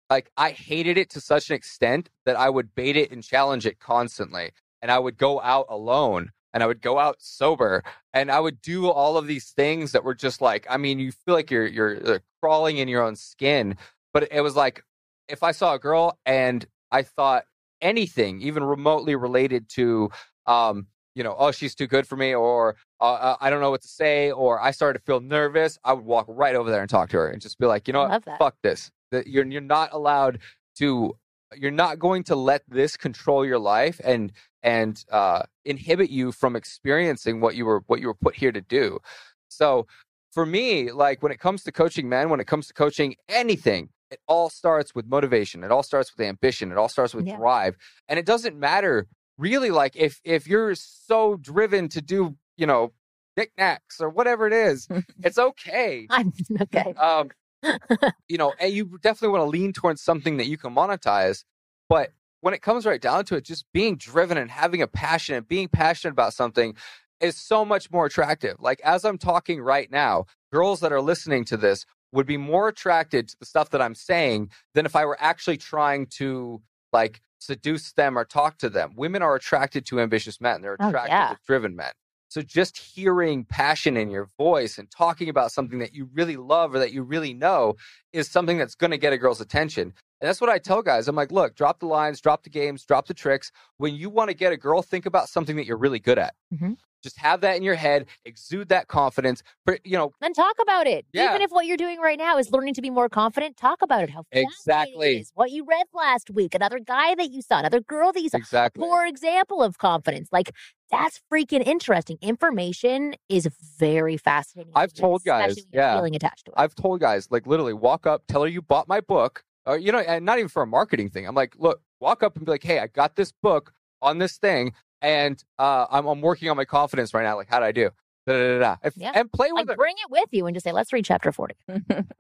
like 0.10 0.32
I 0.38 0.52
hated 0.52 0.98
it 0.98 1.10
to 1.12 1.22
such 1.22 1.50
an 1.50 1.56
extent 1.56 2.10
that 2.26 2.36
I 2.36 2.50
would 2.50 2.76
bait 2.76 2.96
it 2.96 3.12
and 3.12 3.24
challenge 3.24 3.66
it 3.66 3.80
constantly. 3.80 4.52
And 4.82 4.92
I 4.92 5.00
would 5.00 5.18
go 5.18 5.42
out 5.42 5.66
alone 5.70 6.32
and 6.54 6.62
I 6.62 6.68
would 6.68 6.82
go 6.82 7.00
out 7.00 7.18
sober 7.20 7.84
and 8.14 8.32
I 8.32 8.40
would 8.40 8.62
do 8.62 8.88
all 8.88 9.18
of 9.18 9.28
these 9.28 9.50
things 9.50 9.92
that 9.94 10.04
were 10.04 10.14
just 10.14 10.42
like, 10.42 10.68
I 10.70 10.78
mean, 10.78 11.00
you 11.00 11.12
feel 11.12 11.34
like 11.34 11.50
you're 11.50 11.66
you're 11.66 12.22
crawling 12.42 12.78
in 12.78 12.88
your 12.88 13.04
own 13.04 13.16
skin. 13.16 13.78
But 14.14 14.32
it 14.32 14.42
was 14.42 14.56
like 14.56 14.84
if 15.28 15.42
I 15.42 15.52
saw 15.52 15.74
a 15.74 15.80
girl 15.80 16.20
and 16.26 16.66
I 16.92 17.02
thought 17.02 17.46
anything, 17.82 18.42
even 18.42 18.64
remotely 18.64 19.16
related 19.16 19.70
to, 19.70 20.12
um, 20.46 20.88
you 21.16 21.24
know, 21.24 21.36
oh, 21.40 21.52
she's 21.52 21.74
too 21.74 21.88
good 21.88 22.06
for 22.06 22.18
me, 22.18 22.36
or 22.36 22.76
uh, 23.00 23.14
uh, 23.14 23.36
I 23.40 23.50
don't 23.50 23.62
know 23.62 23.72
what 23.72 23.82
to 23.82 23.88
say, 23.88 24.32
or 24.32 24.62
I 24.62 24.72
started 24.72 25.00
to 25.00 25.06
feel 25.06 25.22
nervous, 25.22 25.80
I 25.84 25.94
would 25.94 26.06
walk 26.06 26.26
right 26.28 26.56
over 26.56 26.70
there 26.70 26.82
and 26.82 26.90
talk 26.90 27.10
to 27.10 27.18
her 27.18 27.30
and 27.30 27.42
just 27.42 27.58
be 27.58 27.66
like, 27.66 27.88
you 27.88 27.94
know, 27.94 28.08
what? 28.08 28.24
fuck 28.38 28.56
this. 28.62 28.92
That 29.12 29.28
you're 29.28 29.46
you're 29.46 29.62
not 29.62 29.94
allowed 29.94 30.40
to. 30.78 31.18
You're 31.56 31.72
not 31.72 32.00
going 32.00 32.24
to 32.26 32.36
let 32.36 32.64
this 32.68 32.98
control 32.98 33.46
your 33.46 33.60
life 33.60 34.02
and 34.04 34.32
and 34.62 35.04
uh, 35.12 35.44
inhibit 35.64 36.10
you 36.10 36.32
from 36.32 36.56
experiencing 36.56 37.40
what 37.40 37.56
you 37.56 37.66
were 37.66 37.84
what 37.88 38.02
you 38.02 38.08
were 38.08 38.16
put 38.16 38.36
here 38.36 38.52
to 38.52 38.62
do. 38.62 39.00
So 39.48 39.88
for 40.34 40.46
me, 40.46 40.92
like 40.92 41.24
when 41.24 41.32
it 41.32 41.40
comes 41.40 41.64
to 41.64 41.72
coaching 41.72 42.10
men, 42.10 42.30
when 42.30 42.42
it 42.42 42.48
comes 42.48 42.68
to 42.68 42.74
coaching 42.74 43.16
anything, 43.30 43.90
it 44.12 44.20
all 44.28 44.50
starts 44.50 44.94
with 44.94 45.06
motivation. 45.08 45.64
It 45.64 45.72
all 45.72 45.84
starts 45.84 46.12
with 46.16 46.26
ambition. 46.28 46.72
It 46.72 46.78
all 46.78 46.90
starts 46.90 47.14
with 47.14 47.26
Yeah. 47.26 47.38
drive. 47.38 47.78
And 48.10 48.20
it 48.20 48.26
doesn't 48.26 48.58
matter 48.58 49.08
really 49.38 49.72
like 49.72 49.96
if 49.96 50.22
if 50.24 50.48
you're 50.48 50.76
so 50.76 51.38
driven 51.38 51.90
to 51.90 52.02
do, 52.02 52.36
you 52.58 52.66
know, 52.66 52.92
knickknacks 53.38 54.00
or 54.00 54.10
whatever 54.10 54.48
it 54.48 54.54
is, 54.54 54.88
it's 55.24 55.38
okay. 55.38 56.08
I'm 56.10 56.34
okay. 56.62 56.94
Um, 56.94 57.30
you 58.28 58.38
know, 58.38 58.54
and 58.60 58.74
you 58.74 58.98
definitely 59.02 59.38
want 59.38 59.42
to 59.44 59.50
lean 59.50 59.74
towards 59.74 60.02
something 60.02 60.38
that 60.38 60.48
you 60.48 60.58
can 60.58 60.74
monetize. 60.74 61.44
But 61.90 62.12
when 62.42 62.54
it 62.54 62.62
comes 62.62 62.86
right 62.86 63.02
down 63.02 63.26
to 63.26 63.36
it, 63.36 63.44
just 63.44 63.66
being 63.74 63.96
driven 63.98 64.38
and 64.38 64.52
having 64.52 64.82
a 64.82 64.88
passion 64.88 65.36
and 65.36 65.48
being 65.48 65.68
passionate 65.68 66.12
about 66.12 66.34
something 66.34 66.76
is 67.20 67.36
so 67.38 67.66
much 67.66 67.92
more 67.92 68.06
attractive. 68.06 68.58
Like 68.60 68.82
as 68.82 69.06
I'm 69.06 69.18
talking 69.18 69.62
right 69.62 69.90
now, 69.92 70.26
girls 70.52 70.82
that 70.82 70.92
are 70.92 71.02
listening 71.02 71.46
to 71.46 71.58
this 71.58 71.86
would 72.12 72.28
be 72.28 72.38
more 72.38 72.68
attracted 72.68 73.30
to 73.30 73.36
the 73.40 73.46
stuff 73.46 73.72
that 73.72 73.82
I'm 73.82 73.96
saying 73.96 74.50
than 74.74 74.86
if 74.86 74.96
I 74.96 75.06
were 75.06 75.18
actually 75.20 75.58
trying 75.58 76.08
to 76.18 76.62
like 76.94 77.22
seduce 77.46 77.92
them 77.94 78.18
or 78.18 78.26
talk 78.26 78.58
to 78.60 78.70
them. 78.70 78.94
Women 78.96 79.22
are 79.22 79.36
attracted 79.36 79.86
to 79.88 80.00
ambitious 80.00 80.42
men. 80.42 80.62
They're 80.62 80.78
Oh, 80.80 80.88
attracted 80.90 81.12
yeah. 81.14 81.30
to 81.30 81.38
driven 81.46 81.76
men. 81.76 81.92
So 82.28 82.42
just 82.42 82.78
hearing 82.78 83.46
passion 83.46 83.96
in 83.96 84.10
your 84.10 84.30
voice 84.38 84.78
and 84.78 84.90
talking 84.92 85.30
about 85.30 85.52
something 85.52 85.80
that 85.80 85.94
you 85.94 86.10
really 86.14 86.36
love 86.36 86.74
or 86.76 86.80
that 86.80 86.92
you 86.92 87.04
really 87.04 87.34
know 87.34 87.76
is 88.14 88.28
something 88.28 88.58
that's 88.58 88.76
going 88.76 88.92
to 88.92 88.98
get 88.98 89.14
a 89.14 89.18
girl's 89.18 89.40
attention. 89.40 89.94
And 90.22 90.28
that's 90.30 90.42
what 90.42 90.50
I 90.50 90.58
tell 90.58 90.82
guys. 90.82 91.08
I'm 91.08 91.16
like, 91.16 91.32
look, 91.32 91.56
drop 91.56 91.80
the 91.80 91.86
lines, 91.86 92.20
drop 92.20 92.44
the 92.44 92.50
games, 92.50 92.84
drop 92.84 93.08
the 93.08 93.14
tricks. 93.14 93.52
When 93.78 93.94
you 93.96 94.10
want 94.10 94.30
to 94.32 94.34
get 94.34 94.52
a 94.52 94.58
girl, 94.58 94.82
think 94.82 95.06
about 95.06 95.30
something 95.30 95.56
that 95.56 95.66
you're 95.66 95.78
really 95.78 96.00
good 96.00 96.18
at. 96.18 96.34
Mhm. 96.54 96.78
Just 97.06 97.20
have 97.20 97.42
that 97.42 97.56
in 97.56 97.62
your 97.62 97.76
head, 97.76 98.08
exude 98.26 98.70
that 98.70 98.88
confidence. 98.88 99.44
You 99.84 99.96
know, 99.96 100.12
Then 100.22 100.34
talk 100.34 100.56
about 100.60 100.88
it. 100.88 101.06
Yeah. 101.14 101.30
Even 101.30 101.44
if 101.44 101.52
what 101.52 101.68
you're 101.68 101.78
doing 101.78 102.00
right 102.00 102.18
now 102.18 102.40
is 102.40 102.52
learning 102.52 102.74
to 102.74 102.82
be 102.82 102.90
more 102.90 103.10
confident, 103.10 103.58
talk 103.58 103.84
about 103.84 104.02
it. 104.02 104.10
How 104.10 104.24
Exactly. 104.32 105.18
it 105.18 105.20
is. 105.22 105.32
What 105.36 105.52
you 105.52 105.66
read 105.70 105.86
last 105.94 106.32
week, 106.32 106.56
another 106.56 106.80
guy 106.80 107.14
that 107.14 107.30
you 107.30 107.44
saw, 107.44 107.60
another 107.60 107.80
girl 107.80 108.12
that 108.12 108.24
you 108.24 108.30
saw. 108.30 108.38
exactly. 108.38 108.82
Poor 108.84 109.06
example 109.06 109.62
of 109.62 109.78
confidence. 109.78 110.30
Like 110.32 110.50
that's 110.90 111.22
freaking 111.32 111.64
interesting. 111.64 112.18
Information 112.22 113.14
is 113.30 113.48
very 113.78 114.18
fascinating. 114.18 114.74
I've 114.76 114.94
told 114.94 115.24
guys, 115.24 115.52
especially 115.52 115.64
when 115.64 115.74
you're 115.74 115.84
yeah. 115.84 115.96
feeling 115.96 116.16
attached 116.16 116.46
to 116.46 116.52
it. 116.52 116.56
I've 116.58 116.74
told 116.74 117.02
guys 117.02 117.28
like 117.30 117.46
literally 117.46 117.74
walk 117.74 118.08
up, 118.08 118.24
tell 118.28 118.42
her 118.42 118.48
you 118.48 118.64
bought 118.64 118.88
my 118.88 119.00
book, 119.00 119.44
or 119.68 119.78
you 119.78 119.92
know, 119.92 120.00
and 120.00 120.26
not 120.26 120.40
even 120.40 120.50
for 120.50 120.64
a 120.64 120.68
marketing 120.68 121.10
thing. 121.12 121.28
I'm 121.28 121.36
like, 121.36 121.54
look, 121.60 121.82
walk 122.00 122.24
up 122.24 122.36
and 122.36 122.46
be 122.46 122.52
like, 122.52 122.64
hey, 122.64 122.80
I 122.80 122.88
got 122.88 123.16
this 123.16 123.32
book 123.32 123.72
on 124.02 124.20
this 124.20 124.38
thing, 124.38 124.74
and 125.02 125.44
uh, 125.60 125.86
I'm 125.92 126.06
I'm 126.08 126.22
working 126.22 126.50
on 126.50 126.58
my 126.58 126.66
confidence 126.66 127.14
right 127.14 127.24
now. 127.24 127.36
Like, 127.36 127.50
how 127.50 127.60
do 127.60 127.66
I 127.66 127.72
do? 127.72 127.90
Da, 128.28 128.34
da, 128.34 128.54
da, 128.54 128.60
da. 128.60 128.76
If- 128.84 128.98
Yeah. 128.98 129.12
And 129.14 129.32
play 129.32 129.52
like 129.52 129.66
with 129.66 129.70
her. 129.70 129.76
bring 129.76 129.96
it 130.04 130.10
with 130.10 130.30
you 130.32 130.48
and 130.48 130.56
just 130.56 130.64
say, 130.64 130.72
let's 130.72 130.92
read 130.92 131.06
chapter 131.06 131.32
40. 131.32 131.54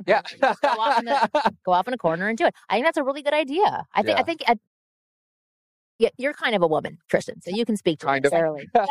Yeah. 0.05 0.21
go 0.41 0.47
off 0.67 0.99
in 0.99 1.05
the- 1.05 1.30
Go 1.65 1.71
off 1.71 1.88
in 1.88 1.93
a 1.95 1.97
corner 1.97 2.28
and 2.28 2.38
do 2.38 2.45
it. 2.45 2.53
I 2.69 2.76
think 2.76 2.86
that's 2.86 2.97
a 2.97 3.03
really 3.03 3.23
good 3.23 3.34
idea. 3.34 3.86
I 3.93 4.03
think 4.03 4.19
I 4.19 4.21
think 4.23 4.47
at, 4.47 4.59
yeah, 5.97 6.09
you're 6.17 6.34
kind 6.34 6.53
of 6.55 6.61
a 6.61 6.67
woman, 6.67 6.97
Kristen, 7.09 7.41
so 7.41 7.49
you 7.51 7.63
can 7.65 7.78
speak 7.78 7.99
to 7.99 8.05
Kind 8.05 8.26
it. 8.26 8.34
of. 8.34 8.57
That, 8.73 8.88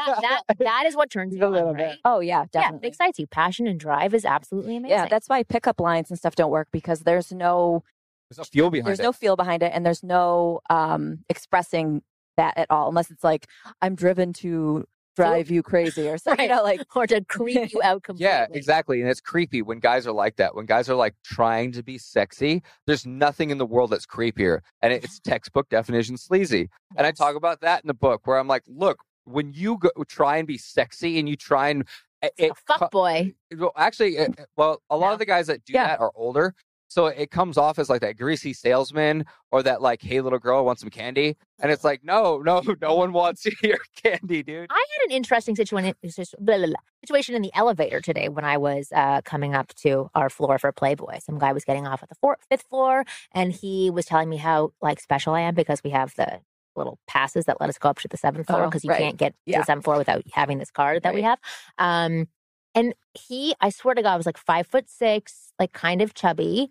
that, 0.49 0.59
that 0.59 0.85
is 0.87 0.97
what 0.97 1.11
turns 1.11 1.35
you 1.37 1.47
A 1.47 1.49
little 1.49 1.69
on, 1.69 1.77
bit. 1.77 1.83
right? 1.85 1.99
Oh 2.05 2.21
yeah, 2.21 2.39
Yeah, 2.39 2.43
it 2.45 2.51
definitely. 2.53 2.89
excites 2.89 3.19
you. 3.19 3.27
Passion 3.27 3.67
and 3.67 3.79
drive 3.79 4.15
is 4.15 4.25
absolutely 4.25 4.77
amazing. 4.77 4.97
yeah, 4.99 5.07
that's 5.09 5.29
why 5.29 5.43
pickup 5.43 5.81
lines 5.81 6.11
and 6.11 6.19
stuff 6.19 6.35
don't 6.35 6.51
work 6.51 6.69
because 6.73 7.01
there's 7.01 7.31
no 7.31 7.85
There's 8.31 8.39
no 8.39 8.45
fuel 8.45 8.71
behind 8.71 8.87
there's 8.89 9.01
it. 9.01 9.03
no 9.05 9.13
feel 9.13 9.37
behind 9.37 9.63
it 9.63 9.71
and 9.75 9.85
there's 9.85 10.03
no 10.03 10.61
um 10.71 11.19
expressing 11.29 12.03
that 12.37 12.57
at 12.57 12.67
all 12.71 12.89
unless 12.89 13.11
it's 13.11 13.25
like 13.25 13.47
I'm 13.83 13.95
driven 13.95 14.33
to 14.35 14.85
drive 15.17 15.49
you 15.49 15.63
crazy 15.63 16.09
or 16.09 16.19
something. 16.19 16.49
Right. 16.49 16.51
You 16.51 16.57
know, 16.57 16.63
like 16.65 16.81
or 16.97 17.07
to 17.07 17.25
creep 17.25 17.73
you 17.73 17.81
out 17.83 18.03
completely. 18.03 18.27
Yeah, 18.33 18.47
exactly. 18.53 19.01
And 19.01 19.09
it's 19.09 19.21
creepy 19.21 19.63
when 19.63 19.79
guys 19.79 20.07
are 20.09 20.13
like 20.13 20.37
that. 20.37 20.55
When 20.57 20.67
guys 20.67 20.89
are 20.89 20.97
like 20.97 21.15
trying 21.25 21.71
to 21.73 21.83
be 21.85 21.99
sexy, 21.99 22.63
there's 22.87 23.07
nothing 23.07 23.51
in 23.51 23.59
the 23.59 23.67
world 23.67 23.91
that's 23.91 24.07
creepier. 24.07 24.59
And 24.83 24.93
it's 24.93 25.21
textbook 25.25 25.69
definition 25.69 26.17
sleazy. 26.17 26.69
And 26.97 27.07
I 27.07 27.13
talk 27.13 27.37
about 27.37 27.61
that 27.61 27.85
in 27.85 27.89
the 27.89 27.95
book 27.95 28.27
where 28.27 28.39
I'm 28.39 28.49
like, 28.49 28.65
look, 28.67 28.99
when 29.25 29.53
you 29.53 29.79
go, 29.79 29.91
try 30.09 30.37
and 30.39 30.47
be 30.49 30.59
sexy 30.59 31.19
and 31.21 31.29
you 31.29 31.37
try 31.37 31.69
and 31.69 31.85
eh, 32.23 32.29
it, 32.37 32.51
a 32.51 32.55
fuck 32.79 32.91
boy. 32.91 33.35
well, 33.57 33.73
actually, 33.77 34.17
it, 34.17 34.31
it- 34.39 34.47
well, 34.57 34.83
a 34.91 34.97
lot 34.97 35.09
No? 35.09 35.13
of 35.15 35.19
the 35.21 35.27
guys 35.27 35.47
that 35.47 35.65
do 35.65 35.75
Yeah. 35.75 35.87
that 35.87 36.01
are 36.01 36.11
older. 36.17 36.55
So 36.95 37.07
it 37.07 37.33
comes 37.33 37.59
off 37.59 37.81
as 37.81 37.91
like 37.91 38.03
that 38.03 38.17
greasy 38.17 38.53
salesman 38.53 39.25
or 39.51 39.65
that 39.65 39.83
like, 39.83 40.01
hey, 40.01 40.21
little 40.21 40.39
girl, 40.39 40.65
want 40.65 40.79
some 40.79 40.91
candy? 40.91 41.37
And 41.59 41.73
it's 41.73 41.83
like, 41.83 42.05
no, 42.05 42.39
no, 42.39 42.63
no 42.81 42.95
one 42.95 43.13
wants 43.13 43.45
your 43.65 43.79
candy, 44.01 44.45
dude. 44.45 44.69
I 44.71 44.75
had 44.75 45.11
an 45.11 45.17
interesting 45.17 45.57
situation, 45.57 45.93
blah, 46.39 46.57
blah, 46.57 46.67
blah, 46.67 46.75
situation 47.03 47.35
in 47.35 47.43
the 47.43 47.51
elevator 47.53 48.01
today 48.01 48.29
when 48.29 48.45
I 48.45 48.59
was 48.59 48.93
uh, 48.95 49.23
coming 49.23 49.57
up 49.57 49.75
to 49.83 50.09
our 50.15 50.31
floor 50.31 50.57
for 50.57 50.71
Playboy. 50.71 51.19
Some 51.19 51.41
guy 51.41 51.53
was 51.53 51.65
getting 51.65 51.85
off 51.85 52.01
at 52.05 52.11
the 52.11 52.15
four, 52.15 52.39
fifth 52.49 52.63
floor, 52.69 53.05
and 53.33 53.51
he 53.51 53.91
was 53.91 54.07
telling 54.07 54.29
me 54.29 54.37
how 54.37 54.71
like 54.81 55.01
special 55.01 55.35
I 55.35 55.41
am 55.41 55.57
because 55.57 55.83
we 55.83 55.91
have 55.91 56.15
the 56.15 56.43
little 56.77 57.01
passes 57.09 57.47
that 57.47 57.61
let 57.61 57.69
us 57.69 57.77
go 57.77 57.89
up 57.89 57.99
to 57.99 58.09
the 58.09 58.17
seventh 58.17 58.47
floor 58.47 58.63
Oh, 58.63 58.67
because 58.67 58.85
you 58.85 58.91
right. 58.91 59.01
can't 59.01 59.17
get 59.17 59.35
to 59.49 59.59
the 59.59 59.65
seventh 59.65 59.85
floor 59.85 59.99
without 59.99 60.23
having 60.33 60.59
this 60.59 60.71
card 60.71 61.03
that 61.03 61.13
we 61.13 61.23
have. 61.23 61.41
Um, 61.77 62.29
and 62.73 62.95
he, 63.15 63.57
I 63.61 63.71
swear 63.71 63.97
to 63.97 64.03
God, 64.03 64.17
was 64.17 64.27
like 64.27 64.39
five 64.39 64.69
foot 64.69 64.89
six, 64.89 65.53
like 65.59 65.73
kind 65.73 66.01
of 66.01 66.15
chubby, 66.15 66.71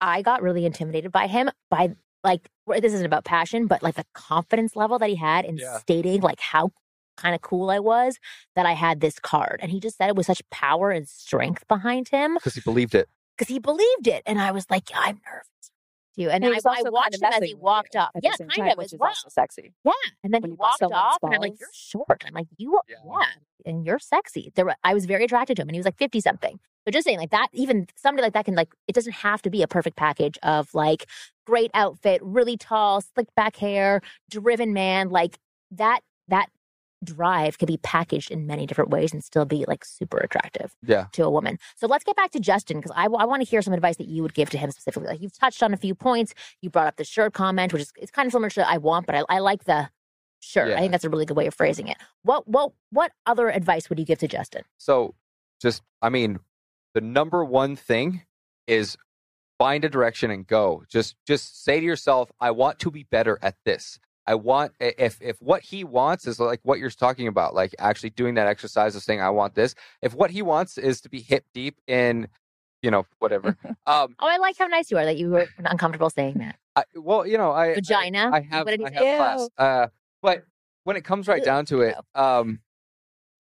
I 0.00 0.22
got 0.22 0.42
really 0.42 0.66
intimidated 0.66 1.12
by 1.12 1.26
him 1.26 1.50
by 1.70 1.94
like 2.24 2.48
this 2.66 2.92
isn't 2.92 3.06
about 3.06 3.24
passion, 3.24 3.66
but 3.66 3.82
like 3.82 3.94
the 3.94 4.04
confidence 4.14 4.74
level 4.76 4.98
that 4.98 5.08
he 5.08 5.14
had 5.16 5.44
in 5.44 5.58
Yeah. 5.58 5.78
stating 5.78 6.20
like 6.20 6.40
how 6.40 6.70
kind 7.16 7.34
of 7.34 7.40
cool 7.40 7.70
I 7.70 7.78
was 7.78 8.18
that 8.56 8.66
I 8.66 8.72
had 8.72 9.00
this 9.00 9.18
card. 9.18 9.60
And 9.62 9.70
he 9.70 9.80
just 9.80 9.96
said 9.96 10.08
it 10.08 10.16
with 10.16 10.26
such 10.26 10.42
power 10.50 10.90
and 10.90 11.08
strength 11.08 11.66
behind 11.68 12.08
him 12.08 12.34
Because 12.34 12.54
he 12.54 12.60
believed 12.60 12.94
it. 12.94 13.08
because 13.36 13.48
he 13.52 13.58
believed 13.58 14.06
it. 14.06 14.22
And 14.26 14.40
I 14.40 14.50
was 14.52 14.66
like, 14.70 14.90
I'm 14.94 15.20
nervous. 15.26 15.48
You 16.16 16.30
and 16.30 16.42
he 16.42 16.48
I, 16.50 16.52
I 16.54 16.56
also 16.56 16.72
kind 16.72 16.92
watched 16.92 17.14
of 17.16 17.20
him 17.22 17.30
as 17.34 17.42
he 17.42 17.54
walked 17.54 17.94
up. 17.94 18.10
Yeah, 18.22 18.30
kind 18.38 18.50
time, 18.50 18.68
of 18.70 18.78
which 18.78 18.84
as 18.86 18.92
is 18.94 18.98
well. 18.98 19.08
also 19.10 19.28
sexy. 19.28 19.72
Yeah. 19.84 19.92
And 20.24 20.32
then 20.34 20.40
When 20.42 20.50
he 20.52 20.56
walked 20.56 20.78
someone's 20.78 20.98
off, 20.98 21.18
and 21.22 21.34
I'm 21.34 21.40
like, 21.42 21.60
"You're 21.60 21.68
short." 21.74 22.24
I'm 22.26 22.32
like, 22.32 22.46
"You, 22.56 22.80
Yeah. 22.88 22.96
yeah, 23.04 23.26
and 23.70 23.84
you're 23.84 23.98
sexy." 23.98 24.50
There, 24.54 24.64
were, 24.64 24.76
I 24.82 24.94
was 24.94 25.04
very 25.04 25.24
attracted 25.24 25.56
to 25.56 25.62
him, 25.62 25.68
and 25.68 25.74
he 25.74 25.78
was 25.78 25.84
like 25.84 25.98
fifty 25.98 26.22
something. 26.22 26.58
But 26.86 26.94
just 26.94 27.04
saying, 27.04 27.18
like 27.18 27.32
that, 27.32 27.48
even 27.52 27.86
somebody 27.96 28.22
like 28.24 28.32
that 28.32 28.46
can 28.46 28.54
like. 28.54 28.72
It 28.88 28.94
doesn't 28.94 29.12
have 29.12 29.42
to 29.42 29.50
be 29.50 29.60
a 29.62 29.68
perfect 29.68 29.96
package 29.96 30.38
of 30.42 30.72
like 30.74 31.06
great 31.46 31.70
outfit, 31.74 32.22
really 32.22 32.56
tall, 32.56 33.02
slick 33.02 33.26
back 33.34 33.56
hair, 33.56 34.00
driven 34.30 34.72
man. 34.72 35.10
Like 35.10 35.38
that, 35.72 36.00
that 36.28 36.46
drive 37.04 37.58
could 37.58 37.66
be 37.68 37.76
packaged 37.78 38.30
in 38.30 38.46
many 38.46 38.66
different 38.66 38.90
ways 38.90 39.12
and 39.12 39.22
still 39.22 39.44
be 39.44 39.64
like 39.68 39.84
super 39.84 40.16
attractive 40.16 40.74
Yeah. 40.82 41.06
to 41.12 41.24
a 41.24 41.30
woman. 41.30 41.58
So 41.76 41.86
let's 41.86 42.04
get 42.04 42.16
back 42.16 42.30
to 42.32 42.40
Justin 42.40 42.78
because 42.78 42.92
I, 42.96 43.04
I 43.04 43.24
want 43.26 43.42
to 43.42 43.48
hear 43.48 43.60
some 43.62 43.74
advice 43.74 43.96
that 43.98 44.06
you 44.08 44.22
would 44.22 44.32
give 44.34 44.48
to 44.50 44.58
him 44.58 44.70
specifically. 44.70 45.08
Like 45.08 45.20
you've 45.20 45.36
touched 45.38 45.62
on 45.62 45.74
a 45.74 45.76
few 45.76 45.94
points. 45.94 46.32
You 46.62 46.70
brought 46.70 46.86
up 46.86 46.96
the 46.96 47.04
shirt 47.04 47.32
comment, 47.34 47.72
which 47.72 47.82
is 47.82 47.92
it's 47.96 48.10
kind 48.10 48.26
of 48.26 48.32
similar 48.32 48.48
to 48.50 48.68
I 48.68 48.78
want, 48.78 49.06
but 49.06 49.14
I, 49.14 49.22
I 49.28 49.38
like 49.40 49.64
the 49.64 49.88
shirt. 50.40 50.72
I 50.72 50.78
think 50.80 50.92
that's 50.92 51.04
a 51.04 51.10
really 51.10 51.26
good 51.26 51.36
way 51.36 51.46
of 51.46 51.54
phrasing 51.54 51.88
it. 51.88 51.96
What 52.22 52.46
what 52.48 52.72
what 52.90 53.12
other 53.26 53.50
advice 53.50 53.88
would 53.90 53.98
you 53.98 54.04
give 54.04 54.18
to 54.20 54.28
Justin? 54.28 54.62
So 54.78 55.14
just 55.60 55.82
I 56.00 56.08
mean, 56.08 56.38
the 56.96 57.02
number 57.02 57.44
one 57.44 57.76
thing 57.76 58.22
is 58.66 58.96
find 59.58 59.84
a 59.84 59.88
direction 59.90 60.30
and 60.30 60.46
go. 60.46 60.82
Just 60.88 61.14
just 61.26 61.62
say 61.62 61.78
to 61.78 61.84
yourself, 61.84 62.32
I 62.40 62.52
want 62.52 62.78
to 62.78 62.90
be 62.90 63.02
better 63.02 63.38
at 63.42 63.54
this. 63.66 63.98
I 64.26 64.34
want 64.36 64.72
if 64.80 65.18
if 65.20 65.36
what 65.42 65.60
he 65.62 65.84
wants 65.84 66.26
is 66.26 66.40
like 66.40 66.60
what 66.62 66.78
you're 66.78 66.88
talking 66.88 67.28
about, 67.28 67.54
like 67.54 67.74
actually 67.78 68.10
doing 68.10 68.36
that 68.36 68.46
exercise 68.46 68.96
of 68.96 69.02
saying 69.02 69.20
I 69.20 69.28
want 69.28 69.54
this. 69.54 69.74
If 70.00 70.14
what 70.14 70.30
he 70.30 70.40
wants 70.40 70.78
is 70.78 71.02
to 71.02 71.10
be 71.10 71.20
hip 71.20 71.44
deep 71.52 71.76
in, 71.86 72.28
you 72.80 72.90
know, 72.90 73.04
whatever. 73.18 73.58
um, 73.86 74.16
Oh, 74.18 74.26
I 74.26 74.38
like 74.38 74.56
how 74.56 74.66
nice 74.66 74.90
you 74.90 74.96
are 74.96 75.04
that 75.04 75.18
you 75.18 75.28
were 75.28 75.48
uncomfortable 75.58 76.08
saying 76.08 76.38
that. 76.38 76.56
I, 76.76 76.84
well, 76.94 77.26
you 77.26 77.36
know, 77.36 77.50
I 77.50 77.72
I- 77.72 77.74
Vagina. 77.74 78.30
I, 78.32 78.40
have 78.40 78.64
What 78.64 78.70
did 78.70 78.80
he 78.80 78.86
I 78.86 78.90
have 78.90 79.18
class. 79.18 79.48
Uh, 79.58 79.86
but 80.22 80.44
when 80.84 80.96
it 80.96 81.04
comes 81.04 81.28
right 81.28 81.44
down 81.44 81.66
to 81.66 81.82
it, 81.82 81.94
um, 82.14 82.60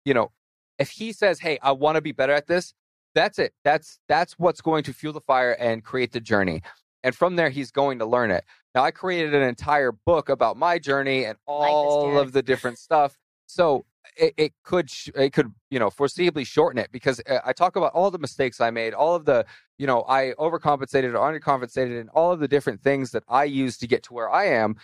you 0.06 0.14
know, 0.14 0.32
if 0.78 0.91
he 0.91 1.12
says, 1.14 1.39
"Hey, 1.39 1.58
I 1.64 1.72
want 1.72 1.95
to 1.95 2.02
be 2.02 2.12
better 2.12 2.34
at 2.34 2.45
this," 2.45 2.74
that's 3.20 3.39
it. 3.39 3.53
That's 3.63 3.99
that's 4.07 4.34
what's 4.39 4.61
going 4.61 4.84
to 4.84 4.93
fuel 4.93 5.13
the 5.13 5.22
fire 5.22 5.51
and 5.59 5.84
create 5.84 6.11
the 6.11 6.20
journey. 6.20 6.61
And 7.03 7.15
from 7.15 7.36
there, 7.36 7.49
he's 7.49 7.72
going 7.72 7.99
to 7.99 8.05
learn 8.05 8.32
it. 8.32 8.43
Now, 8.76 8.84
I 8.84 8.91
created 8.91 9.34
an 9.34 9.41
entire 9.41 9.91
book 9.91 10.30
about 10.30 10.57
my 10.57 10.80
journey 10.80 11.26
and 11.26 11.38
all 11.45 12.17
of 12.17 12.34
the 12.34 12.41
different 12.41 12.78
stuff. 12.78 13.17
So 13.47 13.86
it, 14.15 14.34
it 14.38 14.53
could 14.63 14.89
sh- 14.89 15.09
it 15.15 15.34
could 15.34 15.53
you 15.70 15.80
know 15.80 15.89
foreseeably 15.89 16.45
shorten 16.45 16.80
it 16.80 16.91
because 16.91 17.22
uh, 17.30 17.39
I 17.45 17.53
talk 17.53 17.76
about 17.76 17.93
all 17.93 18.11
the 18.11 18.20
mistakes 18.20 18.61
I 18.61 18.72
made, 18.72 18.93
all 18.93 19.15
of 19.15 19.26
the 19.26 19.45
you 19.78 19.88
know 19.88 20.05
I 20.07 20.34
overcompensated 20.38 21.13
or 21.13 21.39
undercompensated, 21.39 21.99
and 21.99 22.09
all 22.09 22.32
of 22.32 22.39
the 22.39 22.47
different 22.47 22.82
things 22.82 23.11
that 23.11 23.24
I 23.28 23.45
used 23.45 23.80
to 23.82 23.88
get 23.88 24.03
to 24.03 24.13
where 24.13 24.30
I 24.30 24.45
am, 24.45 24.76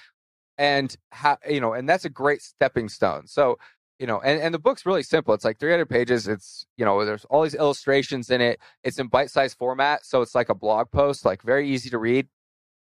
and 0.57 0.95
how 1.11 1.37
you 1.49 1.59
know, 1.59 1.73
and 1.73 1.87
that's 1.87 2.05
a 2.05 2.09
great 2.09 2.41
stepping 2.41 2.89
stone. 2.89 3.27
So 3.27 3.57
you 3.99 4.07
know, 4.07 4.19
and, 4.21 4.41
and 4.41 4.53
the 4.53 4.59
book's 4.59 4.85
really 4.85 5.03
simple. 5.03 5.33
It's 5.33 5.45
like 5.45 5.59
300 5.59 5.85
pages. 5.87 6.27
It's, 6.27 6.65
you 6.77 6.85
know, 6.85 7.05
there's 7.05 7.25
all 7.25 7.43
these 7.43 7.55
illustrations 7.55 8.29
in 8.29 8.41
it. 8.41 8.59
It's 8.83 8.99
in 8.99 9.07
bite 9.07 9.29
sized 9.31 9.57
format. 9.57 10.05
So 10.05 10.21
it's 10.21 10.35
like 10.35 10.49
a 10.49 10.55
blog 10.55 10.91
post, 10.91 11.25
like 11.25 11.41
very 11.41 11.69
easy 11.69 11.89
to 11.89 11.97
read. 11.97 12.27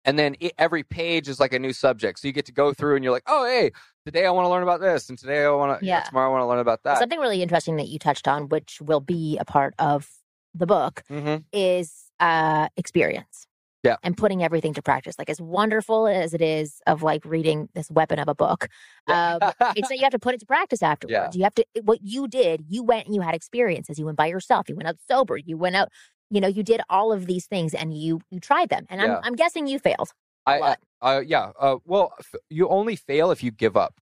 And 0.06 0.18
then 0.18 0.36
it, 0.40 0.52
every 0.58 0.82
page 0.82 1.28
is 1.28 1.40
like 1.40 1.52
a 1.52 1.58
new 1.58 1.72
subject. 1.72 2.18
So 2.18 2.28
you 2.28 2.32
get 2.32 2.46
to 2.46 2.52
go 2.52 2.72
through 2.74 2.96
and 2.96 3.04
you're 3.04 3.12
like, 3.12 3.22
oh, 3.26 3.44
hey, 3.46 3.70
today 4.04 4.26
I 4.26 4.30
want 4.30 4.44
to 4.44 4.50
learn 4.50 4.62
about 4.62 4.80
this. 4.80 5.08
And 5.08 5.18
today 5.18 5.44
I 5.44 5.50
want 5.50 5.80
to, 5.80 5.86
Yeah. 5.86 6.00
tomorrow 6.02 6.28
I 6.28 6.32
want 6.32 6.42
to 6.42 6.46
learn 6.46 6.58
about 6.58 6.82
that. 6.84 6.98
Something 6.98 7.20
really 7.20 7.42
interesting 7.42 7.76
that 7.76 7.88
you 7.88 7.98
touched 7.98 8.28
on, 8.28 8.48
which 8.48 8.80
will 8.82 9.00
be 9.00 9.38
a 9.38 9.44
part 9.44 9.74
of 9.78 10.08
the 10.54 10.66
book, 10.66 11.02
hmm 11.08 11.36
is 11.52 12.10
uh 12.20 12.68
experience. 12.76 13.46
Yeah. 13.84 13.96
And 14.02 14.16
putting 14.16 14.42
everything 14.42 14.72
to 14.74 14.82
practice. 14.82 15.16
Like 15.18 15.28
as 15.28 15.40
wonderful 15.40 16.06
as 16.08 16.32
it 16.32 16.40
is 16.40 16.80
of 16.86 17.02
like 17.02 17.22
reading 17.24 17.68
this 17.74 17.90
weapon 17.90 18.18
of 18.18 18.28
a 18.28 18.34
book, 18.34 18.66
um, 19.06 19.38
it's 19.76 19.88
that 19.90 19.96
you 19.96 20.02
have 20.02 20.12
to 20.12 20.18
put 20.18 20.34
it 20.34 20.40
to 20.40 20.46
practice 20.46 20.82
afterwards. 20.92 21.36
You 21.36 21.44
have 21.44 21.54
to 21.56 21.64
what 21.82 21.98
you 22.02 22.26
did, 22.26 22.64
you 22.68 22.82
went 22.82 23.04
and 23.06 23.14
you 23.14 23.20
had 23.20 23.34
experiences. 23.34 23.98
You 23.98 24.06
went 24.06 24.16
by 24.16 24.26
yourself, 24.26 24.68
you 24.70 24.74
went 24.74 24.88
out 24.88 24.96
sober, 25.08 25.36
you 25.36 25.58
went 25.58 25.76
out, 25.76 25.90
you 26.30 26.40
know, 26.40 26.48
you 26.48 26.62
did 26.62 26.80
all 26.88 27.12
of 27.12 27.26
these 27.26 27.46
things 27.46 27.74
and 27.74 27.92
you 27.96 28.20
you 28.30 28.40
tried 28.40 28.70
them. 28.70 28.86
And 28.88 29.00
Yeah. 29.02 29.18
I'm 29.18 29.20
I'm 29.24 29.34
guessing 29.36 29.66
you 29.66 29.78
failed. 29.78 30.08
I, 30.46 30.58
lot. 30.58 30.78
uh, 31.02 31.22
yeah. 31.24 31.52
Uh, 31.58 31.76
well, 31.84 32.14
f- 32.18 32.34
you 32.50 32.68
only 32.68 32.96
fail 32.96 33.30
if 33.30 33.42
you 33.42 33.50
give 33.50 33.76
up. 33.76 33.94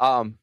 Um, 0.00 0.38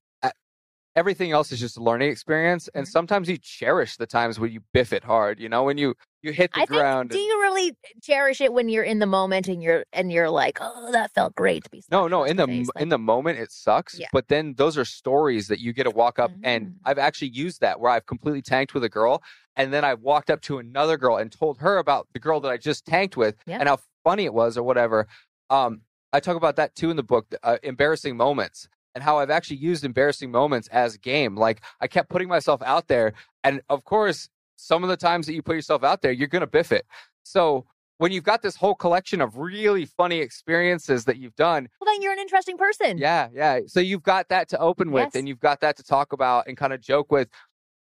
everything 0.96 1.32
else 1.32 1.52
is 1.52 1.60
just 1.60 1.78
a 1.78 1.84
learning 1.84 2.10
experience, 2.10 2.70
and 2.74 2.86
Mhm. 2.86 2.90
sometimes 2.92 3.30
you 3.30 3.38
cherish 3.38 3.98
the 3.98 4.06
times 4.08 4.40
when 4.40 4.52
you 4.52 4.62
biff 4.74 4.94
it 4.94 5.04
hard. 5.04 5.40
You 5.40 5.50
know, 5.50 5.64
when 5.64 5.78
you 5.78 5.96
you 6.26 6.34
hit 6.34 6.52
the 6.54 6.62
I 6.62 6.66
think 6.66 6.80
ground. 6.80 7.10
do 7.12 7.20
you 7.20 7.40
really 7.42 7.78
cherish 8.02 8.42
it 8.42 8.52
when 8.52 8.68
you're 8.70 8.84
in 8.84 9.00
the 9.00 9.06
moment 9.06 9.48
and 9.48 9.62
you're 9.64 9.86
and 9.94 10.12
you're 10.12 10.30
like, 10.30 10.58
oh, 10.60 10.92
that 10.92 11.12
felt 11.14 11.36
great 11.36 11.64
to 11.66 11.70
be 11.70 11.84
no, 11.92 12.08
no. 12.08 12.24
In 12.24 12.38
the 12.38 12.48
face," 12.48 12.68
m- 12.68 12.72
like- 12.76 12.82
in 12.82 12.90
the 12.90 12.98
moment, 12.98 13.40
it 13.40 13.52
sucks. 13.52 13.98
Yeah. 14.00 14.08
But 14.12 14.28
then 14.28 14.56
those 14.58 14.78
are 14.78 14.86
stories 14.86 15.48
that 15.48 15.60
you 15.60 15.72
get 15.74 15.84
to 15.84 15.92
walk 15.92 16.20
up, 16.20 16.32
and 16.44 16.66
Mm. 16.68 16.74
I've 16.86 16.98
actually 17.00 17.30
used 17.30 17.62
that 17.62 17.80
where 17.80 17.92
I've 17.92 18.06
completely 18.06 18.42
tanked 18.42 18.74
with 18.74 18.84
a 18.84 18.90
girl, 18.90 19.22
and 19.56 19.72
then 19.74 19.86
I 19.86 19.94
walked 19.94 20.30
up 20.30 20.42
to 20.44 20.58
another 20.58 20.98
girl 20.98 21.18
and 21.18 21.32
told 21.32 21.60
her 21.60 21.78
about 21.78 22.08
the 22.14 22.20
girl 22.20 22.40
that 22.42 22.50
I 22.52 22.58
just 22.58 22.86
tanked 22.86 23.16
with 23.16 23.36
Yeah. 23.46 23.60
and 23.60 23.70
how 23.70 23.78
funny 24.04 24.26
it 24.26 24.34
was 24.34 24.58
or 24.58 24.64
whatever. 24.64 25.08
Um, 25.50 25.82
I 26.12 26.20
talk 26.20 26.36
about 26.38 26.56
that 26.56 26.76
too 26.76 26.90
in 26.90 26.96
the 26.98 27.04
book, 27.04 27.28
uh, 27.44 27.58
embarrassing 27.64 28.16
moments, 28.18 28.68
and 28.94 29.04
how 29.04 29.20
I've 29.20 29.30
actually 29.30 29.58
used 29.58 29.84
embarrassing 29.84 30.32
moments 30.32 30.68
as 30.70 30.96
game. 30.98 31.36
Like 31.36 31.62
I 31.82 31.88
kept 31.88 32.10
putting 32.10 32.30
myself 32.30 32.62
out 32.64 32.88
there, 32.88 33.14
and 33.44 33.62
of 33.70 33.84
course, 33.84 34.30
some 34.56 34.84
of 34.84 34.90
the 34.90 34.98
times 34.98 35.26
that 35.28 35.34
you 35.34 35.42
put 35.42 35.56
yourself 35.56 35.84
out 35.84 36.02
there, 36.02 36.12
you're 36.12 36.28
gonna 36.28 36.48
biff 36.48 36.72
it. 36.72 36.86
So 37.24 37.66
when 37.98 38.12
you've 38.12 38.24
got 38.26 38.42
this 38.42 38.56
whole 38.58 38.76
collection 38.76 39.22
of 39.22 39.38
really 39.38 39.86
funny 39.86 40.18
experiences 40.20 41.06
that 41.06 41.18
you've 41.18 41.36
done, 41.36 41.70
well, 41.80 41.94
then 41.94 42.02
you're 42.02 42.12
an 42.12 42.20
interesting 42.20 42.58
person. 42.58 42.98
yeah, 42.98 43.30
yeah. 43.34 43.62
So 43.68 43.80
you've 43.80 44.04
got 44.04 44.28
that 44.30 44.50
to 44.50 44.60
open 44.60 44.92
with, 44.92 45.06
Yes. 45.06 45.16
and 45.16 45.28
you've 45.30 45.40
got 45.40 45.62
that 45.62 45.78
to 45.78 45.84
talk 45.84 46.12
about 46.12 46.48
and 46.48 46.58
kind 46.58 46.74
of 46.74 46.82
joke 46.82 47.12
with. 47.12 47.30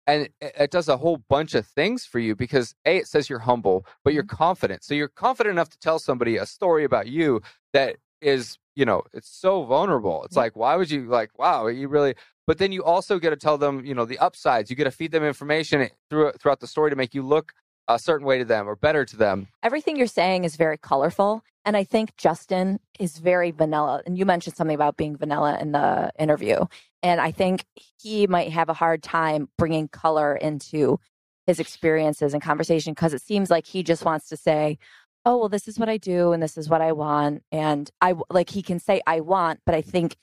And 0.07 0.23
it, 0.23 0.33
it 0.59 0.71
does 0.71 0.89
a 0.89 0.97
whole 0.97 1.19
bunch 1.29 1.55
of 1.55 1.67
things 1.67 2.07
for 2.07 2.19
you 2.19 2.35
because 2.35 2.75
A, 2.87 2.97
it 2.97 3.07
says 3.07 3.29
you're 3.29 3.41
humble, 3.41 3.85
but 4.03 4.15
you're 4.15 4.23
mm-hmm. 4.23 4.37
confident. 4.37 4.83
So 4.83 4.95
you're 4.95 5.09
confident 5.09 5.53
enough 5.53 5.69
to 5.71 5.79
tell 5.79 5.99
somebody 5.99 6.39
a 6.39 6.47
story 6.47 6.85
about 6.85 7.09
you 7.09 7.43
that 7.75 7.97
is, 8.23 8.57
you 8.75 8.87
know, 8.87 9.03
it's 9.13 9.29
so 9.29 9.65
vulnerable. 9.65 10.25
It's 10.25 10.37
Yeah. 10.37 10.45
like, 10.45 10.57
why 10.57 10.77
would 10.77 10.91
you, 10.91 11.07
like, 11.07 11.39
wow, 11.39 11.67
you 11.67 11.89
really, 11.89 12.15
but 12.49 12.57
then 12.57 12.73
you 12.73 12.83
also 12.83 13.19
get 13.19 13.29
to 13.29 13.37
tell 13.37 13.59
them, 13.59 13.85
you 13.85 13.95
know, 13.95 14.07
the 14.07 14.19
upsides. 14.19 14.71
You 14.71 14.77
get 14.77 14.85
to 14.85 14.91
feed 14.91 15.13
them 15.13 15.23
information 15.23 15.91
through, 16.09 16.33
throughout 16.41 16.61
the 16.61 16.67
story 16.67 16.89
to 16.89 16.97
make 16.97 17.15
you 17.15 17.23
look 17.23 17.53
a 17.89 17.99
certain 17.99 18.27
way 18.27 18.39
to 18.39 18.45
them 18.47 18.67
or 18.67 18.75
better 18.75 19.05
to 19.05 19.17
them. 19.17 19.49
everything 19.63 19.97
you're 19.97 20.07
saying 20.07 20.45
is 20.45 20.57
very 20.57 20.79
colorful. 20.79 21.43
And 21.67 21.77
I 21.77 21.85
think 21.85 22.17
Justin 22.17 22.81
is 22.99 23.19
very 23.19 23.51
vanilla. 23.51 24.01
And 24.07 24.17
you 24.17 24.25
mentioned 24.25 24.57
something 24.57 24.75
about 24.75 24.97
being 24.97 25.15
vanilla 25.15 25.59
in 25.61 25.73
the 25.73 26.11
interview. 26.19 26.65
And 27.03 27.21
I 27.21 27.33
think 27.33 27.67
he 28.01 28.27
might 28.27 28.51
have 28.51 28.71
a 28.71 28.75
hard 28.75 29.03
time 29.03 29.51
bringing 29.59 29.87
color 29.87 30.35
into 30.35 30.99
his 31.47 31.61
experiences 31.61 32.33
and 32.33 32.43
conversation 32.43 32.95
because 32.95 33.13
it 33.13 33.21
seems 33.21 33.51
like 33.51 33.67
he 33.67 33.83
just 33.83 34.07
wants 34.07 34.27
to 34.31 34.39
say, 34.39 34.79
oh, 35.27 35.37
well, 35.37 35.49
this 35.51 35.69
is 35.69 35.79
what 35.79 35.91
I 35.91 35.99
do 35.99 36.33
and 36.33 36.43
this 36.43 36.57
is 36.57 36.71
what 36.71 36.81
I 36.81 36.93
want. 36.93 37.43
And 37.53 37.91
I 38.01 38.15
like 38.31 38.49
he 38.49 38.63
can 38.63 38.79
say, 38.79 39.03
I 39.07 39.21
want, 39.21 39.61
but 39.67 39.75
I 39.75 39.83
think 39.83 40.17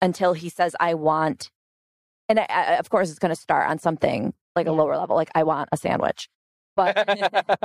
until 0.00 0.34
he 0.34 0.48
says, 0.48 0.76
I 0.78 0.94
want, 0.94 1.50
and 2.28 2.40
I, 2.40 2.46
I, 2.48 2.62
of 2.76 2.90
course, 2.90 3.10
it's 3.10 3.18
going 3.18 3.34
to 3.34 3.40
start 3.40 3.68
on 3.68 3.78
something 3.78 4.32
like 4.56 4.66
a 4.66 4.70
mm. 4.70 4.76
lower 4.76 4.96
level, 4.96 5.16
like 5.16 5.30
I 5.34 5.42
want 5.42 5.68
a 5.72 5.76
sandwich. 5.76 6.28
But 6.76 7.08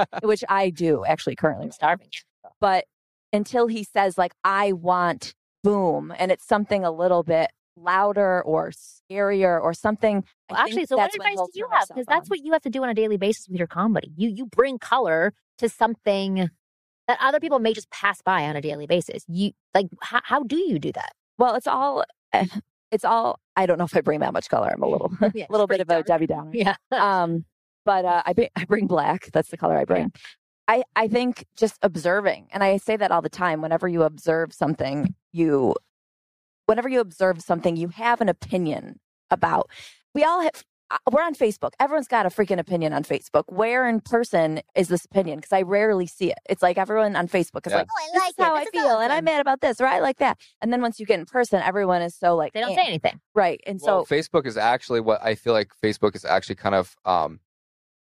which 0.24 0.44
I 0.50 0.70
do 0.70 1.04
actually 1.06 1.36
currently 1.36 1.66
I'm 1.66 1.72
starving. 1.72 2.08
Oh. 2.46 2.50
but 2.60 2.86
until 3.32 3.68
he 3.68 3.84
says 3.84 4.18
like 4.18 4.34
i 4.44 4.72
want 4.72 5.36
boom 5.64 6.14
and 6.18 6.32
it's 6.32 6.48
something 6.48 6.84
a 6.84 6.92
little 6.92 7.22
bit 7.22 7.52
louder 7.76 8.42
or 8.42 8.72
scarier 8.72 9.62
or 9.62 9.74
something 9.74 10.24
Well, 10.50 10.60
actually, 10.60 10.86
so 10.86 10.98
what 10.98 11.14
advice 11.14 11.38
do 11.38 11.60
you 11.60 11.68
have? 11.72 11.88
Because 11.88 12.06
that's 12.08 12.30
what 12.30 12.40
you 12.44 12.54
have 12.54 12.62
to 12.64 12.70
do 12.70 12.84
on 12.84 12.90
a 12.90 12.94
daily 12.94 13.18
basis 13.18 13.48
with 13.48 13.58
your 13.58 13.68
comedy. 13.68 14.12
You 14.16 14.30
you 14.30 14.46
bring 14.46 14.80
color 14.80 15.34
to 15.60 15.70
something 15.70 16.50
that 17.08 17.18
other 17.22 17.40
people 17.40 17.60
may 17.60 17.74
just 17.74 17.90
pass 17.90 18.22
by 18.22 18.46
on 18.46 18.56
a 18.56 18.62
daily 18.62 18.86
basis. 18.86 19.24
You 19.28 19.52
like 19.74 19.88
how, 20.02 20.22
how 20.24 20.44
do 20.44 20.58
you 20.58 20.80
do 20.80 20.92
that? 20.94 21.14
well 21.38 21.56
it's 21.56 21.68
all 21.68 22.04
eh, 22.34 22.46
it's 22.92 23.06
all 23.06 23.40
i 23.62 23.66
don't 23.66 23.78
know 23.78 23.86
if 23.86 23.96
i 23.96 24.02
bring 24.02 24.20
that 24.22 24.34
much 24.34 24.50
color. 24.50 24.70
I'm 24.74 24.82
a 24.84 24.88
little 24.88 25.12
Yeah, 25.34 25.46
little 25.50 25.68
bit 25.68 25.82
of 25.82 25.90
a 25.90 25.94
dark. 25.94 26.06
debbie 26.08 26.28
downer. 26.28 26.52
Yeah. 26.54 26.76
um 26.92 27.46
but 27.86 28.06
uh 28.06 28.24
i 28.26 28.34
bring 28.34 28.50
i 28.56 28.66
bring 28.66 28.88
black. 28.88 29.30
That's 29.34 29.50
the 29.50 29.58
color 29.58 29.78
i 29.78 29.86
bring. 29.86 30.12
I 30.68 30.84
i 30.96 31.08
think 31.08 31.46
just 31.58 31.78
observing 31.82 32.48
and 32.52 32.64
i 32.64 32.78
say 32.78 32.96
that 32.98 33.12
all 33.12 33.22
the 33.22 33.30
time 33.30 33.62
whenever 33.62 33.88
you 33.88 34.04
observe 34.04 34.54
something 34.54 35.14
you 35.32 35.76
whenever 36.68 36.90
you 36.90 37.00
observe 37.00 37.42
something 37.42 37.76
you 37.76 37.88
have 37.90 38.22
an 38.22 38.30
opinion 38.30 39.00
about 39.32 39.70
we 40.14 40.24
all 40.24 40.42
have 40.42 40.64
we're 41.12 41.24
on 41.24 41.36
facebook 41.36 41.72
everyone's 41.80 42.08
got 42.08 42.26
a 42.26 42.30
freaking 42.30 42.58
opinion 42.60 42.94
on 42.94 43.04
facebook 43.04 43.44
where 43.48 43.88
in 43.88 44.00
person 44.02 44.62
is 44.76 44.88
this 44.88 45.06
opinion 45.06 45.38
because 45.38 45.54
i 45.54 45.62
rarely 45.62 46.08
see 46.08 46.32
it 46.32 46.38
it's 46.50 46.62
like 46.64 46.78
everyone 46.78 47.16
on 47.16 47.28
facebook 47.28 47.68
is 47.68 47.72
Yeah. 47.72 47.80
like 47.80 47.88
Oh, 47.90 48.04
I 48.04 48.10
this 48.14 48.22
like 48.22 48.30
is 48.30 48.36
how 48.46 48.56
it. 48.56 48.58
i 48.58 48.60
This 48.66 48.74
is 48.74 48.82
feel 48.82 49.00
and 49.00 49.14
i'm 49.14 49.24
mad 49.24 49.42
about 49.42 49.62
this 49.62 49.80
or 49.80 49.88
i 49.88 50.00
like 50.00 50.18
that 50.18 50.40
and 50.62 50.74
then 50.74 50.82
once 50.82 51.00
you 51.00 51.06
get 51.06 51.20
in 51.20 51.26
person 51.26 51.62
everyone 51.62 52.02
is 52.02 52.16
so 52.16 52.36
like 52.36 52.54
They 52.54 52.62
don't 52.62 52.72
eh, 52.72 52.76
say 52.76 52.88
anything. 52.88 53.20
right 53.36 53.60
and 53.68 53.80
well, 53.84 54.06
so 54.06 54.16
Facebook 54.16 54.46
is 54.46 54.58
actually 54.58 55.00
what 55.02 55.24
I 55.24 55.36
feel 55.36 55.54
like 55.54 55.72
Facebook 55.84 56.16
is 56.16 56.26
actually 56.26 56.56
kind 56.56 56.76
of 56.76 56.96
um 57.06 57.40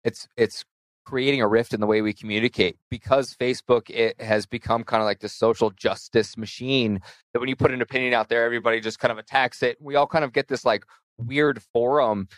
it's 0.04 0.28
it's 0.36 0.64
creating 1.04 1.40
a 1.40 1.48
rift 1.48 1.72
in 1.72 1.80
the 1.80 1.86
way 1.86 2.02
we 2.02 2.12
communicate 2.12 2.76
because 2.90 3.34
Facebook 3.34 3.88
it 3.90 4.20
has 4.20 4.44
become 4.46 4.84
kind 4.84 5.00
of 5.02 5.06
like 5.06 5.20
this 5.20 5.32
social 5.32 5.70
justice 5.70 6.36
machine 6.36 7.00
that 7.32 7.40
when 7.40 7.48
you 7.48 7.56
put 7.56 7.70
an 7.72 7.80
opinion 7.82 8.12
out 8.14 8.28
there 8.28 8.44
everybody 8.44 8.78
just 8.80 8.98
kind 8.98 9.10
of 9.10 9.18
attacks 9.18 9.62
it. 9.62 9.76
We 9.80 9.96
all 9.96 10.06
kind 10.06 10.24
of 10.24 10.32
get 10.32 10.48
this 10.48 10.64
like 10.66 10.84
weird 11.16 11.60
forum. 11.72 12.28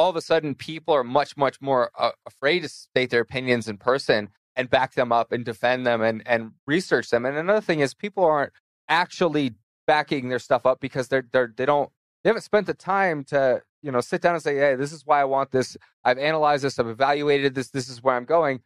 All 0.00 0.08
of 0.08 0.16
a 0.16 0.22
sudden 0.22 0.54
people 0.54 0.94
are 0.94 1.04
much 1.04 1.36
much 1.36 1.60
more 1.60 1.90
uh, 1.98 2.12
afraid 2.24 2.60
to 2.60 2.70
state 2.70 3.10
their 3.10 3.20
opinions 3.20 3.68
in 3.68 3.76
person 3.76 4.30
and 4.56 4.70
back 4.70 4.94
them 4.94 5.12
up 5.12 5.30
and 5.30 5.44
defend 5.44 5.86
them 5.86 6.00
and 6.00 6.22
and 6.26 6.52
research 6.66 7.10
them. 7.10 7.26
And 7.26 7.36
another 7.36 7.60
thing 7.60 7.80
is 7.80 7.92
people 7.92 8.24
aren't 8.24 8.52
actually 8.88 9.56
backing 9.86 10.30
their 10.30 10.38
stuff 10.38 10.64
up 10.64 10.80
because 10.80 11.08
they're 11.08 11.26
they're 11.32 11.52
they 11.54 11.66
don't 11.66 11.90
they 12.24 12.30
haven't 12.30 12.42
spent 12.42 12.66
the 12.66 12.72
time 12.74 13.24
to 13.24 13.60
you 13.82 13.92
know 13.92 14.00
sit 14.00 14.22
down 14.22 14.34
and 14.34 14.42
say 14.42 14.56
hey 14.56 14.74
this 14.74 14.90
is 14.90 15.04
why 15.04 15.20
i 15.20 15.24
want 15.24 15.50
this. 15.50 15.76
I've 16.02 16.18
analyzed 16.18 16.64
this. 16.64 16.78
I've 16.78 16.88
evaluated 16.88 17.54
this. 17.54 17.68
This 17.68 17.90
is 17.90 18.02
where 18.02 18.16
i'm 18.16 18.24
going. 18.24 18.60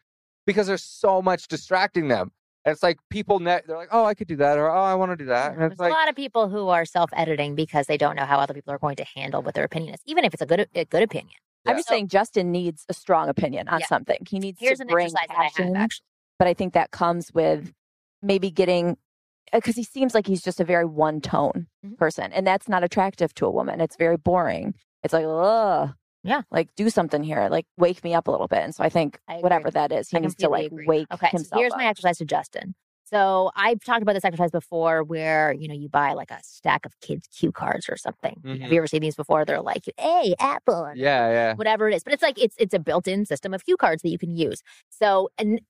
Because 0.47 0.69
there's 0.69 0.85
so 0.85 1.21
much 1.21 1.49
distracting 1.49 2.07
them 2.07 2.31
and 2.65 2.73
it's 2.73 2.83
like 2.83 2.99
people 3.11 3.39
ne- 3.41 3.61
they're 3.67 3.77
like 3.77 3.89
oh 3.93 4.05
i 4.05 4.15
could 4.15 4.27
do 4.29 4.37
that 4.37 4.59
or 4.59 4.71
oh 4.71 4.83
i 4.83 4.95
want 4.95 5.11
to 5.13 5.17
do 5.17 5.27
that 5.27 5.53
and 5.53 5.61
There's 5.61 5.73
it's 5.73 5.81
a 5.81 5.89
lot 5.89 6.09
of 6.09 6.15
people 6.17 6.49
who 6.49 6.69
are 6.69 6.85
self-editing 6.85 7.55
because 7.55 7.87
they 7.87 7.97
don't 7.97 8.17
know 8.17 8.25
how 8.25 8.39
other 8.39 8.55
people 8.55 8.73
are 8.73 8.79
going 8.79 8.97
to 8.97 9.05
handle 9.15 9.43
what 9.43 9.55
their 9.55 9.65
opinion 9.65 9.95
is, 9.95 10.01
even 10.07 10.25
if 10.25 10.33
it's 10.35 10.43
a 10.43 10.47
good 10.47 10.69
a 10.75 10.85
good 10.85 11.03
opinion. 11.03 11.37
Yeah. 11.65 11.73
i'm 11.73 11.79
just 11.79 11.89
saying 11.89 12.09
justin 12.09 12.51
needs 12.53 12.85
a 12.89 12.95
strong 12.95 13.29
opinion 13.29 13.69
on 13.69 13.81
Yeah. 13.81 13.87
something 13.87 14.19
he 14.29 14.39
needs 14.39 14.59
Here's 14.61 14.79
to 14.79 14.83
an 14.83 14.89
bring 14.89 15.07
exercise 15.07 15.29
that 15.29 15.39
I 15.39 15.43
passion 15.45 15.75
have 15.75 15.85
actually. 15.85 16.05
but 16.39 16.49
I 16.49 16.55
think 16.55 16.75
that 16.75 16.91
comes 16.91 17.33
with 17.35 17.73
maybe 18.23 18.51
getting 18.51 18.97
because 19.53 19.77
he 19.77 19.85
seems 19.85 20.15
like 20.15 20.27
he's 20.27 20.43
just 20.43 20.59
a 20.61 20.65
very 20.65 20.85
one 20.87 21.21
tone 21.21 21.67
Mhm. 21.87 21.97
person, 21.99 22.33
and 22.33 22.47
that's 22.47 22.69
not 22.69 22.83
attractive 22.83 23.35
to 23.35 23.47
a 23.47 23.51
woman. 23.51 23.81
It's 23.81 23.95
very 23.97 24.17
boring. 24.17 24.75
It's 25.05 25.13
like, 25.13 25.27
ugh, 25.29 25.93
Yeah. 26.25 26.43
like 26.51 26.75
do 26.75 26.91
something 26.91 27.23
here, 27.23 27.49
like 27.51 27.67
wake 27.79 28.03
me 28.03 28.15
up 28.15 28.27
a 28.27 28.31
little 28.31 28.49
bit. 28.49 28.61
And 28.61 28.75
so 28.75 28.83
I 28.83 28.89
think 28.89 29.21
I 29.29 29.37
whatever 29.39 29.71
that 29.71 29.93
is, 29.93 30.09
he 30.09 30.17
I 30.17 30.21
needs 30.21 30.35
to 30.37 30.47
completely 30.47 30.63
like 30.65 30.73
agree. 30.73 30.87
wake 30.87 31.07
Okay, 31.13 31.31
so 31.37 31.57
here's 31.59 31.73
up. 31.73 31.79
my 31.79 31.87
exercise 31.87 32.19
to 32.19 32.25
Justin. 32.25 32.75
So 33.07 33.51
I've 33.55 33.85
talked 33.85 34.03
about 34.03 34.15
this 34.15 34.25
exercise 34.25 34.51
before 34.51 35.05
where, 35.05 35.53
you 35.53 35.69
know, 35.69 35.75
you 35.75 35.91
buy 35.91 36.15
like 36.15 36.31
a 36.31 36.39
stack 36.43 36.87
of 36.87 36.99
kids' 37.01 37.29
cue 37.29 37.53
cards 37.53 37.87
or 37.89 37.97
something. 37.99 38.41
Mhm. 38.43 38.63
Have 38.63 38.73
you 38.73 38.79
ever 38.79 38.87
seen 38.87 39.03
these 39.03 39.15
before? 39.15 39.45
They're 39.45 39.61
like, 39.61 39.85
hey, 39.99 40.35
Apple. 40.41 40.91
yeah 40.95 41.31
yeah 41.31 41.55
Whatever 41.55 41.89
it 41.89 41.95
is. 41.95 42.03
But 42.03 42.15
it's 42.15 42.23
like 42.23 42.39
it's 42.43 42.57
it's 42.59 42.73
a 42.75 42.79
built-in 42.79 43.27
system 43.27 43.53
of 43.53 43.63
cue 43.65 43.77
cards 43.77 44.01
that 44.03 44.09
you 44.09 44.19
can 44.19 44.31
use. 44.35 44.63
So 44.89 45.29
and 45.39 45.61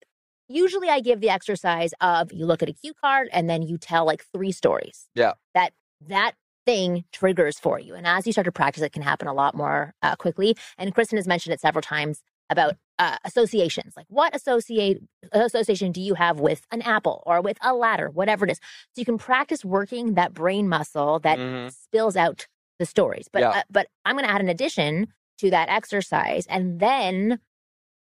usually 0.49 0.89
I 0.89 1.01
give 1.01 1.21
the 1.21 1.31
exercise 1.31 1.93
of 2.01 2.33
you 2.33 2.47
look 2.47 2.63
at 2.63 2.69
a 2.69 2.73
cue 2.73 2.93
card 2.95 3.29
and 3.33 3.51
then 3.51 3.63
you 3.63 3.79
tell 3.79 4.05
like 4.07 4.25
three 4.33 4.53
stories. 4.53 5.09
Yeah. 5.17 5.33
That 5.55 5.73
that 6.07 6.33
thing 6.67 7.05
triggers 7.12 7.59
for 7.59 7.79
you. 7.79 7.95
And 7.95 8.07
as 8.07 8.27
you 8.27 8.33
start 8.33 8.47
to 8.47 8.53
practice, 8.53 8.83
it 8.83 8.93
can 8.93 9.03
happen 9.03 9.29
a 9.29 9.35
lot 9.35 9.55
more 9.55 9.95
uh, 10.03 10.17
quickly. 10.17 10.57
And 10.79 10.95
Kristen 10.95 11.17
has 11.19 11.27
mentioned 11.27 11.53
it 11.55 11.61
several 11.61 11.83
times 11.83 12.23
about 12.51 12.77
uh, 12.99 13.17
associations. 13.25 13.95
Like 13.97 14.07
what 14.09 14.35
associate 14.37 15.03
association 15.33 15.93
do 15.93 16.01
you 16.01 16.15
have 16.15 16.41
with 16.41 16.67
an 16.71 16.83
apple 16.83 17.23
or 17.27 17.41
with 17.41 17.57
a 17.62 17.75
ladder, 17.75 18.11
whatever 18.11 18.45
it 18.45 18.53
is. 18.53 18.59
So 18.93 19.01
you 19.01 19.05
can 19.05 19.19
practice 19.19 19.65
working 19.65 20.15
that 20.15 20.33
brain 20.35 20.69
muscle 20.69 21.19
that 21.21 21.39
Mhm. 21.39 21.73
spills 21.73 22.17
out 22.17 22.47
the 22.79 22.87
stories. 22.87 23.29
But 23.33 23.41
Yeah. 23.41 23.51
uh, 23.51 23.62
but 23.71 23.89
I'm 24.05 24.15
going 24.17 24.27
to 24.27 24.31
add 24.31 24.41
an 24.41 24.49
addition 24.49 25.12
to 25.39 25.51
that 25.51 25.69
exercise, 25.69 26.47
and 26.47 26.79
then, 26.81 27.41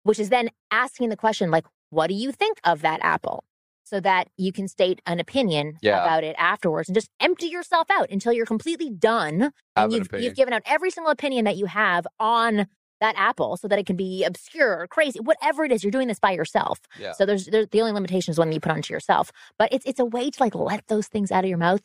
which 0.03 0.19
is 0.19 0.29
then 0.29 0.49
asking 0.71 1.09
the 1.09 1.17
question 1.17 1.51
like, 1.51 1.65
what 1.89 2.07
do 2.07 2.13
you 2.13 2.31
think 2.31 2.59
of 2.63 2.81
that 2.81 2.99
apple? 3.01 3.43
So 3.89 3.99
that 4.01 4.27
you 4.37 4.51
can 4.51 4.67
state 4.67 5.01
an 5.07 5.19
opinion 5.19 5.77
Yeah. 5.81 6.03
about 6.03 6.23
it 6.23 6.35
afterwards, 6.37 6.87
and 6.89 6.95
just 6.95 7.09
empty 7.19 7.47
yourself 7.47 7.89
out 7.89 8.09
until 8.11 8.31
you're 8.31 8.45
completely 8.45 8.89
done, 8.91 9.39
Have 9.41 9.51
and 9.75 9.93
you've 9.93 10.05
opinion. 10.07 10.23
you've 10.25 10.35
given 10.35 10.53
out 10.53 10.61
every 10.65 10.91
single 10.91 11.11
opinion 11.11 11.45
that 11.45 11.57
you 11.57 11.65
have 11.65 12.05
on 12.19 12.67
that 13.01 13.15
apple, 13.17 13.55
so 13.57 13.67
that 13.67 13.79
it 13.79 13.85
can 13.85 13.95
be 13.95 14.23
obscure 14.25 14.77
or 14.81 14.85
crazy, 14.87 15.19
whatever 15.19 15.63
it 15.63 15.71
is. 15.71 15.83
You're 15.83 15.89
doing 15.91 16.07
this 16.09 16.19
by 16.19 16.31
yourself. 16.31 16.79
yeah 16.99 17.13
So 17.13 17.25
there's, 17.25 17.45
there's 17.47 17.67
the 17.69 17.79
only 17.81 17.93
limitation 17.93 18.31
is 18.31 18.37
one 18.37 18.49
that 18.49 18.53
you 18.53 18.59
put 18.59 18.71
onto 18.73 18.93
yourself. 18.93 19.31
But 19.57 19.71
it's 19.71 19.85
it's 19.85 19.99
a 19.99 20.05
way 20.05 20.29
to 20.29 20.43
like 20.43 20.53
let 20.53 20.85
those 20.87 21.07
things 21.07 21.31
out 21.31 21.43
of 21.45 21.49
your 21.49 21.57
mouth 21.57 21.81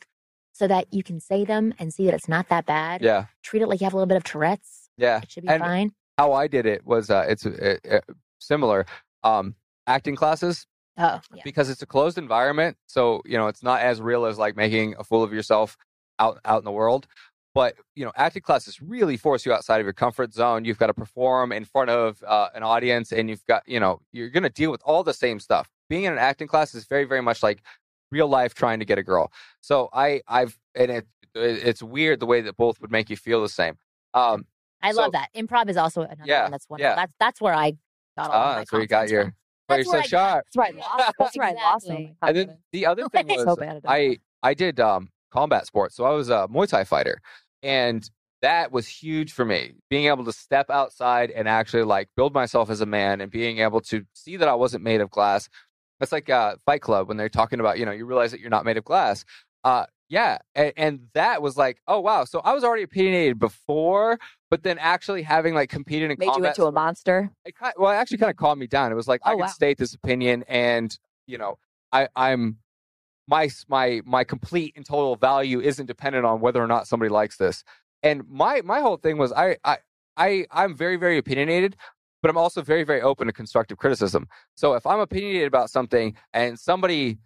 so 0.51 0.67
that 0.67 0.85
you 0.91 1.01
can 1.03 1.19
say 1.19 1.43
them 1.43 1.73
and 1.79 1.93
see 1.93 2.05
that 2.05 2.13
it's 2.13 2.27
not 2.29 2.49
that 2.49 2.65
bad. 2.65 3.01
yeah 3.01 3.25
Treat 3.43 3.61
it 3.63 3.67
like 3.67 3.79
you 3.81 3.85
have 3.85 3.93
a 3.93 3.97
little 3.97 4.07
bit 4.07 4.17
of 4.17 4.23
Tourette's. 4.25 4.89
yeah 4.97 5.21
It 5.23 5.31
should 5.31 5.43
be 5.43 5.49
And- 5.49 5.63
fine. 5.63 5.91
how 6.19 6.33
i 6.33 6.47
did 6.47 6.65
it 6.67 6.85
was 6.85 7.09
uh 7.09 7.25
it's 7.27 7.45
uh, 7.45 7.77
uh, 7.89 7.99
similar 8.39 8.85
um 9.23 9.55
acting 9.87 10.15
classes 10.15 10.67
Oh, 10.97 11.19
yeah. 11.33 11.41
because 11.43 11.69
it's 11.69 11.81
a 11.81 11.85
closed 11.85 12.17
environment 12.17 12.77
so 12.87 13.21
you 13.25 13.37
know 13.37 13.47
it's 13.47 13.61
not 13.61 13.81
as 13.81 14.01
real 14.01 14.25
as 14.25 14.37
like 14.37 14.55
making 14.55 14.95
a 14.97 15.03
fool 15.03 15.23
of 15.23 15.33
yourself 15.33 15.75
out 16.19 16.39
out 16.45 16.59
in 16.59 16.63
the 16.65 16.71
world 16.71 17.07
but 17.55 17.75
you 17.95 18.03
know, 18.03 18.11
acting 18.17 18.41
classes 18.41 18.81
really 18.81 19.15
force 19.15 19.45
you 19.45 19.53
outside 19.53 19.79
of 19.79 19.85
your 19.85 19.93
comfort 19.93 20.33
zone. 20.33 20.65
You've 20.65 20.77
got 20.77 20.87
to 20.87 20.93
perform 20.93 21.53
in 21.53 21.63
front 21.63 21.89
of 21.89 22.21
uh, 22.27 22.49
an 22.53 22.63
audience, 22.63 23.13
and 23.13 23.29
you've 23.29 23.45
got 23.45 23.63
you 23.65 23.79
know 23.79 24.01
you're 24.11 24.29
going 24.29 24.43
to 24.43 24.49
deal 24.49 24.71
with 24.71 24.81
all 24.83 25.03
the 25.05 25.13
same 25.13 25.39
stuff. 25.39 25.69
Being 25.87 26.03
in 26.03 26.11
an 26.11 26.19
acting 26.19 26.49
class 26.49 26.75
is 26.75 26.85
very 26.85 27.05
very 27.05 27.21
much 27.21 27.41
like 27.41 27.61
real 28.11 28.27
life 28.27 28.53
trying 28.53 28.79
to 28.79 28.85
get 28.85 28.97
a 28.97 29.03
girl. 29.03 29.31
So 29.61 29.87
I 29.93 30.21
I've 30.27 30.59
and 30.75 30.91
it 30.91 31.07
it's 31.33 31.81
weird 31.81 32.19
the 32.19 32.25
way 32.25 32.41
that 32.41 32.57
both 32.57 32.81
would 32.81 32.91
make 32.91 33.09
you 33.09 33.15
feel 33.15 33.41
the 33.41 33.47
same. 33.47 33.77
Um, 34.13 34.45
I 34.81 34.91
so- 34.91 35.03
love 35.03 35.13
that. 35.13 35.29
Improv 35.33 35.69
is 35.69 35.77
also 35.77 36.01
another 36.01 36.23
Yeah, 36.25 36.41
one 36.43 36.51
that's 36.51 36.69
wonderful. 36.69 36.89
yeah. 36.89 36.95
That's 36.97 37.13
that's 37.21 37.39
where 37.39 37.53
I 37.53 37.71
got 38.17 38.31
all 38.31 38.33
ah, 38.33 38.49
my 38.51 38.55
that's 38.55 38.71
where 38.73 38.81
you 38.81 38.87
got 38.87 39.07
your. 39.07 39.23
from. 39.23 39.33
But 39.67 39.77
That's 39.77 39.85
you're 39.85 39.93
where 39.93 40.03
so 40.03 40.05
I 40.05 40.07
sharp. 40.07 40.45
That's 40.45 40.57
right. 40.57 40.75
Lost, 40.75 41.13
that's 41.19 41.37
right. 41.37 41.55
Lost 41.55 41.89
all 41.89 41.97
Exactly. 41.97 42.15
my 42.21 42.27
And 42.27 42.37
then 42.37 42.57
the 42.71 42.85
other 42.85 43.09
thing 43.11 43.27
was 43.27 43.43
so 43.43 43.55
bad. 43.55 43.81
I 43.87 44.19
I 44.43 44.53
did 44.53 44.79
um, 44.79 45.09
combat 45.31 45.65
sports, 45.65 45.95
so 45.95 46.05
I 46.05 46.11
was 46.11 46.29
a 46.29 46.47
Muay 46.51 46.67
Thai 46.67 46.83
fighter, 46.83 47.21
and 47.63 48.07
that 48.41 48.71
was 48.71 48.87
huge 48.87 49.31
for 49.31 49.43
me. 49.43 49.73
Being 49.89 50.05
able 50.05 50.23
to 50.25 50.31
step 50.31 50.69
outside 50.69 51.31
and 51.31 51.47
actually 51.47 51.83
like 51.83 52.09
build 52.15 52.33
myself 52.33 52.69
as 52.69 52.81
a 52.81 52.85
man, 52.85 53.21
and 53.21 53.31
being 53.31 53.59
able 53.59 53.81
to 53.81 54.05
see 54.13 54.37
that 54.37 54.47
I 54.47 54.53
wasn't 54.55 54.83
made 54.83 55.01
of 55.01 55.09
glass. 55.09 55.49
That's 55.99 56.11
like 56.11 56.29
uh, 56.29 56.57
Fight 56.65 56.81
Club 56.81 57.07
when 57.07 57.17
they're 57.17 57.29
talking 57.29 57.59
about 57.59 57.79
you 57.79 57.85
know 57.85 57.91
you 57.91 58.05
realize 58.05 58.31
that 58.31 58.39
you're 58.39 58.49
not 58.49 58.65
made 58.65 58.77
of 58.77 58.83
glass. 58.83 59.25
Uh, 59.63 59.85
yeah, 60.09 60.37
and, 60.53 60.73
and 60.77 60.99
that 61.13 61.41
was 61.41 61.57
like, 61.57 61.81
oh 61.87 61.99
wow. 61.99 62.25
So 62.25 62.39
I 62.39 62.53
was 62.53 62.63
already 62.63 62.83
opinionated 62.83 63.39
before, 63.39 64.19
but 64.51 64.63
then 64.63 64.77
actually 64.77 65.23
having 65.23 65.53
like 65.55 65.69
competed 65.69 66.11
in 66.11 66.17
Made 66.19 66.27
you 66.27 66.31
combat 66.33 66.57
into 66.57 66.67
a 66.67 66.71
monster. 66.71 67.31
it 67.45 67.55
well, 67.77 67.91
it 67.91 67.95
actually 67.95 68.17
mm-hmm. 68.17 68.23
kind 68.25 68.31
of 68.31 68.37
calmed 68.37 68.59
me 68.59 68.67
down. 68.67 68.91
It 68.91 68.95
was 68.95 69.07
like 69.07 69.21
I 69.23 69.31
Oh, 69.31 69.35
could 69.35 69.41
wow. 69.41 69.47
state 69.47 69.77
this 69.77 69.93
opinion, 69.93 70.43
and 70.47 70.97
you 71.27 71.37
know, 71.37 71.57
I, 71.91 72.07
I'm 72.15 72.57
my 73.27 73.49
my 73.67 74.01
my 74.05 74.23
complete 74.23 74.73
and 74.75 74.85
total 74.85 75.15
value 75.15 75.59
isn't 75.59 75.87
dependent 75.87 76.25
on 76.25 76.39
whether 76.39 76.61
or 76.61 76.67
not 76.67 76.87
somebody 76.87 77.09
likes 77.09 77.37
this. 77.37 77.63
And 78.03 78.23
my 78.29 78.61
my 78.61 78.81
whole 78.81 78.97
thing 78.97 79.17
was 79.17 79.31
I 79.33 79.57
I 79.63 79.77
I 80.17 80.45
I'm 80.51 80.75
very 80.75 80.97
very 80.97 81.17
opinionated, 81.17 81.75
but 82.21 82.29
I'm 82.29 82.37
also 82.37 82.61
very 82.61 82.83
very 82.83 83.01
open 83.01 83.25
to 83.27 83.33
constructive 83.33 83.77
criticism. 83.79 84.27
So 84.55 84.75
if 84.75 84.85
I'm 84.85 84.99
opinionated 84.99 85.47
about 85.47 85.71
something 85.71 86.15
and 86.33 86.59
somebody 86.59 87.17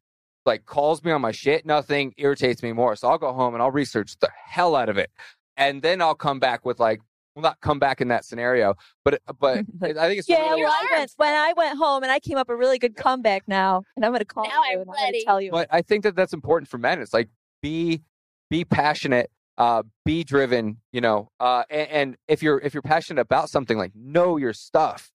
like 0.45 0.65
calls 0.65 1.03
me 1.03 1.11
on 1.11 1.21
my 1.21 1.31
shit, 1.31 1.65
nothing 1.65 2.13
irritates 2.17 2.63
me 2.63 2.71
more. 2.73 2.95
So 2.95 3.09
I'll 3.09 3.17
go 3.17 3.33
home 3.33 3.53
and 3.53 3.61
I'll 3.63 3.71
research 3.71 4.17
the 4.19 4.29
hell 4.45 4.75
out 4.75 4.89
of 4.89 4.97
it, 4.97 5.11
and 5.57 5.81
then 5.81 6.01
I'll 6.01 6.15
come 6.15 6.39
back 6.39 6.65
with 6.65 6.79
like. 6.79 7.01
Well, 7.35 7.43
not 7.43 7.61
come 7.61 7.77
back 7.79 8.01
in 8.01 8.07
that 8.07 8.25
scenario, 8.25 8.73
but 9.05 9.21
but 9.39 9.59
I 9.81 9.93
think 9.93 10.19
it's 10.19 10.27
Yeah, 10.27 10.49
really 10.49 10.63
well, 10.63 10.73
I 10.73 10.87
went 10.97 11.11
when 11.17 11.33
I 11.33 11.53
went 11.55 11.77
home 11.77 12.01
and 12.03 12.11
I 12.11 12.19
came 12.19 12.37
up 12.37 12.49
a 12.49 12.55
really 12.55 12.79
good 12.79 12.95
comeback 12.97 13.43
now, 13.47 13.83
and 13.95 14.03
I'm 14.03 14.11
going 14.11 14.19
to 14.19 14.25
call 14.25 14.45
Now 14.45 14.63
you 14.63 14.71
I'm 14.71 14.71
and 14.71 14.81
I'm 14.81 14.85
going 14.87 15.05
ready. 15.05 15.19
to 15.19 15.25
tell 15.25 15.39
you. 15.39 15.51
but 15.51 15.67
I 15.71 15.81
think 15.83 16.03
that 16.03 16.15
that's 16.15 16.33
important 16.33 16.69
for 16.69 16.79
men. 16.79 16.99
It's 16.99 17.13
like 17.13 17.29
be 17.61 18.01
be 18.49 18.65
passionate, 18.65 19.29
uh, 19.59 19.83
be 20.05 20.23
driven. 20.23 20.77
You 20.91 21.01
know, 21.01 21.29
uh, 21.39 21.63
and, 21.69 21.89
and 21.89 22.17
if 22.27 22.41
you're 22.41 22.59
if 22.59 22.73
you're 22.73 22.81
passionate 22.81 23.21
about 23.21 23.49
something, 23.51 23.77
like 23.77 23.91
know 23.95 24.35
your 24.37 24.51
stuff, 24.53 25.11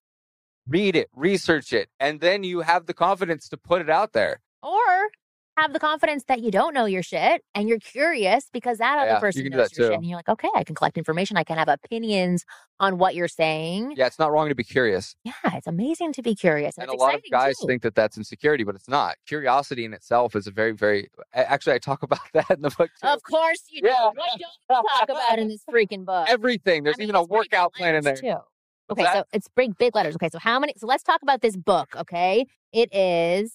read 0.69 0.95
it, 0.97 1.11
research 1.15 1.73
it, 1.73 1.89
and 2.01 2.21
then 2.21 2.45
you 2.45 2.61
have 2.61 2.87
the 2.87 2.95
confidence 2.95 3.49
to 3.51 3.57
put 3.57 3.83
it 3.83 3.91
out 3.91 4.13
there. 4.13 4.41
Have 5.57 5.73
the 5.73 5.79
confidence 5.79 6.25
that 6.27 6.41
you 6.41 6.51
don't 6.51 6.75
know 6.75 6.85
your 6.85 7.03
shit 7.05 7.43
and 7.55 7.69
you're 7.69 7.79
curious 7.79 8.47
because 8.53 8.79
that 8.79 8.99
other 8.99 9.07
Yeah, 9.07 9.15
you 9.15 9.21
person 9.21 9.43
do 9.45 9.51
knows 9.51 9.59
your 9.79 9.87
too. 9.89 9.93
shit. 9.93 9.99
And 10.01 10.05
you're 10.05 10.17
like, 10.17 10.29
okay, 10.29 10.49
I 10.57 10.65
can 10.65 10.75
collect 10.75 10.99
information. 10.99 11.37
I 11.37 11.45
can 11.45 11.59
have 11.59 11.69
opinions 11.69 12.45
on 12.81 12.99
what 12.99 13.15
you're 13.15 13.29
saying. 13.29 13.95
Yeah, 13.97 14.07
it's 14.09 14.19
not 14.19 14.33
wrong 14.33 14.49
to 14.49 14.55
be 14.57 14.65
curious, 14.65 15.15
Yeah, 15.23 15.33
it's 15.53 15.69
amazing 15.69 16.13
to 16.15 16.23
be 16.23 16.35
curious. 16.35 16.77
and 16.77 16.85
it's 16.91 16.93
a 16.93 16.97
lot 16.97 17.15
of 17.15 17.23
guys 17.31 17.57
too. 17.61 17.69
think 17.69 17.83
that 17.83 17.95
that's 17.95 18.17
insecurity, 18.17 18.65
but 18.65 18.75
it's 18.75 18.89
not. 18.89 19.15
Curiosity 19.29 19.85
in 19.85 19.95
itself 19.95 20.35
is 20.35 20.49
a 20.49 20.51
very 20.51 20.73
very. 20.73 21.09
Actually, 21.33 21.75
I 21.75 21.79
talk 21.79 22.03
about 22.03 22.19
that 22.33 22.51
in 22.51 22.63
the 22.63 22.71
book 22.71 22.91
too. 23.01 23.07
Of 23.07 23.23
course 23.23 23.63
you 23.71 23.83
do. 23.83 23.89
Yeah. 23.89 24.07
What 24.07 24.17
don't 24.17 24.41
you 24.41 24.47
talk 24.99 25.09
about 25.09 25.39
in 25.39 25.47
this 25.47 25.63
freaking 25.71 26.05
book? 26.07 26.29
Everything. 26.29 26.83
There's 26.83 26.97
I 26.97 26.99
mean, 26.99 27.11
even 27.11 27.15
a 27.17 27.23
workout 27.23 27.75
plan 27.75 27.95
in 27.95 28.03
there. 28.03 28.17
Too. 28.17 28.35
Okay, 28.91 29.05
so 29.13 29.25
it's 29.33 29.49
big, 29.55 29.79
big 29.79 29.95
letters. 29.95 30.17
Okay, 30.17 30.29
so 30.31 30.39
how 30.41 30.59
many? 30.59 30.75
So 30.77 30.87
let's 30.89 31.03
talk 31.05 31.23
about 31.23 31.41
this 31.43 31.57
book. 31.57 31.95
Okay, 31.97 32.45
it 32.73 32.93
is 32.95 33.53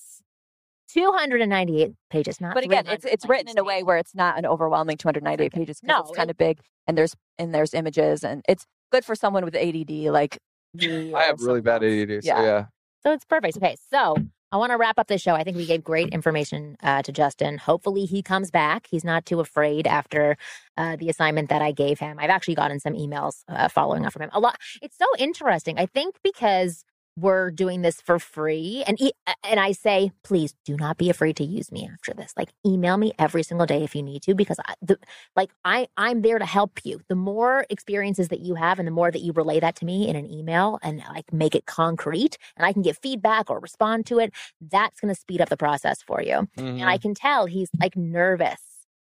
298 0.94 1.94
pages. 2.10 2.42
Not 2.42 2.54
but 2.56 2.64
again, 2.64 2.86
it's 2.88 3.06
it's 3.06 3.28
written 3.28 3.50
in 3.50 3.58
a 3.58 3.64
way 3.64 3.84
where 3.84 3.98
it's 3.98 4.16
not 4.16 4.38
an 4.38 4.46
overwhelming 4.46 4.98
298 4.98 5.52
pages 5.52 5.80
because 5.82 5.96
No, 5.96 6.02
it's 6.02 6.18
kind 6.18 6.30
of 6.30 6.38
big, 6.38 6.60
and 6.88 6.98
there's 6.98 7.16
and 7.38 7.54
there's 7.54 7.74
images, 7.74 8.24
and 8.24 8.44
it's 8.48 8.66
good 8.92 9.06
for 9.06 9.16
someone 9.16 9.46
with 9.46 9.56
ADD 9.56 9.90
like 10.12 10.38
me. 10.74 11.14
I 11.14 11.24
have 11.24 11.40
really 11.42 11.62
bad 11.62 11.82
someone 11.82 12.00
else. 12.10 12.12
ADD. 12.12 12.24
So 12.24 12.28
Yeah. 12.28 12.42
yeah. 12.44 12.66
So 13.04 13.14
it's 13.14 13.26
perfect. 13.26 13.58
Okay, 13.58 13.78
so 13.90 14.16
I 14.52 14.58
want 14.58 14.72
to 14.72 14.78
wrap 14.78 14.98
up 15.00 15.08
this 15.08 15.22
show. 15.22 15.34
I 15.34 15.44
think 15.44 15.56
we 15.56 15.66
gave 15.66 15.84
great 15.84 16.10
information 16.10 16.76
uh, 16.84 17.02
to 17.04 17.12
Justin. 17.12 17.58
Hopefully, 17.60 18.06
he 18.06 18.22
comes 18.22 18.52
back. 18.52 18.88
He's 18.90 19.04
not 19.06 19.26
too 19.26 19.40
afraid 19.40 19.88
after 19.88 20.38
uh, 20.76 20.96
the 20.96 21.08
assignment 21.10 21.50
that 21.50 21.62
I 21.62 21.72
gave 21.72 22.00
him. 22.00 22.18
I've 22.20 22.30
actually 22.32 22.56
gotten 22.56 22.80
some 22.80 22.94
emails 22.94 23.44
uh, 23.48 23.68
following 23.70 24.06
up 24.06 24.14
from 24.14 24.24
him. 24.24 24.30
A 24.34 24.40
lot. 24.40 24.58
It's 24.82 24.98
so 24.98 25.06
interesting. 25.18 25.78
I 25.78 25.86
think 25.86 26.16
because 26.24 26.84
we're 27.16 27.52
doing 27.52 27.82
this 27.82 28.02
for 28.02 28.20
free, 28.20 28.84
and 28.88 29.00
e- 29.02 29.12
and 29.44 29.60
I 29.60 29.74
say, 29.74 30.12
please 30.24 30.54
do 30.66 30.78
not 30.78 30.98
be 30.98 31.10
afraid 31.10 31.36
to 31.38 31.44
use 31.44 31.72
me 31.72 31.90
after 31.92 32.14
this. 32.14 32.34
Like, 32.38 32.50
email 32.66 32.98
me 32.98 33.14
every 33.20 33.44
single 33.44 33.66
day 33.68 33.84
if 33.84 33.96
you 33.96 34.04
need 34.04 34.22
to, 34.24 34.36
because 34.36 34.58
I, 34.66 34.76
the, 34.82 34.98
like 35.36 35.52
I 35.66 35.88
I'm 35.98 36.22
there 36.22 36.40
to 36.40 36.46
help 36.46 36.80
you. 36.86 37.02
The 37.10 37.16
more 37.16 37.66
experiences 37.70 38.30
that 38.30 38.40
you 38.40 38.56
have 38.56 38.80
and 38.80 38.88
the 38.88 38.92
more 38.92 39.12
that 39.12 39.22
you 39.22 39.32
relay 39.34 39.60
that 39.60 39.76
to 39.78 39.86
me 39.86 40.08
in 40.08 40.16
an 40.16 40.32
email 40.32 40.80
and 40.82 41.00
like 41.14 41.32
make 41.34 41.56
it 41.56 41.66
concrete 41.66 42.38
and 42.58 42.66
I 42.66 42.74
can 42.74 42.82
get 42.82 42.98
feedback 43.02 43.50
or 43.50 43.60
respond 43.60 44.06
to 44.08 44.20
it, 44.20 44.34
that's 44.62 45.00
going 45.00 45.14
to 45.14 45.20
speed 45.20 45.42
up 45.42 45.50
the 45.50 45.58
process 45.58 46.02
for 46.02 46.22
you. 46.22 46.36
And 46.38 46.90
I 46.90 46.98
Mhm. 46.98 47.00
can 47.00 47.14
tell 47.14 47.46
he's 47.46 47.70
like 47.82 47.96
nervous 47.96 48.60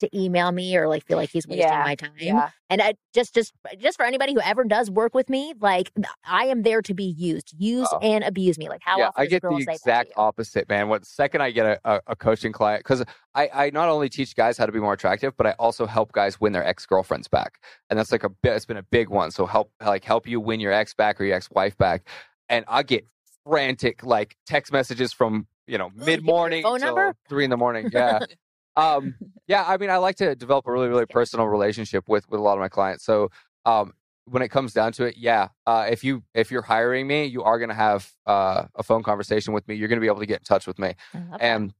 to 0.00 0.18
email 0.18 0.52
me 0.52 0.76
or 0.76 0.88
like 0.88 1.04
feel 1.06 1.16
like 1.16 1.30
he's 1.30 1.46
wasting 1.46 1.68
Yeah, 1.68 1.82
my 1.84 1.94
time. 1.94 2.12
Yeah, 2.18 2.50
And 2.68 2.82
I 2.82 2.94
just 3.14 3.34
just 3.34 3.54
just 3.78 3.96
for 3.96 4.04
anybody 4.04 4.34
who 4.34 4.40
ever 4.40 4.64
does 4.64 4.90
work 4.90 5.14
with 5.14 5.28
me, 5.28 5.54
like 5.60 5.90
I 6.24 6.44
am 6.46 6.62
there 6.62 6.82
to 6.82 6.94
be 6.94 7.04
used. 7.04 7.54
Use 7.56 7.88
Oh. 7.90 7.98
and 8.02 8.24
abuse 8.24 8.58
me. 8.58 8.68
Like 8.68 8.82
how 8.82 8.98
yeah, 8.98 9.08
often 9.08 9.22
I 9.22 9.26
get 9.26 9.42
the 9.42 9.48
say 9.50 9.64
that 9.64 9.66
to 9.66 9.72
exact 9.72 10.12
opposite, 10.16 10.68
man. 10.68 10.88
What 10.88 11.06
second 11.06 11.40
I 11.40 11.50
get 11.50 11.80
a, 11.84 12.00
a, 12.06 12.16
coaching 12.16 12.52
client, 12.52 12.80
because 12.80 13.04
I, 13.34 13.48
I 13.52 13.70
not 13.70 13.88
only 13.88 14.08
teach 14.08 14.34
guys 14.34 14.58
how 14.58 14.66
to 14.66 14.72
be 14.72 14.80
more 14.80 14.92
attractive, 14.92 15.36
but 15.36 15.46
I 15.46 15.52
also 15.52 15.86
help 15.86 16.12
guys 16.12 16.40
win 16.40 16.52
their 16.52 16.64
ex 16.64 16.84
girlfriends 16.86 17.28
back, 17.28 17.60
and 17.90 17.98
that's 17.98 18.12
like 18.12 18.24
a. 18.24 18.30
It's 18.42 18.66
been 18.66 18.76
a 18.76 18.82
big 18.82 19.08
one. 19.08 19.30
So 19.30 19.46
help 19.46 19.70
like 19.84 20.04
help 20.04 20.26
you 20.26 20.40
win 20.40 20.60
your 20.60 20.72
ex 20.72 20.94
back 20.94 21.20
or 21.20 21.24
your 21.24 21.36
ex 21.36 21.48
wife 21.50 21.76
back, 21.78 22.08
and 22.48 22.64
I 22.68 22.82
get 22.82 23.06
frantic 23.44 24.04
like 24.04 24.36
text 24.46 24.72
messages 24.72 25.12
from 25.12 25.46
you 25.66 25.78
know 25.78 25.90
give 25.90 25.98
me 26.06 26.12
your 26.12 26.16
mid 26.16 26.24
morning 26.24 26.62
phone 26.62 26.80
number? 26.80 27.14
three 27.28 27.44
in 27.44 27.50
the 27.50 27.56
morning. 27.56 27.88
Yeah. 27.92 28.20
um 28.76 29.14
yeah 29.46 29.64
i 29.66 29.76
mean 29.76 29.90
i 29.90 29.96
like 29.96 30.16
to 30.16 30.34
develop 30.34 30.66
a 30.66 30.72
really 30.72 30.88
really 30.88 31.06
personal 31.06 31.46
relationship 31.46 32.08
with 32.08 32.28
with 32.30 32.40
a 32.40 32.42
lot 32.42 32.54
of 32.54 32.60
my 32.60 32.68
clients 32.68 33.04
so 33.04 33.30
um 33.64 33.92
when 34.26 34.42
it 34.42 34.48
comes 34.48 34.72
down 34.72 34.92
to 34.92 35.04
it 35.04 35.16
yeah 35.16 35.48
uh 35.66 35.86
if 35.88 36.02
you 36.02 36.22
if 36.34 36.50
you're 36.50 36.62
hiring 36.62 37.06
me 37.06 37.24
you 37.24 37.42
are 37.42 37.58
going 37.58 37.68
to 37.68 37.74
have 37.74 38.10
uh 38.26 38.64
a 38.74 38.82
phone 38.82 39.02
conversation 39.02 39.52
with 39.52 39.66
me 39.68 39.74
you're 39.74 39.88
going 39.88 39.98
to 39.98 40.00
be 40.00 40.08
able 40.08 40.20
to 40.20 40.26
get 40.26 40.38
in 40.40 40.44
touch 40.44 40.66
with 40.66 40.78
me 40.78 40.94
that. 41.14 41.40
and 41.40 41.74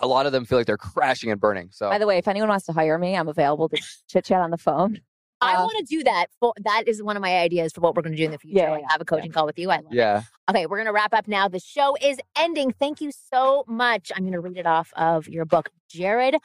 a 0.00 0.06
lot 0.06 0.26
of 0.26 0.32
them 0.32 0.44
feel 0.44 0.58
like 0.58 0.66
they're 0.66 0.76
crashing 0.76 1.30
and 1.30 1.40
burning 1.40 1.68
so 1.70 1.88
By 1.88 1.98
the 1.98 2.06
way, 2.06 2.18
if 2.18 2.26
anyone 2.26 2.48
wants 2.48 2.66
to 2.66 2.72
hire 2.72 2.98
me, 2.98 3.16
I'm 3.16 3.28
available 3.28 3.68
to 3.68 3.80
chit 4.08 4.24
chat 4.24 4.40
on 4.40 4.50
the 4.50 4.58
phone. 4.58 5.00
I 5.42 5.54
uh, 5.56 5.62
want 5.62 5.76
to 5.78 5.84
do 5.84 6.04
that. 6.04 6.26
For, 6.40 6.52
that 6.64 6.84
is 6.86 7.02
one 7.02 7.16
of 7.16 7.22
my 7.22 7.38
ideas 7.38 7.72
for 7.72 7.80
what 7.80 7.94
we're 7.94 8.02
going 8.02 8.12
to 8.12 8.18
do 8.18 8.24
in 8.24 8.30
the 8.30 8.38
future. 8.38 8.58
Yeah, 8.58 8.70
like 8.70 8.80
yeah, 8.82 8.86
have 8.90 9.00
a 9.00 9.04
coaching 9.04 9.32
call 9.32 9.46
with 9.46 9.58
you. 9.58 9.70
I 9.70 9.76
love 9.76 9.86
it. 9.92 9.96
yeah 9.96 10.22
Okay, 10.50 10.66
we're 10.66 10.76
going 10.76 10.86
to 10.86 10.92
wrap 10.92 11.14
up 11.14 11.28
now. 11.28 11.48
The 11.48 11.60
show 11.60 11.96
is 12.02 12.18
ending. 12.36 12.72
Thank 12.72 13.00
you 13.00 13.10
so 13.12 13.64
much. 13.66 14.10
I'm 14.14 14.22
going 14.22 14.32
to 14.32 14.40
read 14.40 14.56
it 14.56 14.66
off 14.66 14.92
of 14.96 15.28
your 15.28 15.44
book, 15.44 15.70
Jared 15.88 16.36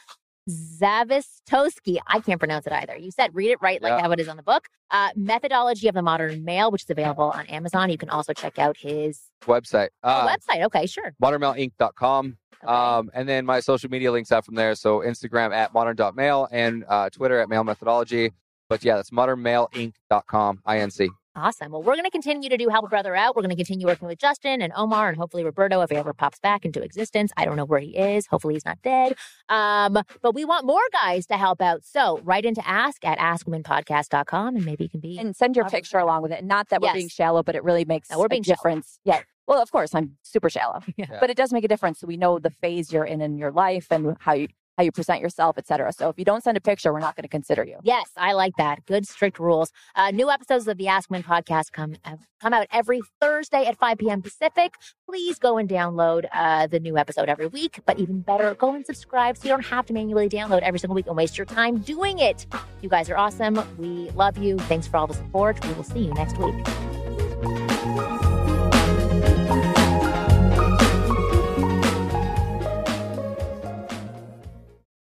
Zavistowski. 0.49 1.97
I 2.07 2.19
can't 2.19 2.39
pronounce 2.39 2.67
it 2.67 2.73
either. 2.73 2.95
You 2.95 3.11
said 3.11 3.31
read 3.33 3.51
it 3.51 3.61
right, 3.61 3.81
like 3.81 3.91
Yeah. 3.91 4.01
how 4.01 4.11
it 4.11 4.19
is 4.19 4.27
on 4.27 4.37
the 4.37 4.43
book. 4.43 4.67
Uh, 4.91 5.09
Methodology 5.15 5.87
of 5.87 5.95
the 5.95 6.01
Modern 6.01 6.45
Male, 6.45 6.71
which 6.71 6.83
is 6.83 6.89
available 6.89 7.31
on 7.31 7.45
Amazon. 7.47 7.89
You 7.89 7.97
can 7.97 8.09
also 8.09 8.33
check 8.33 8.57
out 8.57 8.77
his 8.77 9.21
website 9.43 9.89
oh, 10.03 10.09
uh 10.09 10.35
website. 10.35 10.63
Okay, 10.65 10.85
sure. 10.85 11.13
modernmale.inc.com 11.21 12.37
Okay. 12.63 12.73
um 12.73 13.11
and 13.13 13.29
then 13.29 13.45
my 13.45 13.59
social 13.59 13.87
media 13.89 14.11
links 14.11 14.31
out 14.31 14.43
from 14.43 14.55
there 14.55 14.73
so 14.73 15.01
instagram 15.01 15.53
at 15.53 15.75
modern.male 15.75 16.47
and 16.51 16.83
uh 16.89 17.07
twitter 17.11 17.39
at 17.39 17.49
male 17.49 17.63
methodology 17.63 18.31
but 18.69 18.83
yeah 18.83 18.95
that's 18.95 19.11
modernmaleinc.com 19.11 20.61
inc 20.67 21.09
Awesome. 21.39 21.71
Well, 21.71 21.83
we're 21.83 21.93
going 21.93 22.03
to 22.05 22.09
continue 22.09 22.49
to 22.49 22.57
do 22.57 22.67
Help 22.69 22.85
a 22.85 22.87
Brother 22.87 23.15
Out. 23.15 23.35
We're 23.35 23.43
going 23.43 23.51
to 23.51 23.55
continue 23.55 23.85
working 23.85 24.07
with 24.07 24.17
Justin 24.17 24.59
and 24.59 24.73
Omar 24.75 25.09
and 25.09 25.15
hopefully 25.19 25.43
Roberto 25.43 25.81
if 25.81 25.91
he 25.91 25.95
ever 25.95 26.11
pops 26.11 26.39
back 26.39 26.65
into 26.65 26.81
existence. 26.81 27.31
I 27.37 27.45
don't 27.45 27.55
know 27.55 27.63
where 27.65 27.79
he 27.79 27.95
is. 27.95 28.25
Hopefully 28.25 28.55
he's 28.55 28.65
not 28.65 28.81
dead. 28.81 29.13
Um, 29.47 29.99
but 30.23 30.33
we 30.33 30.45
want 30.45 30.65
more 30.65 30.81
guys 30.91 31.27
to 31.27 31.37
help 31.37 31.61
out. 31.61 31.85
So 31.85 32.21
write 32.23 32.43
into 32.43 32.67
ask 32.67 33.05
at 33.05 33.19
askwomenpodcast.com 33.19 34.55
and 34.55 34.65
maybe 34.65 34.85
you 34.85 34.89
can 34.89 34.99
be. 34.99 35.19
and 35.19 35.35
send 35.35 35.55
your 35.55 35.65
Awesome. 35.65 35.77
picture 35.77 35.99
along 35.99 36.23
with 36.23 36.31
it. 36.31 36.43
Not 36.43 36.69
that 36.69 36.81
we're 36.81 36.91
being 36.93 37.07
shallow, 37.07 37.43
but 37.43 37.53
it 37.53 37.63
really 37.63 37.85
makes 37.85 38.09
No, 38.09 38.17
we're 38.17 38.25
a 38.25 38.29
being 38.29 38.41
shallow. 38.41 38.55
difference. 38.55 38.99
Yeah. 39.03 39.21
Well, 39.47 39.61
of 39.61 39.71
course, 39.71 39.93
I'm 39.93 40.17
super 40.23 40.49
shallow, 40.49 40.79
Yeah. 40.97 41.19
but 41.19 41.29
it 41.29 41.37
does 41.37 41.53
make 41.53 41.63
a 41.63 41.67
difference. 41.67 41.99
So 41.99 42.07
we 42.07 42.17
know 42.17 42.39
the 42.39 42.49
phase 42.49 42.91
you're 42.91 43.05
in 43.05 43.21
in 43.21 43.37
your 43.37 43.51
life 43.51 43.87
and 43.91 44.17
how 44.21 44.33
you 44.33 44.47
how 44.77 44.83
you 44.83 44.91
present 44.91 45.21
yourself, 45.21 45.57
etc. 45.57 45.91
So 45.91 46.09
if 46.09 46.19
you 46.19 46.25
don't 46.25 46.43
send 46.43 46.55
a 46.55 46.61
picture, 46.61 46.93
we're 46.93 46.99
not 46.99 47.15
going 47.15 47.23
to 47.23 47.29
consider 47.29 47.63
you. 47.63 47.77
Yes, 47.83 48.09
I 48.15 48.33
like 48.33 48.53
that. 48.57 48.85
Good 48.85 49.07
strict 49.07 49.39
rules. 49.39 49.71
Uh, 49.95 50.11
new 50.11 50.29
episodes 50.29 50.67
of 50.67 50.77
the 50.77 50.87
Ask 50.87 51.09
Men 51.09 51.23
podcast 51.23 51.71
come 51.71 51.95
come 52.39 52.53
out 52.53 52.67
every 52.71 53.01
Thursday 53.19 53.65
at 53.65 53.77
5 53.77 53.97
p.m. 53.97 54.21
Pacific. 54.21 54.75
Please 55.09 55.39
go 55.39 55.57
and 55.57 55.67
download 55.67 56.25
uh, 56.31 56.67
the 56.67 56.79
new 56.79 56.97
episode 56.97 57.29
every 57.29 57.47
week. 57.47 57.79
But 57.85 57.99
even 57.99 58.21
better, 58.21 58.53
go 58.53 58.75
and 58.75 58.85
subscribe 58.85 59.37
so 59.37 59.45
you 59.45 59.49
don't 59.49 59.65
have 59.65 59.87
to 59.87 59.93
manually 59.93 60.29
download 60.29 60.61
every 60.61 60.79
single 60.79 60.95
week 60.95 61.07
and 61.07 61.17
waste 61.17 61.37
your 61.37 61.45
time 61.45 61.79
doing 61.79 62.19
it. 62.19 62.45
You 62.81 62.89
guys 62.89 63.09
are 63.09 63.17
awesome. 63.17 63.59
We 63.77 64.11
love 64.11 64.37
you. 64.37 64.57
Thanks 64.59 64.87
for 64.87 64.97
all 64.97 65.07
the 65.07 65.15
support. 65.15 65.65
We 65.65 65.73
will 65.73 65.83
see 65.83 65.99
you 65.99 66.13
next 66.13 66.37
week. 66.37 66.86